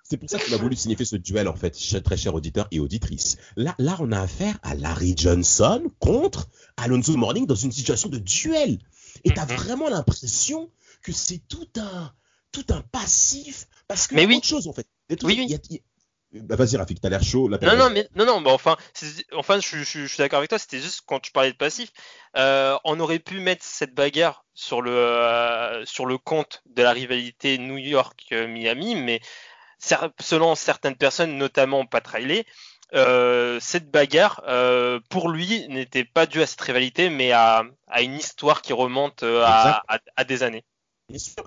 C'est 0.04 0.16
pour 0.16 0.28
ça 0.28 0.38
qu'on 0.40 0.52
a 0.52 0.56
voulu 0.56 0.74
signifier 0.74 1.06
ce 1.06 1.16
duel, 1.16 1.46
en 1.46 1.54
fait, 1.54 1.76
très 2.02 2.16
cher 2.16 2.34
auditeur 2.34 2.66
et 2.72 2.80
auditrice. 2.80 3.36
Là, 3.56 3.76
là, 3.78 3.96
on 4.00 4.10
a 4.10 4.20
affaire 4.20 4.58
à 4.62 4.74
Larry 4.74 5.14
Johnson 5.16 5.84
contre 6.00 6.48
Alonso 6.76 7.16
Morning 7.16 7.46
dans 7.46 7.54
une 7.54 7.70
situation 7.70 8.08
de 8.08 8.18
duel. 8.18 8.78
Et 9.22 9.30
t'as 9.30 9.44
mm-hmm. 9.44 9.56
vraiment 9.56 9.88
l'impression 9.88 10.70
que 11.02 11.12
c'est 11.12 11.40
tout 11.48 11.68
un, 11.76 12.12
tout 12.52 12.66
un 12.70 12.82
passif 12.82 13.66
parce 13.88 14.06
que 14.06 14.14
mais 14.14 14.26
oui. 14.26 14.36
autre 14.36 14.46
chose 14.46 14.68
en 14.68 14.72
fait. 14.72 14.86
oui, 15.22 15.46
oui. 15.48 15.80
Bah, 16.32 16.54
vas-y 16.54 16.76
Rafik, 16.76 17.00
t'as 17.00 17.08
l'air 17.08 17.24
chaud. 17.24 17.48
non, 17.48 17.76
non, 17.76 17.90
mais 17.90 18.08
non, 18.14 18.24
non, 18.24 18.40
bah, 18.40 18.52
enfin, 18.52 18.76
enfin, 19.32 19.58
je, 19.58 19.78
je, 19.78 20.06
suis 20.06 20.18
d'accord 20.18 20.38
avec 20.38 20.48
toi. 20.48 20.60
C'était 20.60 20.78
juste 20.78 21.02
quand 21.04 21.18
tu 21.18 21.32
parlais 21.32 21.50
de 21.50 21.56
passif, 21.56 21.90
euh, 22.36 22.78
on 22.84 23.00
aurait 23.00 23.18
pu 23.18 23.40
mettre 23.40 23.64
cette 23.64 23.94
bagarre 23.94 24.44
sur 24.54 24.80
le 24.80 24.92
euh, 24.92 25.84
sur 25.86 26.06
le 26.06 26.18
compte 26.18 26.62
de 26.66 26.82
la 26.82 26.92
rivalité 26.92 27.58
New 27.58 27.78
York-Miami, 27.78 28.94
mais 28.94 29.20
selon 30.20 30.54
certaines 30.54 30.94
personnes, 30.94 31.36
notamment 31.36 31.84
Pat 31.84 32.06
Riley, 32.06 32.44
euh, 32.94 33.58
cette 33.60 33.90
bagarre, 33.90 34.42
euh, 34.46 35.00
pour 35.08 35.30
lui, 35.30 35.66
n'était 35.68 36.04
pas 36.04 36.26
due 36.26 36.42
à 36.42 36.46
cette 36.46 36.60
rivalité, 36.60 37.10
mais 37.10 37.32
à, 37.32 37.64
à 37.88 38.02
une 38.02 38.14
histoire 38.14 38.62
qui 38.62 38.72
remonte 38.72 39.24
à, 39.24 39.82
à, 39.88 39.98
à, 40.14 40.24
des 40.24 40.44
années. 40.44 40.64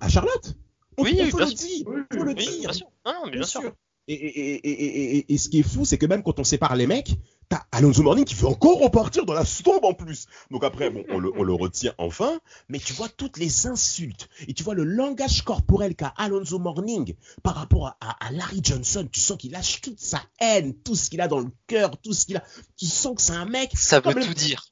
À 0.02 0.10
Charlotte 0.10 0.56
oui, 0.98 1.20
on, 1.20 1.38
bien 1.38 1.46
le 1.46 1.54
dire. 1.54 1.88
Oui, 1.88 2.60
bien 2.62 2.74
sûr. 2.74 2.88
Non, 3.06 3.14
non, 3.14 3.26
mais 3.26 3.32
bien, 3.32 3.44
sûr. 3.44 3.74
Et, 4.08 5.34
et, 5.34 5.38
ce 5.38 5.50
qui 5.50 5.60
est 5.60 5.64
fou, 5.64 5.86
c'est 5.86 5.98
que 5.98 6.06
même 6.06 6.24
quand 6.24 6.40
on 6.40 6.44
sépare 6.44 6.76
les 6.76 6.88
mecs, 6.88 7.16
t'as 7.48 7.64
Alonso 7.72 8.04
Morning 8.04 8.26
qui 8.26 8.36
veut 8.36 8.48
encore 8.48 8.80
repartir 8.80 9.26
dans 9.26 9.34
la 9.34 9.46
stombe 9.46 9.86
en 9.86 9.94
plus. 9.94 10.26
Donc 10.52 10.64
après, 10.66 10.90
bon, 10.90 11.06
on, 11.10 11.20
le, 11.20 11.54
retient 11.54 11.94
enfin, 11.98 12.40
mais 12.68 12.80
tu 12.80 12.92
vois 12.92 13.08
toutes 13.08 13.38
les 13.38 13.66
insultes 13.68 14.28
et 14.48 14.54
tu 14.54 14.64
vois 14.64 14.74
le 14.74 14.84
langage 14.84 15.44
corporel 15.44 15.96
qu'a 15.96 16.14
Alonso 16.18 16.60
Morning 16.60 17.16
par 17.44 17.56
rapport 17.56 17.98
à, 18.02 18.32
Larry 18.32 18.60
Johnson. 18.62 19.08
Tu 19.10 19.22
sens 19.22 19.38
qu'il 19.38 19.52
lâche 19.52 19.80
toute 19.80 20.00
sa 20.02 20.22
haine, 20.42 20.74
tout 20.74 20.96
ce 20.96 21.10
qu'il 21.10 21.22
a 21.22 21.30
dans 21.30 21.40
le 21.40 21.52
cœur, 21.68 21.98
tout 22.02 22.14
ce 22.14 22.26
qu'il 22.26 22.38
a. 22.38 22.44
Tu 22.78 22.86
sens 22.86 23.16
que 23.16 23.22
c'est 23.22 23.34
un 23.34 23.46
mec. 23.46 23.72
Ça 23.76 24.02
veut 24.02 24.14
tout 24.14 24.34
dire. 24.34 24.66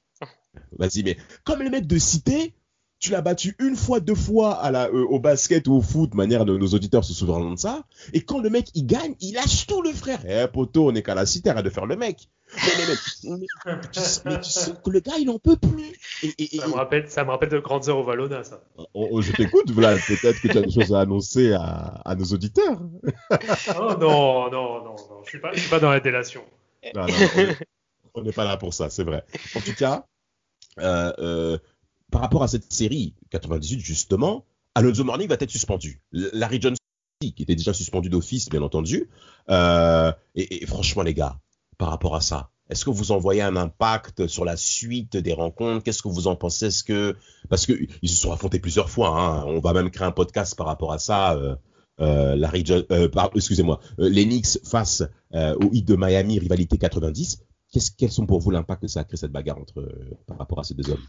Vas-y, 0.77 1.03
mais 1.03 1.17
comme 1.45 1.61
le 1.61 1.69
mec 1.69 1.87
de 1.87 1.97
cité, 1.97 2.53
tu 3.01 3.11
l'as 3.11 3.21
battu 3.21 3.55
une 3.59 3.75
fois, 3.75 3.99
deux 3.99 4.15
fois 4.15 4.53
à 4.61 4.69
la, 4.69 4.87
euh, 4.87 5.05
au 5.09 5.19
basket 5.19 5.67
ou 5.67 5.73
au 5.73 5.81
foot, 5.81 6.13
manière 6.13 6.45
de 6.45 6.55
nos 6.55 6.67
auditeurs 6.67 7.03
se 7.03 7.13
souviennent 7.13 7.55
de 7.55 7.59
ça. 7.59 7.83
Et 8.13 8.21
quand 8.21 8.39
le 8.39 8.49
mec 8.51 8.67
il 8.75 8.85
gagne, 8.85 9.15
il 9.19 9.33
lâche 9.33 9.65
tout 9.65 9.81
le 9.81 9.91
frère. 9.91 10.19
Eh 10.27 10.47
poto, 10.47 10.89
on 10.89 10.95
est 10.95 11.01
qu'à 11.01 11.15
la 11.15 11.25
cité, 11.25 11.49
arrête 11.49 11.65
de 11.65 11.71
faire 11.71 11.87
le 11.87 11.95
mec. 11.95 12.29
Mais, 12.55 12.71
mais, 13.25 13.37
mais, 14.25 14.41
tu, 14.41 14.49
sais 14.49 14.71
que 14.83 14.89
le 14.89 14.99
gars 14.99 15.17
il 15.19 15.29
en 15.29 15.39
peut 15.39 15.55
plus. 15.55 15.97
Et, 16.37 16.59
ça, 16.59 16.67
me 16.67 16.73
rappelle, 16.73 17.09
ça 17.09 17.23
me 17.23 17.31
rappelle 17.31 17.49
de 17.49 17.59
Grand 17.59 17.81
Zero 17.81 18.03
Valona 18.03 18.43
ça. 18.43 18.61
Oh, 18.93 19.07
oh, 19.11 19.21
je 19.21 19.31
t'écoute, 19.31 19.71
Vlad. 19.71 19.97
Peut-être 20.05 20.39
que 20.39 20.49
tu 20.49 20.57
as 20.57 20.61
des 20.61 20.71
choses 20.71 20.93
à 20.93 20.99
annoncer 20.99 21.53
à, 21.53 22.01
à 22.05 22.13
nos 22.13 22.25
auditeurs. 22.25 22.77
oh 23.79 23.93
non, 23.99 24.51
non, 24.51 24.83
non, 24.83 24.95
non. 24.95 25.23
Je 25.23 25.29
suis 25.29 25.39
pas, 25.39 25.51
je 25.53 25.61
suis 25.61 25.69
pas 25.69 25.79
dans 25.79 25.89
la 25.89 26.01
délation. 26.01 26.43
Non, 26.93 27.07
non, 27.07 27.15
on 28.13 28.21
n'est 28.21 28.33
pas 28.33 28.45
là 28.45 28.57
pour 28.57 28.73
ça, 28.73 28.89
c'est 28.89 29.03
vrai. 29.03 29.23
En 29.55 29.61
tout 29.61 29.73
cas, 29.73 30.05
euh, 30.79 31.13
euh, 31.19 31.57
par 32.11 32.21
rapport 32.21 32.43
à 32.43 32.47
cette 32.47 32.71
série 32.71 33.15
98 33.31 33.79
justement, 33.79 34.45
Alonso 34.75 35.03
Morning 35.03 35.27
va 35.27 35.35
être 35.39 35.49
suspendu. 35.49 36.01
Larry 36.11 36.61
Johnson 36.61 36.77
qui 37.29 37.43
était 37.43 37.55
déjà 37.55 37.73
suspendu 37.73 38.09
d'office 38.09 38.49
bien 38.49 38.61
entendu. 38.61 39.09
Euh, 39.49 40.11
et, 40.35 40.65
franchement 40.65 41.03
les 41.03 41.13
gars, 41.13 41.39
par 41.77 41.89
rapport 41.89 42.15
à 42.15 42.21
ça, 42.21 42.51
est-ce 42.69 42.85
que 42.85 42.89
vous 42.89 43.11
en 43.11 43.17
voyez 43.17 43.41
un 43.41 43.57
impact 43.57 44.27
sur 44.27 44.45
la 44.45 44.55
suite 44.55 45.17
des 45.17 45.33
rencontres? 45.33 45.83
Qu'est-ce 45.83 46.01
que 46.01 46.07
vous 46.07 46.27
en 46.27 46.35
pensez? 46.35 46.69
Parce 47.49 47.65
que 47.65 47.87
ils 48.01 48.09
se 48.09 48.15
sont 48.15 48.31
affrontés 48.31 48.59
plusieurs 48.59 48.89
fois, 48.89 49.09
hein, 49.09 49.43
on 49.45 49.59
va 49.59 49.73
même 49.73 49.91
créer 49.91 50.07
un 50.07 50.11
podcast 50.11 50.55
par 50.55 50.67
rapport 50.67 50.93
à 50.93 50.99
ça. 50.99 51.33
Euh, 51.35 51.55
euh, 51.99 52.47
euh, 52.91 53.09
excusez-moi, 53.35 53.79
face 54.63 55.03
au 55.33 55.69
Heat 55.73 55.85
de 55.85 55.95
Miami, 55.97 56.39
rivalité 56.39 56.77
90. 56.77 57.43
Qu'est-ce, 57.71 57.91
quels 57.91 58.11
sont 58.11 58.25
pour 58.25 58.39
vous 58.39 58.51
l'impact 58.51 58.81
que 58.81 58.87
ça 58.87 59.01
a 59.01 59.03
créé 59.03 59.17
cette 59.17 59.31
bagarre 59.31 59.57
entre 59.57 59.87
par 60.25 60.37
rapport 60.37 60.59
à 60.59 60.63
ces 60.63 60.73
deux 60.73 60.89
hommes? 60.89 61.03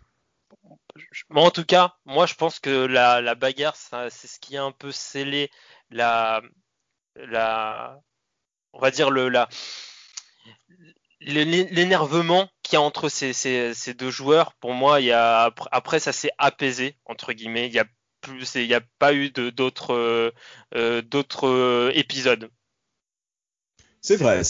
En 1.30 1.51
tout 1.51 1.64
cas, 1.64 1.95
moi 2.05 2.26
je 2.26 2.34
pense 2.34 2.59
que 2.61 2.70
la, 2.70 3.34
bagarre, 3.34 3.76
c'est 3.76 4.26
ce 4.26 4.38
qui 4.40 4.57
a 4.57 4.64
un 4.64 4.72
peu 4.72 4.93
scellé 4.93 5.51
la, 5.90 6.43
on 8.72 8.80
va 8.80 8.90
dire 8.90 9.11
le 9.11 9.28
l'énervement 11.20 12.51
qu'il 12.62 12.74
y 12.74 12.76
a 12.76 12.82
entre 12.82 13.09
ces, 13.09 13.95
deux 13.95 14.11
joueurs. 14.11 14.55
Pour 14.55 14.74
moi, 14.74 14.99
après 15.70 16.01
ça 16.01 16.12
s'est 16.12 16.32
apaisé 16.38 16.97
entre 17.05 17.32
guillemets. 17.32 17.66
Il 17.66 17.72
y 17.72 17.78
a 17.78 17.86
n'y 18.57 18.74
a 18.74 18.80
pas 18.99 19.14
eu 19.14 19.30
d'autres 19.30 19.95
euh, 19.95 20.30
euh, 20.74 21.93
épisodes. 21.95 22.51
C'est 24.01 24.16
vrai, 24.16 24.43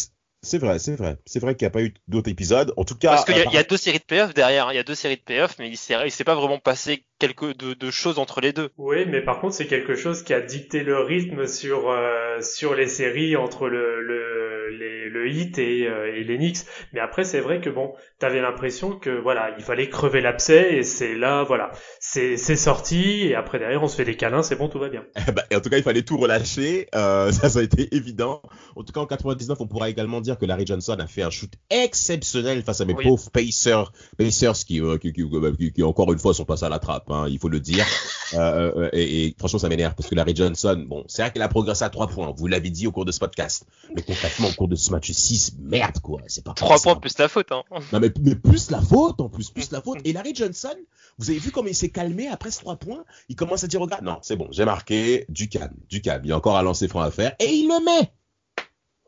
c'est 0.45 0.59
vrai, 0.59 0.81
c'est 0.81 0.97
vrai. 0.97 1.19
C'est 1.25 1.39
vrai 1.39 1.55
qu'il 1.55 1.65
n'y 1.67 1.69
a 1.69 1.71
pas 1.71 1.83
eu 1.83 1.95
d'autres 2.09 2.29
épisodes. 2.29 2.73
En 2.77 2.85
tout 2.85 2.97
cas. 2.97 3.11
Parce 3.11 3.25
qu'il 3.25 3.37
y, 3.37 3.57
a 3.57 3.63
deux 3.63 3.77
séries 3.77 4.01
de 4.01 4.05
playoffs 4.05 4.35
derrière. 4.35 4.73
Il 4.73 4.75
y 4.75 4.79
a 4.79 4.83
deux 4.83 4.97
séries 4.97 5.17
de 5.17 5.23
playoffs, 5.23 5.57
mais 5.61 5.69
il 5.69 5.73
ne 5.73 6.09
s'est 6.09 6.25
pas 6.25 6.35
vraiment 6.35 6.59
passé 6.59 7.05
quelque 7.21 7.53
de, 7.53 7.91
choses 7.91 8.19
entre 8.19 8.41
les 8.41 8.53
deux. 8.53 8.71
Oui, 8.77 9.07
mais 9.07 9.21
par 9.21 9.41
contre, 9.41 9.55
c'est 9.55 9.69
quelque 9.69 9.95
chose 9.95 10.25
qui 10.25 10.35
a 10.35 10.41
dicté 10.41 10.83
le 10.83 10.99
rythme 10.99 11.47
sur, 11.47 11.91
euh, 11.91 12.41
sur 12.41 12.75
les 12.75 12.89
séries 12.89 13.37
entre 13.37 13.69
le, 13.69 14.03
le, 14.03 14.52
les, 14.71 15.09
le 15.09 15.29
hit 15.29 15.59
et, 15.59 15.87
euh, 15.87 16.15
et 16.15 16.25
l'Enix. 16.25 16.67
Mais 16.93 17.01
après, 17.01 17.25
c'est 17.25 17.41
vrai 17.41 17.61
que 17.61 17.71
bon, 17.71 17.93
t'avais 18.19 18.41
l'impression 18.41 18.99
que 18.99 19.11
voilà, 19.11 19.55
il 19.59 19.65
fallait 19.65 19.89
crever 19.89 20.21
l'abcès 20.21 20.75
et 20.75 20.83
c'est 20.83 21.15
là, 21.15 21.43
voilà, 21.43 21.73
c'est 22.01 22.37
sorti 22.37 23.27
et 23.27 23.35
après 23.35 23.59
derrière, 23.59 23.83
on 23.83 23.89
se 23.89 23.97
fait 23.97 24.05
des 24.05 24.17
câlins, 24.17 24.43
c'est 24.43 24.57
bon, 24.57 24.69
tout 24.69 24.79
va 24.79 24.89
bien. 24.89 25.05
Ben, 25.33 25.43
en 25.57 25.61
tout 25.61 25.71
cas, 25.71 25.79
il 25.79 25.83
fallait 25.83 26.03
tout 26.03 26.19
relâcher. 26.19 26.89
Euh, 26.95 27.33
ça, 27.33 27.49
ça 27.49 27.61
a 27.61 27.63
été 27.63 27.95
évident. 27.95 28.43
En 28.77 28.83
tout 28.83 28.93
cas, 28.93 29.01
en 29.01 29.07
99, 29.07 29.61
on 29.61 29.67
pourra 29.67 29.89
également 29.89 30.21
dire 30.21 30.39
que 30.39 30.45
Larry 30.45 30.67
Johnson 30.67 30.97
a 30.99 31.07
fait 31.07 31.23
un 31.23 31.31
shoot 31.31 31.53
exceptionnel 31.71 32.63
face 32.63 32.81
à 32.81 32.85
mes 32.85 32.95
pauvres 32.95 33.31
Pacers, 33.31 33.93
Pacers 34.19 34.65
qui, 34.67 34.81
euh, 34.81 34.99
qui, 34.99 35.13
qui, 35.13 35.73
qui, 35.73 35.83
encore 35.83 36.13
une 36.13 36.19
fois 36.19 36.35
sont 36.35 36.45
passés 36.45 36.67
à 36.67 36.69
la 36.69 36.79
trappe, 36.79 37.11
hein, 37.11 37.27
il 37.29 37.39
faut 37.39 37.49
le 37.49 37.61
dire. 37.61 37.87
Euh, 38.35 38.89
et, 38.95 39.27
et, 39.27 39.35
franchement, 39.39 39.59
ça 39.59 39.69
m'énerve 39.69 39.95
parce 39.95 40.09
que 40.09 40.15
Larry 40.15 40.35
Johnson, 40.35 40.87
bon, 40.89 41.05
c'est 41.07 41.21
vrai 41.21 41.33
qu'il 41.33 41.43
a 41.43 41.49
progressé 41.49 41.85
à 41.85 41.91
3 41.91 42.07
points. 42.07 42.33
Vous 42.35 42.47
l'avez 42.47 42.71
dit 42.71 42.87
au 42.87 42.91
cours 42.91 43.05
de 43.05 43.13
ce 43.13 43.19
podcast. 43.19 43.67
Mais 43.95 44.01
concrètement, 44.01 44.49
de 44.69 44.77
ce 44.77 44.91
match 44.91 45.11
6, 45.11 45.57
merde, 45.61 45.99
quoi. 46.01 46.21
C'est 46.27 46.45
pas 46.45 46.55
3 46.55 46.81
points 46.81 46.97
plus 46.97 47.19
la 47.19 47.29
faute, 47.29 47.53
hein. 47.53 47.63
Non, 47.93 48.01
mais, 48.01 48.13
mais, 48.21 48.35
plus 48.35 48.71
la 48.71 48.81
faute, 48.81 49.21
en 49.21 49.29
plus, 49.29 49.51
plus 49.51 49.71
la 49.71 49.81
faute. 49.81 49.99
Et 50.05 50.13
Larry 50.13 50.35
Johnson, 50.35 50.75
vous 51.19 51.31
avez 51.31 51.39
vu 51.39 51.51
comment 51.51 51.69
il 51.69 51.75
s'est 51.75 51.91
calmé 51.91 52.29
après 52.29 52.51
ce 52.51 52.61
3 52.61 52.77
points? 52.77 53.05
Il 53.29 53.37
commence 53.37 53.65
à 53.65 53.67
dire, 53.67 53.81
regarde, 53.81 54.05
non, 54.05 54.19
c'est 54.23 54.37
bon, 54.37 54.49
j'ai 54.51 54.65
marqué, 54.65 55.27
du 55.29 55.49
calme, 55.49 55.77
du 55.89 56.01
calme. 56.01 56.23
Il 56.25 56.29
y 56.29 56.33
a 56.33 56.37
encore 56.37 56.57
un 56.57 56.63
lancer 56.63 56.89
franc 56.89 57.01
à 57.01 57.11
faire 57.11 57.35
et 57.39 57.51
il 57.51 57.69
le 57.69 57.85
met. 57.85 58.13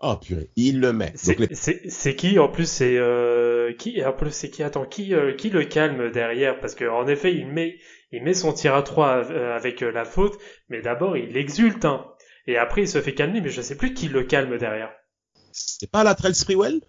Oh 0.07 0.17
purée, 0.17 0.51
il 0.57 0.81
le 0.81 0.93
met. 0.93 1.13
C'est 1.15 2.15
qui 2.15 2.39
en 2.39 2.49
plus 2.49 2.69
c'est 2.69 2.99
euh, 2.99 3.73
qui 3.73 4.05
en 4.05 4.13
plus 4.13 4.33
c'est 4.33 4.51
qui? 4.51 4.63
Attends 4.63 4.85
qui 4.85 5.15
euh, 5.15 5.33
qui 5.33 5.49
le 5.49 5.65
calme 5.65 6.11
derrière? 6.11 6.61
Parce 6.61 6.75
que 6.75 6.85
en 6.85 7.07
effet 7.07 7.33
il 7.33 7.47
met 7.47 7.79
il 8.13 8.23
met 8.23 8.35
son 8.35 8.53
tir 8.53 8.75
à 8.75 8.83
3 8.83 9.31
euh, 9.31 9.57
avec 9.57 9.83
euh, 9.83 9.91
la 9.91 10.05
faute 10.05 10.39
mais 10.69 10.83
d'abord 10.83 11.17
il 11.17 11.37
exulte 11.39 11.87
hein. 11.87 12.05
et 12.47 12.59
après 12.59 12.83
il 12.83 12.89
se 12.89 13.01
fait 13.01 13.15
calmer 13.15 13.41
mais 13.41 13.49
je 13.49 13.63
sais 13.63 13.77
plus 13.77 13.95
qui 13.95 14.09
le 14.09 14.25
calme 14.25 14.59
derrière. 14.59 14.93
C'est 15.55 15.91
pas 15.91 16.05
la 16.05 16.15
Trail 16.15 16.35
Sprewell 16.35 16.81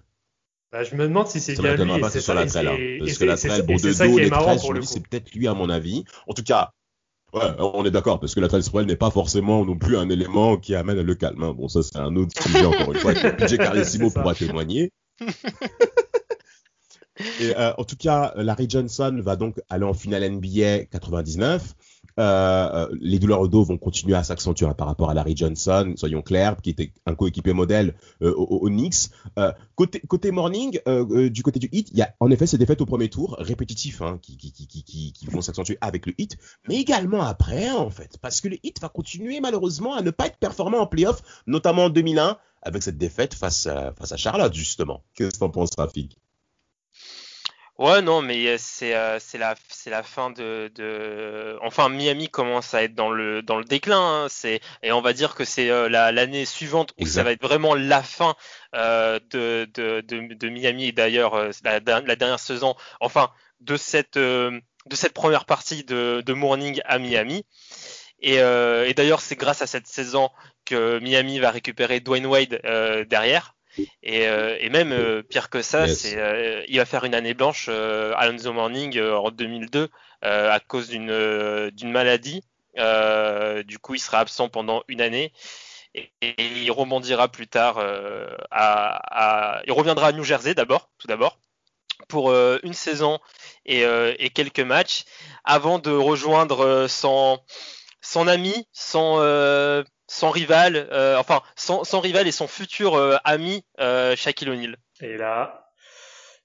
bah, 0.71 0.83
je 0.83 0.95
me 0.95 1.07
demande 1.07 1.27
si 1.27 1.39
c'est 1.39 1.57
bien 1.57 1.75
lui. 1.77 2.03
C'est 2.09 2.19
ça, 2.19 2.33
la 2.33 2.45
trail, 2.45 2.67
hein, 2.67 2.97
parce 2.99 3.17
que 3.17 3.23
la 3.23 3.37
trail, 3.37 3.61
bon, 3.61 3.75
de 3.77 3.93
dos, 3.93 4.17
les 4.17 4.29
13, 4.29 4.61
c'est 4.83 5.07
peut-être 5.07 5.31
lui 5.33 5.47
à 5.47 5.53
mon 5.53 5.69
avis. 5.69 6.03
En 6.27 6.33
tout 6.33 6.43
cas, 6.43 6.73
Ouais, 7.35 7.43
on 7.59 7.83
est 7.83 7.91
d'accord, 7.91 8.21
parce 8.21 8.33
que 8.33 8.39
la 8.39 8.47
Trail 8.47 8.63
n'est 8.85 8.95
pas 8.95 9.11
forcément 9.11 9.65
non 9.65 9.77
plus 9.77 9.97
un 9.97 10.09
élément 10.09 10.55
qui 10.55 10.73
amène 10.73 11.01
le 11.01 11.15
calme. 11.15 11.43
Hein. 11.43 11.53
Bon, 11.53 11.67
ça, 11.67 11.83
c'est 11.83 11.97
un 11.97 12.15
autre 12.15 12.41
sujet, 12.41 12.63
encore 12.63 12.93
une 12.93 12.99
fois. 12.99 13.13
PJ 13.13 13.57
Carlesimo 13.57 14.09
pourra 14.09 14.33
témoigner. 14.33 14.93
Et, 17.41 17.55
euh, 17.57 17.73
en 17.77 17.83
tout 17.83 17.97
cas, 17.97 18.33
Larry 18.37 18.67
Johnson 18.69 19.19
va 19.21 19.35
donc 19.35 19.61
aller 19.69 19.83
en 19.83 19.93
finale 19.93 20.29
NBA 20.29 20.85
99. 20.85 21.73
Euh, 22.17 22.87
euh, 22.87 22.97
les 23.01 23.19
douleurs 23.19 23.41
au 23.41 23.47
dos 23.47 23.63
vont 23.63 23.77
continuer 23.77 24.15
à 24.15 24.23
s'accentuer 24.23 24.65
hein, 24.65 24.73
par 24.73 24.87
rapport 24.87 25.09
à 25.09 25.13
Larry 25.13 25.35
Johnson, 25.35 25.93
soyons 25.97 26.21
clairs, 26.21 26.55
qui 26.61 26.69
était 26.69 26.93
un 27.05 27.13
coéquipier 27.13 27.53
modèle 27.53 27.95
euh, 28.21 28.33
au, 28.33 28.69
Knicks. 28.69 29.09
côté, 29.75 29.99
côté 30.01 30.31
Morning, 30.31 30.79
du 31.29 31.43
côté 31.43 31.59
du 31.59 31.69
Heat, 31.71 31.89
il 31.91 31.97
y 31.97 32.01
a 32.01 32.13
en 32.19 32.31
effet 32.31 32.47
ces 32.47 32.57
défaites 32.57 32.81
au 32.81 32.85
premier 32.85 33.09
tour, 33.09 33.35
répétitifs, 33.39 34.01
hein, 34.01 34.19
qui, 34.21 34.37
vont 35.27 35.41
s'accentuer 35.41 35.77
avec 35.81 36.05
le 36.05 36.13
Heat, 36.17 36.37
mais 36.67 36.75
également 36.75 37.21
après, 37.21 37.69
en 37.71 37.89
fait, 37.89 38.17
parce 38.21 38.41
que 38.41 38.47
le 38.47 38.57
Heat 38.63 38.79
va 38.81 38.89
continuer 38.89 39.39
malheureusement 39.41 39.95
à 39.95 40.01
ne 40.01 40.11
pas 40.11 40.27
être 40.27 40.37
performant 40.37 40.79
en 40.79 40.87
playoff, 40.87 41.21
notamment 41.47 41.85
en 41.85 41.89
2001, 41.89 42.37
avec 42.61 42.83
cette 42.83 42.97
défaite 42.97 43.33
face 43.33 43.67
à, 43.67 43.93
face 43.93 44.11
à 44.11 44.17
Charlotte, 44.17 44.53
justement. 44.53 45.03
Qu'est-ce 45.15 45.35
que 45.35 45.39
t'en 45.39 45.49
penses, 45.49 45.69
Rafik? 45.77 46.17
Ouais, 47.77 48.01
non, 48.01 48.21
mais 48.21 48.47
euh, 48.47 48.55
c'est 48.57 48.95
euh, 48.95 49.19
c'est 49.19 49.37
la 49.37 49.53
c'est 49.67 49.89
la 49.89 50.01
fin 50.01 50.29
de, 50.29 50.71
de 50.75 51.57
enfin 51.61 51.89
Miami 51.89 52.29
commence 52.29 52.73
à 52.73 52.83
être 52.83 52.95
dans 52.95 53.09
le 53.09 53.41
dans 53.41 53.57
le 53.57 53.65
déclin. 53.65 54.23
Hein, 54.23 54.27
c'est 54.29 54.61
et 54.81 54.93
on 54.93 55.01
va 55.01 55.11
dire 55.11 55.35
que 55.35 55.43
c'est 55.43 55.69
euh, 55.69 55.89
l'année 55.89 56.45
suivante 56.45 56.93
où 56.97 57.05
ça 57.05 57.23
va 57.23 57.33
être 57.33 57.41
vraiment 57.41 57.75
la 57.75 58.01
fin 58.01 58.35
euh, 58.75 59.19
de, 59.29 59.69
de, 59.73 59.99
de 59.99 60.33
de 60.35 60.49
Miami 60.49 60.85
et 60.85 60.91
d'ailleurs 60.93 61.35
la, 61.65 61.81
la, 61.81 62.15
dernière 62.15 62.39
saison, 62.39 62.75
enfin 63.01 63.29
de 63.59 63.75
cette 63.75 64.17
de 64.17 64.61
cette 64.93 65.13
première 65.13 65.43
partie 65.45 65.83
de 65.83 66.23
de 66.25 66.33
Morning 66.33 66.79
à 66.85 66.97
Miami. 66.97 67.45
Et, 68.21 68.35
et 68.35 68.93
d'ailleurs 68.93 69.19
c'est 69.19 69.35
grâce 69.35 69.61
à 69.61 69.67
cette 69.67 69.87
saison 69.87 70.29
que 70.63 70.99
Miami 70.99 71.39
va 71.39 71.51
récupérer 71.51 71.99
Dwayne 71.99 72.25
Wade 72.25 72.61
derrière. 73.09 73.53
Et, 74.03 74.27
euh, 74.27 74.57
et 74.59 74.69
même 74.69 74.91
euh, 74.91 75.23
pire 75.23 75.49
que 75.49 75.61
ça, 75.61 75.87
c'est 75.87 76.17
euh, 76.17 76.63
il 76.67 76.77
va 76.77 76.85
faire 76.85 77.03
une 77.03 77.15
année 77.15 77.33
blanche 77.33 77.69
Alonso 77.69 78.53
Morning 78.53 78.99
en 78.99 79.31
2002 79.31 79.89
à 80.21 80.59
cause 80.59 80.89
d'une 80.89 81.69
d'une 81.71 81.91
maladie. 81.91 82.43
du 82.75 83.79
coup, 83.79 83.95
il 83.95 83.99
sera 83.99 84.19
absent 84.19 84.49
pendant 84.49 84.83
une 84.87 85.01
année 85.01 85.33
et, 85.93 86.09
il 86.21 86.71
rebondira 86.71 87.29
plus 87.29 87.47
tard 87.47 87.83
à, 88.51 89.61
il 89.65 89.71
reviendra 89.71 90.07
à 90.07 90.11
New 90.11 90.23
Jersey 90.23 90.55
d'abord, 90.55 90.89
tout 90.97 91.07
d'abord, 91.07 91.39
pour 92.07 92.33
une 92.33 92.73
saison 92.73 93.19
et, 93.65 93.83
et, 93.83 94.29
quelques 94.29 94.59
matchs 94.59 95.03
avant 95.43 95.79
de 95.79 95.91
rejoindre 95.91 96.87
son 96.87 97.39
son 98.01 98.27
ami, 98.27 98.67
son 98.71 99.19
son 100.07 100.29
rival, 100.29 100.87
euh, 100.91 101.17
enfin 101.17 101.41
son, 101.55 101.83
rival 101.99 102.27
et 102.27 102.31
son 102.31 102.47
futur 102.47 102.95
euh, 102.95 103.15
ami 103.23 103.63
euh, 103.79 104.15
Shaquille 104.15 104.49
O'Neal. 104.49 104.77
Et 105.01 105.17
là, 105.17 105.69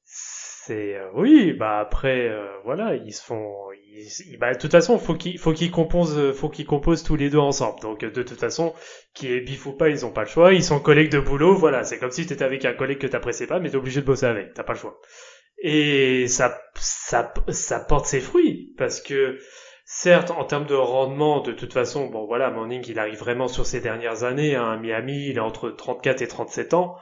C'est 0.05 0.95
euh, 0.97 1.11
oui, 1.15 1.53
bah 1.53 1.79
après 1.81 2.29
euh, 2.29 2.47
voilà, 2.65 2.95
ils 2.95 3.13
se 3.13 3.23
font 3.23 3.71
ils, 3.73 4.37
bah 4.39 4.53
de 4.55 4.59
toute 4.59 4.71
façon, 4.73 4.99
faut 4.99 5.15
qu'ils 5.15 5.39
faut 5.39 5.53
qu'ils 5.53 5.71
composent 5.71 6.33
faut 6.33 6.49
qu'ils 6.49 6.67
composent 6.67 7.03
tous 7.03 7.17
les 7.17 7.31
deux 7.31 7.39
ensemble. 7.39 7.81
Donc 7.81 8.01
de 8.05 8.23
toute 8.23 8.39
façon, 8.41 8.75
qui 9.15 9.33
est 9.33 9.41
bif 9.41 9.67
ou 9.67 9.73
pas, 9.73 9.89
ils 9.89 10.05
ont 10.07 10.13
pas 10.13 10.23
le 10.23 10.29
choix, 10.29 10.53
ils 10.55 10.65
sont 10.65 10.81
collègues 10.81 11.11
de 11.11 11.21
boulot, 11.21 11.55
voilà, 11.57 11.85
c'est 11.85 11.99
comme 11.99 12.11
si 12.11 12.27
tu 12.27 12.33
étais 12.33 12.45
avec 12.45 12.65
un 12.65 12.73
collègue 12.75 12.99
que 12.99 13.07
t'appréciais 13.07 13.47
pas 13.47 13.59
mais 13.61 13.71
t'es 13.71 13.77
obligé 13.77 14.01
de 14.01 14.07
bosser 14.07 14.27
avec, 14.27 14.55
t'as 14.55 14.65
pas 14.65 14.75
le 14.75 14.79
choix. 14.79 15.01
Et 15.63 16.29
ça 16.29 16.59
ça 16.77 17.33
ça 17.49 17.81
porte 17.81 18.07
ses 18.07 18.21
fruits 18.21 18.75
parce 18.79 19.01
que 19.01 19.39
certes 19.93 20.31
en 20.31 20.45
termes 20.45 20.67
de 20.67 20.75
rendement 20.75 21.41
de 21.41 21.51
toute 21.51 21.73
façon, 21.73 22.07
bon 22.07 22.25
voilà, 22.25 22.51
Morning, 22.51 22.85
il 22.87 22.99
arrive 23.01 23.19
vraiment 23.19 23.49
sur 23.49 23.67
ces 23.67 23.81
dernières 23.81 24.23
années 24.23 24.55
hein, 24.55 24.77
Miami, 24.77 25.27
il 25.29 25.37
est 25.37 25.41
entre 25.41 25.69
34 25.69 26.23
et 26.23 26.29
37 26.29 26.75
ans. 26.75 26.97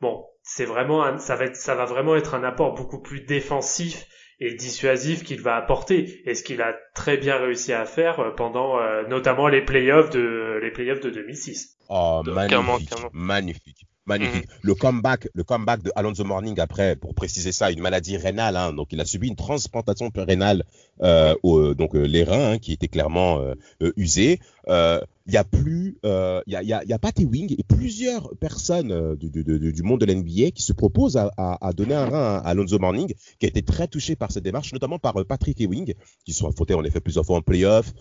Bon, 0.00 0.24
c'est 0.42 0.64
vraiment 0.64 1.18
ça 1.18 1.36
va 1.36 1.44
être, 1.44 1.56
ça 1.56 1.74
va 1.74 1.84
vraiment 1.84 2.16
être 2.16 2.34
un 2.34 2.42
apport 2.42 2.74
beaucoup 2.74 3.00
plus 3.02 3.20
défensif 3.20 4.06
et 4.40 4.54
dissuasif 4.54 5.22
qu'il 5.22 5.42
va 5.42 5.54
apporter 5.56 6.22
et 6.24 6.34
ce 6.34 6.42
qu'il 6.42 6.62
a 6.62 6.74
très 6.94 7.18
bien 7.18 7.36
réussi 7.36 7.74
à 7.74 7.84
faire 7.84 8.20
euh, 8.20 8.30
pendant 8.30 8.80
euh, 8.80 9.06
notamment 9.06 9.48
les 9.48 9.62
playoffs 9.62 10.08
de 10.08 10.58
les 10.62 10.70
playoffs 10.70 11.00
de 11.00 11.10
2006. 11.10 11.76
Oh, 11.90 12.22
magnifique, 12.24 12.94
magnifique. 13.12 13.86
Magnifique. 14.10 14.48
Mhm. 14.48 14.58
Le 14.62 14.74
comeback, 14.74 15.28
le 15.34 15.44
comeback 15.44 15.82
de 15.82 15.92
Alonso 15.94 16.24
Morning 16.24 16.58
après, 16.58 16.96
pour 16.96 17.14
préciser 17.14 17.52
ça, 17.52 17.70
une 17.70 17.80
maladie 17.80 18.16
rénale. 18.16 18.56
Hein, 18.56 18.72
donc 18.72 18.88
il 18.90 19.00
a 19.00 19.04
subi 19.04 19.28
une 19.28 19.36
transplantation 19.36 20.10
rénale, 20.16 20.64
euh, 21.02 21.34
au, 21.44 21.74
donc 21.74 21.94
euh, 21.94 22.02
les 22.02 22.24
reins 22.24 22.52
hein, 22.52 22.58
qui 22.58 22.72
étaient 22.72 22.88
clairement 22.88 23.38
euh, 23.38 23.54
euh 23.82 23.92
usés. 23.96 24.40
Euh, 24.70 25.00
il 25.26 25.34
y 25.34 25.36
a 25.36 25.44
plus, 25.44 25.98
il 26.02 26.52
y 26.52 26.56
a, 26.56 26.62
y, 26.62 26.72
a, 26.72 26.82
y 26.84 26.92
a 26.92 26.98
Pat 26.98 27.18
Ewing 27.20 27.54
et 27.56 27.62
plusieurs 27.62 28.34
personnes 28.38 29.14
du, 29.16 29.30
du, 29.30 29.44
du, 29.44 29.72
du 29.72 29.82
monde 29.82 30.00
de 30.00 30.06
l'NBA 30.06 30.50
qui 30.50 30.62
se 30.62 30.72
proposent 30.72 31.16
à, 31.16 31.30
à, 31.36 31.68
à, 31.68 31.72
donner 31.72 31.94
un 31.94 32.06
rein 32.06 32.36
à 32.38 32.48
Alonso 32.48 32.78
Morning, 32.80 33.12
qui 33.38 33.46
a 33.46 33.48
été 33.48 33.62
très 33.62 33.86
touché 33.86 34.16
par 34.16 34.32
cette 34.32 34.42
démarche, 34.42 34.72
notamment 34.72 34.98
par 34.98 35.14
Patrick 35.26 35.60
Ewing, 35.60 35.94
qui 36.24 36.32
sont 36.32 36.48
affrontés 36.48 36.74
en 36.74 36.82
effet 36.82 37.00
plusieurs 37.00 37.24
fois 37.24 37.36
en 37.36 37.42
playoff, 37.42 37.92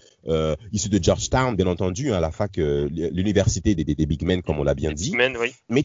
issu 0.72 0.90
de 0.90 1.04
Georgetown, 1.04 1.56
bien 1.56 1.68
entendu, 1.68 2.12
hein, 2.12 2.20
la 2.20 2.32
fac, 2.32 2.58
l'université 2.58 3.76
des, 3.76 3.84
des, 3.84 3.94
des, 3.94 4.06
big 4.08 4.24
men, 4.24 4.42
comme 4.42 4.58
on 4.58 4.64
l'a 4.64 4.76
bien 4.76 4.92
dit. 4.92 5.12
Men, 5.12 5.38
oui. 5.38 5.52
Mais 5.70 5.84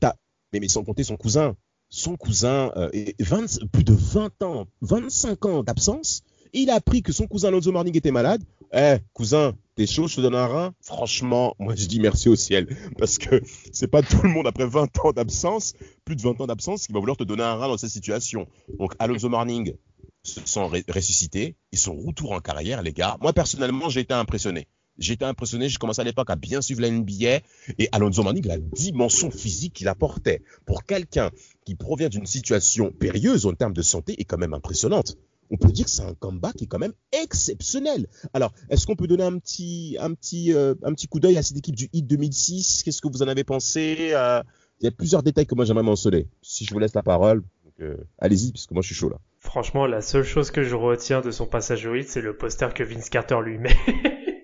mais, 0.54 0.60
mais 0.60 0.68
sans 0.68 0.84
compter 0.84 1.02
son 1.02 1.16
cousin. 1.16 1.56
Son 1.90 2.16
cousin, 2.16 2.72
euh, 2.76 2.90
20, 3.20 3.70
plus 3.70 3.84
de 3.84 3.92
20 3.92 4.42
ans, 4.42 4.66
25 4.80 5.44
ans 5.46 5.62
d'absence. 5.62 6.22
Il 6.52 6.70
a 6.70 6.74
appris 6.74 7.02
que 7.02 7.12
son 7.12 7.26
cousin 7.26 7.48
Alonso 7.48 7.72
Morning 7.72 7.96
était 7.96 8.12
malade. 8.12 8.42
Eh, 8.76 8.96
cousin, 9.12 9.54
t'es 9.76 9.86
chaud, 9.86 10.08
je 10.08 10.16
te 10.16 10.20
donne 10.20 10.34
un 10.34 10.48
rein? 10.48 10.74
Franchement, 10.80 11.54
moi 11.60 11.76
je 11.76 11.86
dis 11.86 12.00
merci 12.00 12.28
au 12.28 12.34
ciel. 12.34 12.66
Parce 12.98 13.18
que 13.18 13.40
c'est 13.72 13.86
pas 13.86 14.02
tout 14.02 14.20
le 14.24 14.30
monde 14.30 14.48
après 14.48 14.66
20 14.66 14.98
ans 15.04 15.12
d'absence, 15.12 15.74
plus 16.04 16.16
de 16.16 16.22
20 16.22 16.40
ans 16.40 16.46
d'absence, 16.48 16.88
qui 16.88 16.92
va 16.92 16.98
vouloir 16.98 17.16
te 17.16 17.22
donner 17.22 17.44
un 17.44 17.54
rein 17.54 17.68
dans 17.68 17.76
cette 17.76 17.90
situation. 17.90 18.48
Donc 18.80 18.94
Alonso 18.98 19.28
Morning 19.28 19.76
se 20.24 20.40
sent 20.44 20.82
ressuscité. 20.88 21.54
Et 21.70 21.76
son 21.76 21.94
retour 21.94 22.32
en 22.32 22.40
carrière, 22.40 22.82
les 22.82 22.92
gars, 22.92 23.16
moi 23.20 23.32
personnellement, 23.32 23.88
j'ai 23.90 24.00
été 24.00 24.14
impressionné. 24.14 24.66
J'étais 24.98 25.24
impressionné, 25.24 25.68
j'ai 25.68 25.78
commencé 25.78 26.00
à 26.00 26.04
l'époque 26.04 26.30
à 26.30 26.36
bien 26.36 26.60
suivre 26.60 26.80
la 26.80 26.90
NBA 26.90 27.40
et 27.78 27.88
Alonso 27.92 28.24
Morning, 28.24 28.46
la 28.46 28.58
dimension 28.58 29.30
physique 29.30 29.74
qu'il 29.74 29.86
apportait 29.86 30.42
pour 30.66 30.84
quelqu'un 30.84 31.30
qui 31.64 31.76
provient 31.76 32.08
d'une 32.08 32.26
situation 32.26 32.90
périlleuse 32.90 33.46
en 33.46 33.52
termes 33.52 33.72
de 33.72 33.82
santé 33.82 34.20
est 34.20 34.24
quand 34.24 34.38
même 34.38 34.54
impressionnante. 34.54 35.16
On 35.50 35.56
peut 35.56 35.72
dire 35.72 35.84
que 35.84 35.90
c'est 35.90 36.02
un 36.02 36.14
comeback 36.14 36.56
qui 36.56 36.64
est 36.64 36.66
quand 36.66 36.78
même 36.78 36.94
exceptionnel. 37.12 38.06
Alors, 38.32 38.52
est-ce 38.70 38.86
qu'on 38.86 38.96
peut 38.96 39.06
donner 39.06 39.24
un 39.24 39.38
petit, 39.38 39.96
un 40.00 40.14
petit, 40.14 40.52
euh, 40.52 40.74
un 40.82 40.92
petit 40.94 41.06
coup 41.06 41.20
d'œil 41.20 41.36
à 41.36 41.42
cette 41.42 41.58
équipe 41.58 41.76
du 41.76 41.88
Heat 41.92 42.06
2006 42.06 42.82
Qu'est-ce 42.82 43.00
que 43.02 43.08
vous 43.08 43.22
en 43.22 43.28
avez 43.28 43.44
pensé? 43.44 44.10
Euh, 44.12 44.42
Il 44.80 44.84
y 44.84 44.88
a 44.88 44.90
plusieurs 44.90 45.22
détails 45.22 45.46
que 45.46 45.54
moi 45.54 45.64
j'aimerais 45.64 45.84
mentionner. 45.84 46.26
Si 46.42 46.64
je 46.64 46.72
vous 46.72 46.78
laisse 46.80 46.94
la 46.94 47.02
parole, 47.02 47.42
euh, 47.80 47.96
allez-y, 48.18 48.52
puisque 48.52 48.72
moi 48.72 48.82
je 48.82 48.88
suis 48.88 48.94
chaud 48.94 49.08
là. 49.08 49.16
Franchement, 49.38 49.86
la 49.86 50.00
seule 50.00 50.24
chose 50.24 50.50
que 50.50 50.64
je 50.64 50.74
retiens 50.74 51.20
de 51.20 51.30
son 51.30 51.46
passage 51.46 51.84
au 51.86 51.94
Heat, 51.94 52.08
c'est 52.08 52.22
le 52.22 52.36
poster 52.36 52.72
que 52.72 52.82
Vince 52.82 53.10
Carter 53.10 53.36
lui 53.44 53.58
met. 53.58 53.76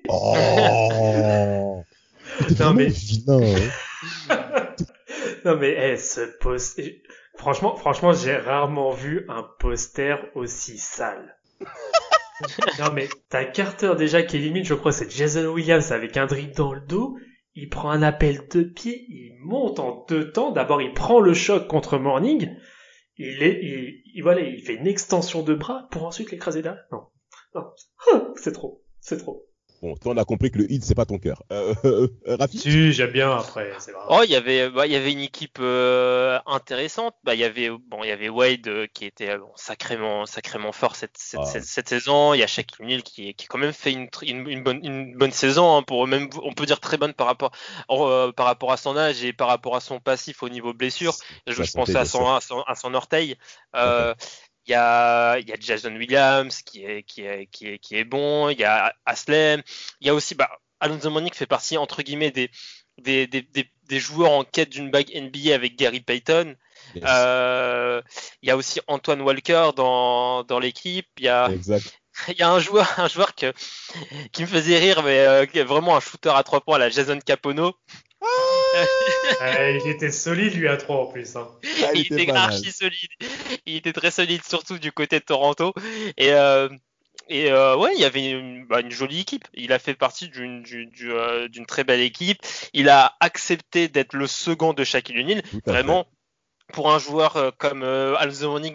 Oh 0.08 0.34
Non 2.60 2.74
mais. 2.74 2.88
non 5.44 5.56
mais, 5.56 5.92
eh, 5.92 5.96
ce 5.96 6.20
poster. 6.38 7.02
Franchement, 7.40 7.74
franchement, 7.74 8.12
j'ai 8.12 8.36
rarement 8.36 8.90
vu 8.90 9.24
un 9.30 9.42
poster 9.42 10.30
aussi 10.34 10.76
sale. 10.76 11.38
non 12.78 12.92
mais, 12.92 13.08
t'as 13.30 13.46
Carter 13.46 13.94
déjà 13.96 14.22
qui 14.22 14.36
élimine, 14.36 14.62
je 14.62 14.74
crois, 14.74 14.92
c'est 14.92 15.10
Jason 15.10 15.46
Williams 15.46 15.90
avec 15.90 16.18
un 16.18 16.26
drip 16.26 16.54
dans 16.54 16.74
le 16.74 16.82
dos. 16.82 17.16
Il 17.54 17.70
prend 17.70 17.88
un 17.88 18.02
appel 18.02 18.46
de 18.52 18.62
pied, 18.62 19.06
il 19.08 19.38
monte 19.42 19.80
en 19.80 20.04
deux 20.06 20.30
temps. 20.32 20.50
D'abord, 20.50 20.82
il 20.82 20.92
prend 20.92 21.18
le 21.18 21.32
choc 21.32 21.66
contre 21.66 21.96
Morning. 21.96 22.54
Il 23.16 23.42
est, 23.42 23.58
il, 23.62 24.20
voilà, 24.22 24.42
il 24.42 24.60
fait 24.60 24.74
une 24.74 24.86
extension 24.86 25.42
de 25.42 25.54
bras 25.54 25.88
pour 25.90 26.04
ensuite 26.04 26.30
l'écraser 26.32 26.60
là. 26.60 26.76
Non, 26.92 27.06
non, 27.54 27.72
c'est 28.36 28.52
trop, 28.52 28.82
c'est 29.00 29.16
trop. 29.16 29.46
Bon, 29.82 29.96
toi, 29.96 30.12
on 30.12 30.16
a 30.18 30.26
compris 30.26 30.50
que 30.50 30.58
le 30.58 30.70
hit, 30.70 30.84
c'est 30.84 30.94
pas 30.94 31.06
ton 31.06 31.18
cœur. 31.18 31.42
Euh, 31.50 31.74
euh, 31.86 32.08
Rafi 32.38 32.58
Si, 32.58 32.92
j'aime 32.92 33.12
bien 33.12 33.34
après, 33.34 33.70
vrai. 33.70 33.92
Oh, 34.10 34.20
il 34.22 34.30
y 34.30 34.36
avait, 34.36 34.68
bah, 34.68 34.86
il 34.86 34.92
y 34.92 34.96
avait 34.96 35.12
une 35.12 35.20
équipe 35.20 35.58
euh, 35.58 36.38
intéressante. 36.44 37.14
Bah, 37.24 37.34
il 37.34 37.40
y 37.40 37.44
avait, 37.44 37.70
bon, 37.70 38.04
il 38.04 38.08
y 38.08 38.12
avait 38.12 38.28
Wade 38.28 38.68
euh, 38.68 38.86
qui 38.92 39.06
était 39.06 39.38
bon, 39.38 39.50
sacrément, 39.56 40.26
sacrément 40.26 40.72
fort 40.72 40.96
cette, 40.96 41.16
cette, 41.16 41.40
ah. 41.42 41.60
cette, 41.60 41.88
saison. 41.88 42.34
Il 42.34 42.40
y 42.40 42.42
a 42.42 42.46
Shaquille 42.46 42.84
O'Neal 42.84 43.02
qui, 43.02 43.32
qui 43.32 43.46
a 43.46 43.48
quand 43.48 43.56
même 43.56 43.72
fait 43.72 43.92
une, 43.92 44.08
une, 44.22 44.46
une, 44.48 44.62
bonne, 44.62 44.84
une 44.84 45.16
bonne 45.16 45.32
saison, 45.32 45.78
hein, 45.78 45.82
pour 45.82 46.06
même, 46.06 46.28
on 46.42 46.52
peut 46.52 46.66
dire 46.66 46.80
très 46.80 46.98
bonne 46.98 47.14
par 47.14 47.26
rapport, 47.26 47.52
par 47.88 48.46
rapport 48.46 48.72
à 48.72 48.76
son 48.76 48.98
âge 48.98 49.24
et 49.24 49.32
par 49.32 49.48
rapport 49.48 49.76
à 49.76 49.80
son 49.80 49.98
passif 49.98 50.42
au 50.42 50.50
niveau 50.50 50.74
blessure. 50.74 51.14
Je, 51.46 51.54
je 51.54 51.72
pensais 51.72 51.96
à 51.96 52.04
son, 52.04 52.28
à 52.28 52.42
son, 52.42 52.60
à 52.66 52.74
son 52.74 52.92
orteil. 52.92 53.36
Euh, 53.74 54.14
il 54.66 54.72
y 54.72 54.74
a, 54.74 55.38
y 55.38 55.52
a 55.52 55.56
Jason 55.58 55.94
Williams 55.94 56.62
qui 56.62 56.84
est, 56.84 57.02
qui 57.02 57.22
est, 57.22 57.46
qui 57.46 57.66
est, 57.68 57.78
qui 57.78 57.96
est 57.96 58.04
bon. 58.04 58.48
Il 58.50 58.58
y 58.58 58.64
a 58.64 58.94
Aslem. 59.06 59.62
Il 60.00 60.06
y 60.06 60.10
a 60.10 60.14
aussi, 60.14 60.34
bah, 60.34 60.50
Alonso 60.80 61.10
Monique 61.10 61.34
fait 61.36 61.46
partie, 61.46 61.76
entre 61.76 62.02
guillemets, 62.02 62.30
des, 62.30 62.50
des, 62.98 63.26
des, 63.26 63.46
des, 63.88 64.00
joueurs 64.00 64.32
en 64.32 64.44
quête 64.44 64.70
d'une 64.70 64.90
bague 64.90 65.10
NBA 65.14 65.54
avec 65.54 65.76
Gary 65.76 66.00
Payton. 66.00 66.56
Euh, 67.04 68.02
il 68.42 68.48
y 68.48 68.52
a 68.52 68.56
aussi 68.56 68.80
Antoine 68.86 69.22
Walker 69.22 69.70
dans, 69.76 70.44
dans 70.44 70.58
l'équipe. 70.58 71.08
Il 71.18 71.24
y 71.24 71.28
a, 71.28 71.48
il 72.28 72.36
y 72.38 72.42
a 72.42 72.50
un 72.50 72.58
joueur, 72.58 72.88
un 72.98 73.08
joueur 73.08 73.34
que, 73.34 73.52
qui 74.32 74.42
me 74.42 74.46
faisait 74.46 74.78
rire, 74.78 75.02
mais 75.02 75.20
euh, 75.20 75.64
vraiment 75.64 75.96
un 75.96 76.00
shooter 76.00 76.32
à 76.34 76.42
trois 76.42 76.60
points, 76.60 76.78
la 76.78 76.90
Jason 76.90 77.18
Capono. 77.18 77.74
Ah, 79.40 79.70
il 79.70 79.88
était 79.88 80.10
solide 80.10 80.54
lui 80.54 80.68
à 80.68 80.76
3 80.76 80.96
en 80.96 81.06
plus. 81.06 81.36
Hein. 81.36 81.48
Ah, 81.82 81.90
il, 81.94 82.12
était, 82.12 82.30
archi 82.30 82.70
solide. 82.70 83.10
Il 83.66 83.76
était 83.76 83.92
très 83.92 84.10
solide 84.10 84.42
surtout 84.44 84.78
du 84.78 84.92
côté 84.92 85.18
de 85.18 85.24
Toronto. 85.24 85.72
Et, 86.16 86.32
euh, 86.32 86.68
et 87.28 87.50
euh, 87.50 87.76
ouais, 87.76 87.92
il 87.94 88.00
y 88.00 88.04
avait 88.04 88.30
une, 88.30 88.66
bah, 88.66 88.80
une, 88.80 88.90
jolie 88.90 89.20
équipe. 89.20 89.46
Il 89.54 89.72
a 89.72 89.78
fait 89.78 89.94
partie 89.94 90.28
d'une 90.28 90.64
euh, 91.02 91.48
très 91.66 91.84
belle 91.84 92.00
équipe. 92.00 92.38
Il 92.74 92.88
a 92.88 93.16
accepté 93.20 93.88
d'être 93.88 94.14
le 94.14 94.26
second 94.26 94.72
de 94.72 94.84
Shaquille 94.84 95.20
O'Neal. 95.20 95.42
Vraiment. 95.66 96.06
Pour 96.72 96.92
un 96.92 96.98
joueur 96.98 97.36
euh, 97.36 97.50
comme 97.56 97.82
euh, 97.82 98.16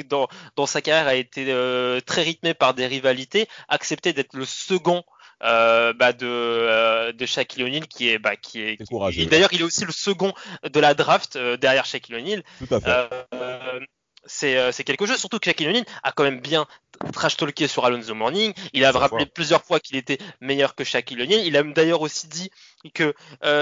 dans, 0.09 0.27
dans 0.55 0.65
sa 0.65 0.81
carrière 0.81 1.07
a 1.07 1.15
été 1.15 1.45
euh, 1.49 1.99
très 2.01 2.23
rythmé 2.23 2.53
par 2.53 2.73
des 2.73 2.87
rivalités, 2.87 3.47
accepter 3.69 4.13
d'être 4.13 4.35
le 4.35 4.45
second 4.45 5.03
euh, 5.43 5.93
bah, 5.93 6.13
de 6.13 6.25
euh, 6.25 7.11
de 7.11 7.25
Shaquille 7.25 7.63
O'Neal 7.63 7.87
qui 7.87 8.09
est 8.09 8.19
bah, 8.19 8.35
qui 8.35 8.61
est, 8.61 9.29
d'ailleurs 9.29 9.51
il 9.51 9.61
est 9.61 9.63
aussi 9.63 9.85
le 9.85 9.91
second 9.91 10.33
de 10.63 10.79
la 10.79 10.93
draft 10.93 11.35
euh, 11.35 11.57
derrière 11.57 11.85
Shaquille 11.85 12.15
O'Neal. 12.15 12.43
Euh, 12.71 13.79
c'est 14.25 14.71
c'est 14.71 14.83
quelque 14.83 15.05
chose 15.05 15.17
surtout 15.17 15.37
que 15.39 15.45
Shaquille 15.45 15.67
O'Neal 15.67 15.85
a 16.03 16.11
quand 16.11 16.23
même 16.23 16.39
bien 16.39 16.65
trash 17.13 17.37
talké 17.37 17.67
sur 17.67 17.85
Alonso 17.85 18.15
Morning. 18.15 18.53
Il 18.73 18.83
a 18.85 18.91
rappelé 18.91 19.25
plusieurs 19.25 19.63
fois 19.63 19.79
qu'il 19.79 19.97
était 19.97 20.17
meilleur 20.41 20.73
que 20.73 20.83
Shaquille 20.83 21.21
O'Neal. 21.21 21.45
Il 21.45 21.57
a 21.57 21.63
d'ailleurs 21.63 22.01
aussi 22.01 22.27
dit 22.27 22.49
que 22.93 23.13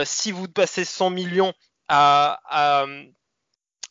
si 0.05 0.31
vous 0.31 0.47
passez 0.47 0.85
100 0.85 1.09
millions 1.09 1.53
à, 1.89 2.39
à 2.49 2.85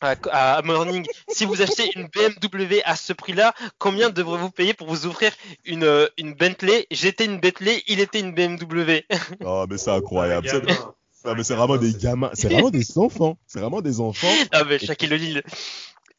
à, 0.03 0.61
Morning, 0.63 1.05
si 1.29 1.45
vous 1.45 1.61
achetez 1.61 1.91
une 1.95 2.07
BMW 2.07 2.81
à 2.85 2.95
ce 2.95 3.13
prix-là, 3.13 3.53
combien 3.79 4.09
devrez-vous 4.09 4.51
payer 4.51 4.73
pour 4.73 4.87
vous 4.87 5.05
offrir 5.05 5.31
une, 5.65 5.83
euh, 5.83 6.07
une 6.17 6.33
Bentley? 6.33 6.87
J'étais 6.91 7.25
une 7.25 7.39
Bentley, 7.39 7.83
il 7.87 7.99
était 7.99 8.19
une 8.19 8.33
BMW. 8.33 9.05
Oh, 9.45 9.65
mais 9.69 9.77
c'est 9.77 9.91
incroyable. 9.91 10.47
Ah, 11.25 11.33
mais 11.35 11.43
c'est 11.43 11.55
vraiment 11.55 11.77
des 11.77 11.93
gamins, 11.93 12.31
c'est 12.33 12.49
vraiment 12.49 12.69
des 12.69 12.97
enfants. 12.97 13.37
C'est 13.47 13.59
vraiment 13.59 13.81
des 13.81 14.01
enfants. 14.01 14.27
Ah, 14.51 14.63
mais 14.65 14.77
O'Neal. 15.13 15.43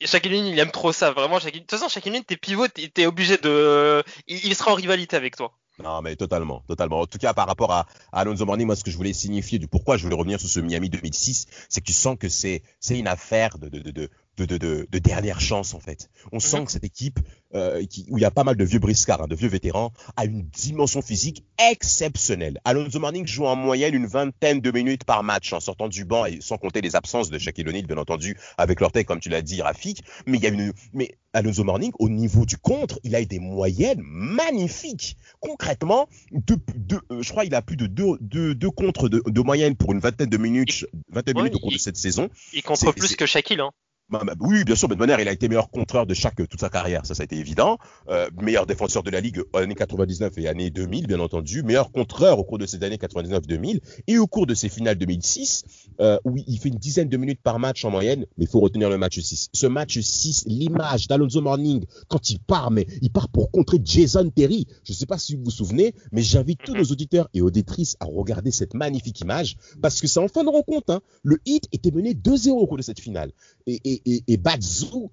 Shaquille 0.03 0.35
O'Neal, 0.35 0.53
il 0.53 0.59
aime 0.59 0.71
trop 0.71 0.93
ça, 0.93 1.11
vraiment. 1.11 1.39
De 1.39 1.51
toute 1.51 1.71
façon, 1.71 1.89
O'Neal, 2.07 2.25
t'es 2.25 2.37
pivot, 2.37 2.69
t'es 2.69 3.07
obligé 3.07 3.37
de. 3.37 4.03
Il 4.27 4.55
sera 4.55 4.73
en 4.73 4.75
rivalité 4.75 5.17
avec 5.17 5.37
toi. 5.37 5.53
Non, 5.83 6.03
mais 6.03 6.15
totalement, 6.15 6.63
totalement. 6.69 7.01
En 7.01 7.07
tout 7.07 7.19
cas, 7.19 7.35
par 7.35 7.49
rapport 7.49 7.73
à, 7.73 7.87
Alonso 8.13 8.47
Morning, 8.47 8.67
moi, 8.67 8.77
ce 8.77 8.85
que 8.85 8.93
je 8.93 8.97
voulais 8.97 9.13
signifier 9.13 9.59
du 9.59 9.67
pourquoi 9.67 9.97
je 9.97 10.05
voulais 10.05 10.15
revenir 10.15 10.39
sur 10.39 10.49
ce 10.49 10.61
Miami 10.61 10.89
2006, 10.89 11.47
c'est 11.69 11.81
que 11.81 11.87
tu 11.87 11.93
sens 11.93 12.17
que 12.17 12.29
c'est, 12.29 12.63
c'est 12.79 12.97
une 12.97 13.09
affaire 13.09 13.59
de, 13.59 13.69
de, 13.69 13.91
de, 13.91 14.09
de, 14.37 14.45
de, 14.45 14.89
de, 14.91 14.99
dernière 14.99 15.41
chance 15.41 15.75
en 15.75 15.81
fait. 15.81 16.11
On 16.33 16.41
sent 16.41 16.61
mhm. 16.61 16.65
que 16.67 16.73
cette 16.73 16.85
équipe, 16.85 17.21
euh, 17.55 17.85
qui, 17.87 18.07
où 18.11 18.19
il 18.19 18.23
y 18.23 18.25
a 18.25 18.31
pas 18.31 18.45
mal 18.45 18.57
de 18.57 18.65
vieux 18.65 18.79
briscards, 18.79 19.23
hein, 19.23 19.29
de 19.29 19.35
vieux 19.35 19.49
vétérans, 19.49 19.93
a 20.17 20.25
une 20.25 20.43
dimension 20.43 21.03
physique 21.03 21.45
exceptionnelle. 21.71 22.61
Alonso 22.65 22.99
Morning 22.99 23.27
joue 23.27 23.47
en 23.47 23.57
moyenne 23.57 23.95
une 23.95 24.07
vingtaine 24.07 24.61
de 24.61 24.71
minutes 24.71 25.05
par 25.05 25.23
match 25.23 25.53
en 25.53 25.61
sortant 25.61 25.89
du 25.89 26.05
banc 26.05 26.27
et 26.27 26.41
sans 26.41 26.59
compter 26.59 26.81
les 26.81 26.97
absences 26.97 27.31
de 27.31 27.39
Shaquille 27.39 27.69
O'Neal 27.69 27.87
bien 27.87 27.99
entendu 27.99 28.37
avec 28.59 28.81
l'orteil 28.81 29.05
comme 29.05 29.21
tu 29.21 29.29
l'as 29.29 29.43
dit 29.43 29.63
Rafik. 29.63 30.03
Mais 30.27 30.39
il 30.39 30.45
y 30.45 30.47
a 30.47 30.51
une, 30.51 30.73
mais 30.93 31.17
Alonso 31.33 31.65
Morning 31.65 31.93
au 31.99 32.09
niveau 32.09 32.47
du 32.47 32.57
contre, 32.57 32.99
il 33.03 33.15
a 33.15 33.25
des 33.25 33.39
moyennes 33.39 34.01
magnifiques. 34.03 35.17
Concrètement, 35.41 36.09
de, 36.33 36.57
de, 36.77 37.01
euh, 37.11 37.23
je 37.23 37.31
crois 37.31 37.45
il 37.45 37.55
a 37.55 37.63
plus 37.63 37.77
de 37.77 37.87
deux, 37.87 38.17
deux, 38.21 38.55
deux 38.55 38.71
contres 38.71 39.09
de, 39.09 39.23
de, 39.27 39.41
moyenne 39.41 39.77
pour 39.77 39.93
une 39.93 40.01
vingtaine 40.01 40.29
de 40.29 40.37
minutes, 40.37 40.87
vingtaine 41.11 41.35
de 41.35 41.41
minutes 41.41 41.57
au 41.57 41.61
cours 41.61 41.73
de 41.73 41.79
cette 41.79 41.97
saison. 41.97 42.31
Il 42.53 42.63
contre 42.63 42.93
plus 42.93 43.17
que 43.17 43.27
Shaquille 43.27 43.61
hein. 43.61 43.71
Bah, 44.11 44.21
bah, 44.23 44.35
oui, 44.39 44.65
bien 44.65 44.77
sûr, 44.77 44.87
Ben 44.87 44.99
Bonner, 44.99 45.17
il 45.19 45.29
a 45.29 45.33
été 45.33 45.49
meilleur 45.49 45.71
contreur 45.71 46.05
de 46.05 46.13
chaque 46.13 46.37
toute 46.37 46.61
sa 46.61 46.69
carrière, 46.69 47.07
ça, 47.07 47.15
ça 47.15 47.23
a 47.23 47.25
été 47.25 47.37
évident. 47.37 47.79
Euh, 48.11 48.29
meilleur 48.39 48.67
défenseur 48.67 49.03
de 49.03 49.11
la 49.11 49.19
ligue 49.19 49.41
années 49.55 49.75
99 49.75 50.37
et 50.37 50.47
années 50.47 50.69
2000, 50.69 51.07
bien 51.07 51.21
entendu. 51.21 51.63
Meilleur 51.63 51.91
contreur 51.91 52.39
au 52.39 52.45
cours 52.45 52.59
de 52.59 52.67
ces 52.67 52.85
années 52.85 52.99
99-2000 52.99 53.81
et 54.07 54.19
au 54.19 54.27
cours 54.27 54.47
de 54.47 54.53
ces 54.53 54.69
finales 54.69 54.97
2006, 54.97 55.65
euh, 56.01 56.19
où 56.25 56.37
il 56.37 56.59
fait 56.59 56.69
une 56.69 56.77
dizaine 56.77 57.09
de 57.09 57.17
minutes 57.17 57.41
par 57.43 57.59
match 57.59 57.83
en 57.87 57.91
moyenne. 57.91 58.27
Mais 58.37 58.45
il 58.45 58.49
faut 58.49 58.61
retenir 58.61 58.91
le 58.91 58.99
match 58.99 59.19
6. 59.19 59.49
Ce 59.55 59.67
match 59.67 59.99
6, 59.99 60.45
l'image 60.49 61.09
d'Alonso 61.09 61.41
Morning 61.41 61.83
quand 62.09 62.29
il 62.29 62.41
part, 62.41 62.71
mais 62.71 62.87
il 63.01 63.11
part 63.11 63.31
pour 63.31 63.51
contrer 63.51 63.79
Jason 63.83 64.29
Terry. 64.29 64.67
Je 64.85 64.93
ne 64.93 64.97
sais 64.97 65.07
pas 65.07 65.17
si 65.17 65.35
vous 65.35 65.45
vous 65.45 65.51
souvenez, 65.51 65.95
mais 66.13 66.21
j'invite 66.21 66.61
tous 66.63 66.75
nos 66.75 66.85
auditeurs 66.85 67.31
et 67.33 67.41
auditrices 67.41 67.97
à 68.01 68.05
regarder 68.05 68.51
cette 68.51 68.75
magnifique 68.75 69.23
image 69.23 69.57
parce 69.81 70.03
que 70.03 70.09
c'est 70.09 70.21
en 70.21 70.29
fin 70.29 70.45
de 70.45 70.51
rencontre. 70.51 70.93
Hein. 70.93 71.01
Le 71.23 71.39
hit 71.47 71.69
était 71.73 71.91
mené 71.91 72.13
2-0 72.13 72.51
au 72.51 72.67
cours 72.67 72.77
de 72.77 72.83
cette 72.83 73.01
finale. 73.01 73.33
et 73.67 73.94
et, 74.05 74.25
et, 74.27 74.41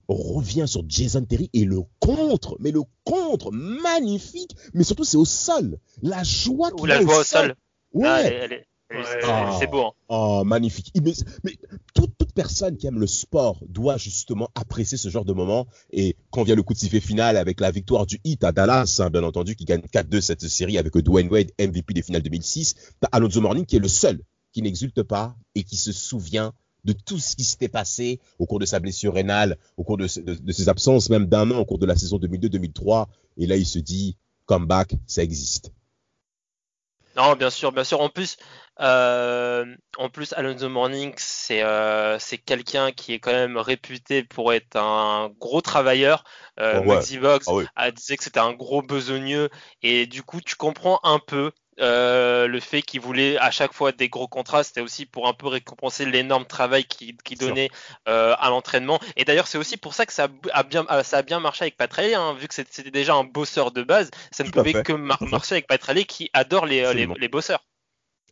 revient 0.08 0.66
sur 0.68 0.84
Jason 0.88 1.24
Terry 1.24 1.50
et 1.54 1.66
le 1.66 1.82
contre, 2.00 2.58
mais 2.60 2.72
le 2.72 2.82
contre 3.04 3.52
magnifique, 3.52 4.56
mais 4.74 4.84
surtout 4.84 5.04
c'est 5.04 5.18
au 5.18 5.26
sol. 5.26 5.78
La 6.02 6.24
joie 6.24 6.72
Ou 6.80 6.86
la 6.86 7.02
joie 7.02 7.20
au 7.20 7.24
sol. 7.24 7.56
Ouais. 7.94 8.66
Ah, 9.24 9.58
c'est 9.60 9.68
beau. 9.68 9.86
Hein. 9.86 9.92
Oh, 10.10 10.44
magnifique. 10.46 10.92
Mais, 11.02 11.14
toute, 11.94 12.12
personne 12.34 12.78
qui 12.78 12.88
aime 12.88 13.00
le 13.00 13.08
sport 13.08 13.60
doit 13.68 13.98
justement 13.98 14.50
apprécier 14.56 14.98
ce 14.98 15.10
genre 15.10 15.26
de 15.26 15.34
moment. 15.34 15.68
Et 15.92 16.16
quand 16.30 16.44
vient 16.44 16.56
le 16.56 16.64
coup 16.64 16.74
de 16.74 16.80
sifflet 16.80 17.02
final 17.02 17.38
avec 17.38 17.60
la 17.60 17.72
victoire 17.72 18.06
du 18.06 18.20
Heat 18.24 18.44
à 18.44 18.52
Dallas, 18.52 19.00
hein, 19.00 19.10
bien 19.10 19.24
entendu, 19.24 19.56
qui 19.56 19.66
gagne 19.66 19.82
4-2 19.82 20.22
cette 20.22 20.48
série 20.48 20.78
avec 20.78 20.98
Dwayne 20.98 21.30
Wade, 21.30 21.52
MVP 21.60 21.94
des 21.94 22.02
finales 22.02 22.22
2006, 22.22 22.94
t'as 23.00 23.10
Alonso 23.12 23.42
Morning 23.42 23.66
qui 23.66 23.76
est 23.76 23.80
le 23.80 23.90
seul 23.90 24.22
qui 24.54 24.62
n'exulte 24.62 25.04
pas 25.04 25.36
et 25.56 25.64
qui 25.64 25.78
se 25.78 25.92
souvient 25.92 26.54
de 26.84 26.94
tout 26.94 27.20
ce 27.20 27.36
qui 27.36 27.44
s'était 27.44 27.70
passé 27.70 28.20
au 28.40 28.46
cours 28.46 28.60
de 28.60 28.66
sa 28.66 28.80
blessure 28.80 29.14
rénale, 29.14 29.58
au 29.78 29.84
cours 29.84 29.98
de, 29.98 30.08
ses 30.08 30.70
absences, 30.70 31.10
même 31.10 31.28
d'un 31.28 31.50
an, 31.52 31.60
au 31.60 31.66
cours 31.66 31.80
de 31.80 31.86
la 31.86 31.96
saison 31.96 32.18
2002-2003. 32.18 33.08
Et 33.38 33.48
là, 33.48 33.56
il 33.56 33.66
se 33.66 33.80
dit, 33.80 34.18
comeback, 34.46 34.96
ça 35.08 35.24
existe. 35.24 35.72
Non, 37.18 37.36
bien 37.36 37.50
sûr, 37.50 37.72
bien 37.72 37.84
sûr. 37.84 38.00
En 38.00 38.10
plus, 38.10 38.38
euh, 38.80 39.66
en 39.98 40.10
plus, 40.10 40.34
Alonso 40.34 40.70
Morning, 40.70 41.14
c'est 41.18 41.62
euh, 41.62 42.18
c'est 42.20 42.38
quelqu'un 42.38 42.92
qui 42.92 43.14
est 43.14 43.20
quand 43.20 43.34
même 43.34 43.58
réputé 43.58 44.24
pour 44.24 44.54
être 44.54 44.78
un 44.78 45.30
gros 45.40 45.62
travailleur. 45.62 46.24
Euh, 46.60 46.82
oh, 46.86 47.62
a 47.76 47.92
dit 47.92 48.18
que 48.18 48.24
c'était 48.24 48.40
un 48.40 48.54
gros 48.54 48.82
besogneux 48.82 49.50
et 49.82 50.06
du 50.08 50.24
coup, 50.24 50.40
tu 50.42 50.56
comprends 50.56 51.00
un 51.04 51.20
peu 51.20 51.52
euh, 51.82 52.48
le 52.48 52.60
fait 52.60 52.82
qu'il 52.82 53.02
voulait 53.02 53.38
à 53.38 53.52
chaque 53.52 53.74
fois 53.74 53.92
des 53.92 54.10
gros 54.10 54.28
contrats, 54.28 54.64
c'était 54.64 54.82
aussi 54.82 55.06
pour 55.06 55.28
un 55.28 55.34
peu 55.34 55.48
récompenser 55.48 56.06
l'énorme 56.06 56.46
travail 56.46 56.86
qu'il 56.86 57.38
donnait 57.40 57.70
euh, 58.08 58.36
à 58.40 58.50
l'entraînement. 58.50 59.00
Et 59.16 59.26
d'ailleurs, 59.26 59.48
c'est 59.48 59.58
aussi 59.58 59.78
pour 59.78 59.94
ça 59.94 60.06
que 60.06 60.14
ça 60.14 60.28
a 60.54 60.64
bien, 60.64 60.86
euh, 60.92 61.04
ça 61.04 61.18
a 61.18 61.22
bien 61.22 61.40
marché 61.40 61.64
avec 61.64 61.78
Patrelli, 61.78 62.14
hein, 62.14 62.34
vu 62.34 62.48
que 62.48 62.54
c'était 62.54 62.92
déjà 62.92 63.16
un 63.16 63.24
bosseur 63.24 63.72
de 63.72 63.84
base. 63.84 64.12
Ça 64.32 64.44
ne 64.44 64.50
pouvait 64.50 64.84
que 64.84 64.94
marcher 64.94 65.56
avec 65.56 65.68
Patrelli 65.68 66.06
qui 66.06 66.30
adore 66.34 66.66
les, 66.66 66.94
les 66.94 67.28
bosseurs. 67.28 67.64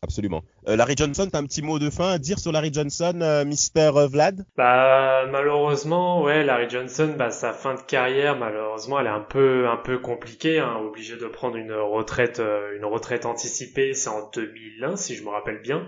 Absolument. 0.01 0.43
Euh, 0.67 0.77
Larry 0.77 0.95
Johnson, 0.97 1.27
t'as 1.31 1.39
un 1.39 1.45
petit 1.45 1.61
mot 1.61 1.77
de 1.77 1.89
fin 1.89 2.11
à 2.11 2.17
dire 2.17 2.39
sur 2.39 2.51
Larry 2.51 2.71
Johnson, 2.73 3.19
euh, 3.21 3.43
Mister 3.43 3.91
euh, 3.95 4.07
Vlad? 4.07 4.45
Bah 4.55 5.25
malheureusement, 5.29 6.23
ouais, 6.23 6.43
Larry 6.43 6.69
Johnson, 6.69 7.15
bah 7.17 7.31
sa 7.31 7.51
fin 7.51 7.75
de 7.75 7.81
carrière, 7.81 8.37
malheureusement, 8.37 8.99
elle 8.99 9.07
est 9.07 9.09
un 9.09 9.19
peu 9.19 9.67
un 9.67 9.75
peu 9.75 9.99
compliquée. 9.99 10.59
Hein, 10.59 10.77
obligé 10.81 11.17
de 11.17 11.25
prendre 11.25 11.57
une 11.57 11.73
retraite 11.73 12.41
une 12.75 12.85
retraite 12.85 13.25
anticipée, 13.25 13.93
c'est 13.93 14.09
en 14.09 14.29
2001 14.33 14.95
si 14.95 15.15
je 15.15 15.23
me 15.23 15.29
rappelle 15.29 15.61
bien. 15.61 15.85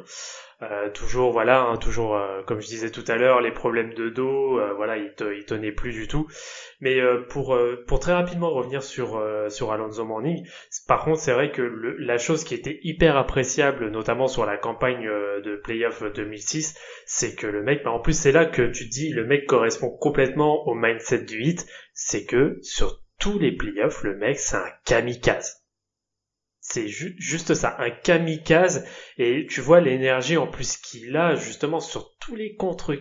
Euh, 0.64 0.92
toujours 0.92 1.32
voilà, 1.32 1.64
hein, 1.64 1.78
toujours 1.78 2.16
euh, 2.16 2.44
comme 2.44 2.62
je 2.62 2.68
disais 2.68 2.92
tout 2.92 3.04
à 3.08 3.16
l'heure, 3.16 3.42
les 3.42 3.52
problèmes 3.52 3.96
de 3.96 4.10
dos, 4.10 4.60
euh, 4.60 4.74
voilà, 4.76 4.98
il, 4.98 5.12
te, 5.16 5.34
il 5.36 5.44
tenait 5.44 5.72
plus 5.72 5.92
du 5.92 6.08
tout. 6.08 6.28
Mais 6.82 7.00
pour 7.30 7.56
très 8.00 8.14
rapidement 8.14 8.50
revenir 8.50 8.82
sur 8.82 9.24
sur 9.50 9.72
Alonso 9.72 10.04
Morning, 10.04 10.48
par 10.88 11.04
contre 11.04 11.20
c'est 11.20 11.34
vrai 11.34 11.52
que 11.52 11.62
la 11.62 12.18
chose 12.18 12.44
qui 12.44 12.56
était 12.56 12.80
hyper 12.82 13.18
appréciable, 13.18 13.90
notamment 13.90 14.28
sur 14.28 14.46
la 14.46 14.58
campagne 14.58 15.06
de 15.06 15.56
playoff 15.64 16.04
2006, 16.04 16.76
c'est 17.06 17.36
que 17.36 17.46
le 17.46 17.62
mec, 17.62 17.84
bah, 17.84 17.92
en 17.92 18.00
plus 18.00 18.18
c'est 18.18 18.32
là 18.32 18.46
que 18.46 18.64
tu 18.64 18.88
dis 18.88 19.12
le 19.12 19.26
mec 19.26 19.46
correspond 19.46 19.92
complètement 19.92 20.68
au 20.68 20.74
mindset 20.74 21.24
du 21.26 21.44
hit, 21.44 21.68
c'est 21.94 22.26
que 22.26 22.58
sur 22.62 23.02
tous 23.20 23.38
les 23.38 23.52
playoffs, 23.56 24.04
le 24.04 24.16
mec 24.18 24.40
c'est 24.40 24.58
un 24.58 24.70
kamikaze. 24.86 25.61
C'est 26.74 26.88
juste 26.88 27.54
ça, 27.54 27.76
un 27.80 27.90
kamikaze. 27.90 28.88
Et 29.18 29.46
tu 29.50 29.60
vois 29.60 29.82
l'énergie 29.82 30.38
en 30.38 30.48
plus 30.48 30.78
qu'il 30.78 31.18
a 31.18 31.36
justement 31.36 31.82
sur 31.82 32.16
tous 32.18 32.34
les 32.34 32.56
contres 32.56 32.94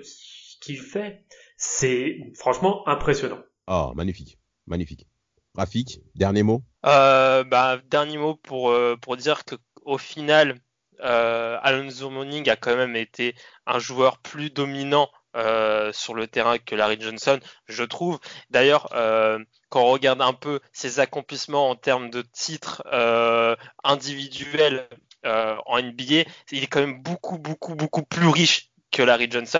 qu'il 0.61 0.81
fait. 0.81 1.25
C'est 1.57 2.19
franchement 2.37 2.83
impressionnant. 2.89 3.39
Oh, 3.69 3.93
magnifique, 3.95 4.41
magnifique. 4.67 5.07
Rafik, 5.55 6.01
dernier 6.17 6.43
mot? 6.43 6.63
Euh, 6.85 7.45
bah, 7.45 7.81
Dernier 7.89 8.19
mot 8.19 8.35
pour, 8.35 8.71
euh, 8.71 8.97
pour 8.97 9.17
dire 9.17 9.45
que 9.45 9.55
au 9.85 9.99
final, 9.99 10.57
euh, 11.05 11.57
Alonso 11.63 12.11
Morning 12.11 12.51
a 12.51 12.57
quand 12.57 12.75
même 12.75 12.97
été 12.97 13.37
un 13.67 13.79
joueur 13.79 14.19
plus 14.19 14.51
dominant 14.51 15.09
euh, 15.37 15.93
sur 15.93 16.15
le 16.15 16.27
terrain 16.27 16.59
que 16.59 16.75
Larry 16.75 17.01
Johnson, 17.01 17.39
je 17.69 17.85
trouve. 17.85 18.19
D'ailleurs, 18.51 18.89
euh, 18.95 19.39
quand 19.71 19.83
on 19.83 19.91
regarde 19.91 20.21
un 20.21 20.33
peu 20.33 20.61
ses 20.73 21.01
accomplissements 21.01 21.71
en 21.71 21.77
termes 21.77 22.11
de 22.11 22.23
titres 22.23 22.83
euh, 22.93 23.57
individuels 23.85 24.89
en 25.25 25.83
NBA, 25.83 26.25
il 26.51 26.63
est 26.63 26.67
quand 26.67 26.81
même 26.81 27.03
beaucoup, 27.03 27.39
beaucoup, 27.39 27.75
beaucoup 27.75 28.03
plus 28.03 28.29
riche 28.29 28.71
que 28.91 29.03
Larry 29.03 29.31
Johnson. 29.31 29.59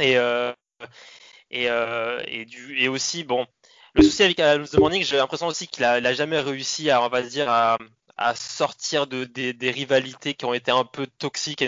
Et, 0.00 0.14
et, 1.50 1.66
et, 1.66 2.44
du, 2.46 2.80
et 2.80 2.88
aussi, 2.88 3.22
bon, 3.24 3.46
le 3.94 4.02
souci 4.02 4.22
avec 4.22 4.40
Alonso 4.40 4.78
Morning, 4.78 5.04
j'ai 5.04 5.18
l'impression 5.18 5.46
aussi 5.46 5.68
qu'il 5.68 5.84
a, 5.84 6.12
jamais 6.14 6.40
réussi 6.40 6.90
à, 6.90 7.02
on 7.02 7.08
va 7.08 7.20
dire, 7.20 7.50
à, 7.50 7.76
à 8.16 8.34
sortir 8.34 9.06
de, 9.06 9.24
des, 9.24 9.70
rivalités 9.70 10.32
qui 10.32 10.46
ont 10.46 10.54
été 10.54 10.70
un 10.70 10.84
peu 10.84 11.06
toxiques 11.06 11.64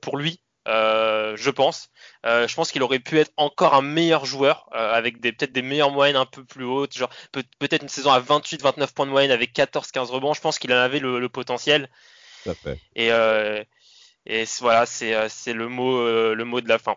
pour 0.00 0.16
lui. 0.16 0.40
Euh, 0.68 1.34
je 1.36 1.50
pense. 1.50 1.90
Euh, 2.26 2.46
je 2.46 2.54
pense 2.54 2.70
qu'il 2.70 2.82
aurait 2.82 2.98
pu 2.98 3.18
être 3.18 3.32
encore 3.36 3.74
un 3.74 3.80
meilleur 3.82 4.26
joueur 4.26 4.68
euh, 4.74 4.92
avec 4.92 5.20
des 5.20 5.32
peut-être 5.32 5.52
des 5.52 5.62
meilleures 5.62 5.90
moyennes 5.90 6.16
un 6.16 6.26
peu 6.26 6.44
plus 6.44 6.64
hautes, 6.64 6.96
genre 6.96 7.10
peut-être 7.32 7.82
une 7.82 7.88
saison 7.88 8.10
à 8.10 8.20
28-29 8.20 8.92
points 8.92 9.06
de 9.06 9.10
moyenne 9.10 9.30
avec 9.30 9.54
14-15 9.54 10.06
rebonds. 10.10 10.34
Je 10.34 10.42
pense 10.42 10.58
qu'il 10.58 10.72
en 10.72 10.76
avait 10.76 10.98
le, 10.98 11.26
potentiel. 11.28 11.88
Et, 12.94 13.08
et 14.26 14.44
voilà, 14.60 14.84
c'est 14.86 15.52
le 15.52 15.68
mot 15.68 16.04
le 16.34 16.44
mot 16.44 16.60
de 16.60 16.68
la 16.68 16.78
fin. 16.78 16.96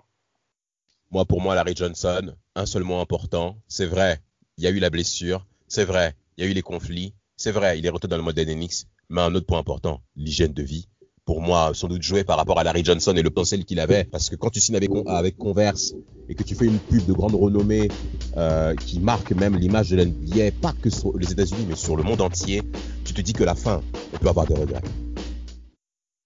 Moi, 1.11 1.25
pour 1.25 1.41
moi, 1.41 1.55
Larry 1.55 1.75
Johnson, 1.75 2.35
un 2.55 2.65
seul 2.65 2.83
mot 2.83 2.99
important, 2.99 3.57
c'est 3.67 3.85
vrai. 3.85 4.21
Il 4.57 4.63
y 4.63 4.67
a 4.67 4.69
eu 4.69 4.79
la 4.79 4.89
blessure, 4.89 5.45
c'est 5.67 5.85
vrai. 5.85 6.15
Il 6.37 6.43
y 6.43 6.47
a 6.47 6.49
eu 6.49 6.53
les 6.53 6.61
conflits, 6.61 7.13
c'est 7.37 7.51
vrai. 7.51 7.79
Il 7.79 7.85
est 7.85 7.89
retourné 7.89 8.11
dans 8.11 8.17
le 8.17 8.23
mode 8.23 8.39
NNX, 8.39 8.87
mais 9.09 9.21
un 9.21 9.35
autre 9.35 9.45
point 9.45 9.59
important, 9.59 10.01
l'hygiène 10.15 10.53
de 10.53 10.63
vie 10.63 10.87
pour 11.31 11.41
moi, 11.41 11.71
sans 11.73 11.87
doute 11.87 12.01
joué 12.01 12.25
par 12.25 12.35
rapport 12.35 12.59
à 12.59 12.65
Larry 12.65 12.83
Johnson 12.83 13.13
et 13.15 13.21
le 13.21 13.29
potentiel 13.29 13.63
qu'il 13.63 13.79
avait. 13.79 14.03
Parce 14.03 14.29
que 14.29 14.35
quand 14.35 14.49
tu 14.49 14.59
signes 14.59 14.75
avec, 14.75 14.89
avec 15.07 15.37
Converse 15.37 15.93
et 16.27 16.35
que 16.35 16.43
tu 16.43 16.55
fais 16.55 16.65
une 16.65 16.77
pub 16.77 17.05
de 17.05 17.13
grande 17.13 17.35
renommée 17.35 17.87
euh, 18.35 18.75
qui 18.75 18.99
marque 18.99 19.31
même 19.31 19.55
l'image 19.55 19.91
de 19.91 19.95
l'NBA, 19.95 20.51
pas 20.61 20.73
que 20.73 20.89
sur 20.89 21.17
les 21.17 21.31
États-Unis, 21.31 21.67
mais 21.69 21.77
sur 21.77 21.95
le 21.95 22.03
monde 22.03 22.19
entier, 22.19 22.63
tu 23.05 23.13
te 23.13 23.21
dis 23.21 23.31
que 23.31 23.45
la 23.45 23.55
fin, 23.55 23.79
on 24.13 24.17
peut 24.17 24.27
avoir 24.27 24.45
des 24.45 24.55
regrets. 24.55 24.81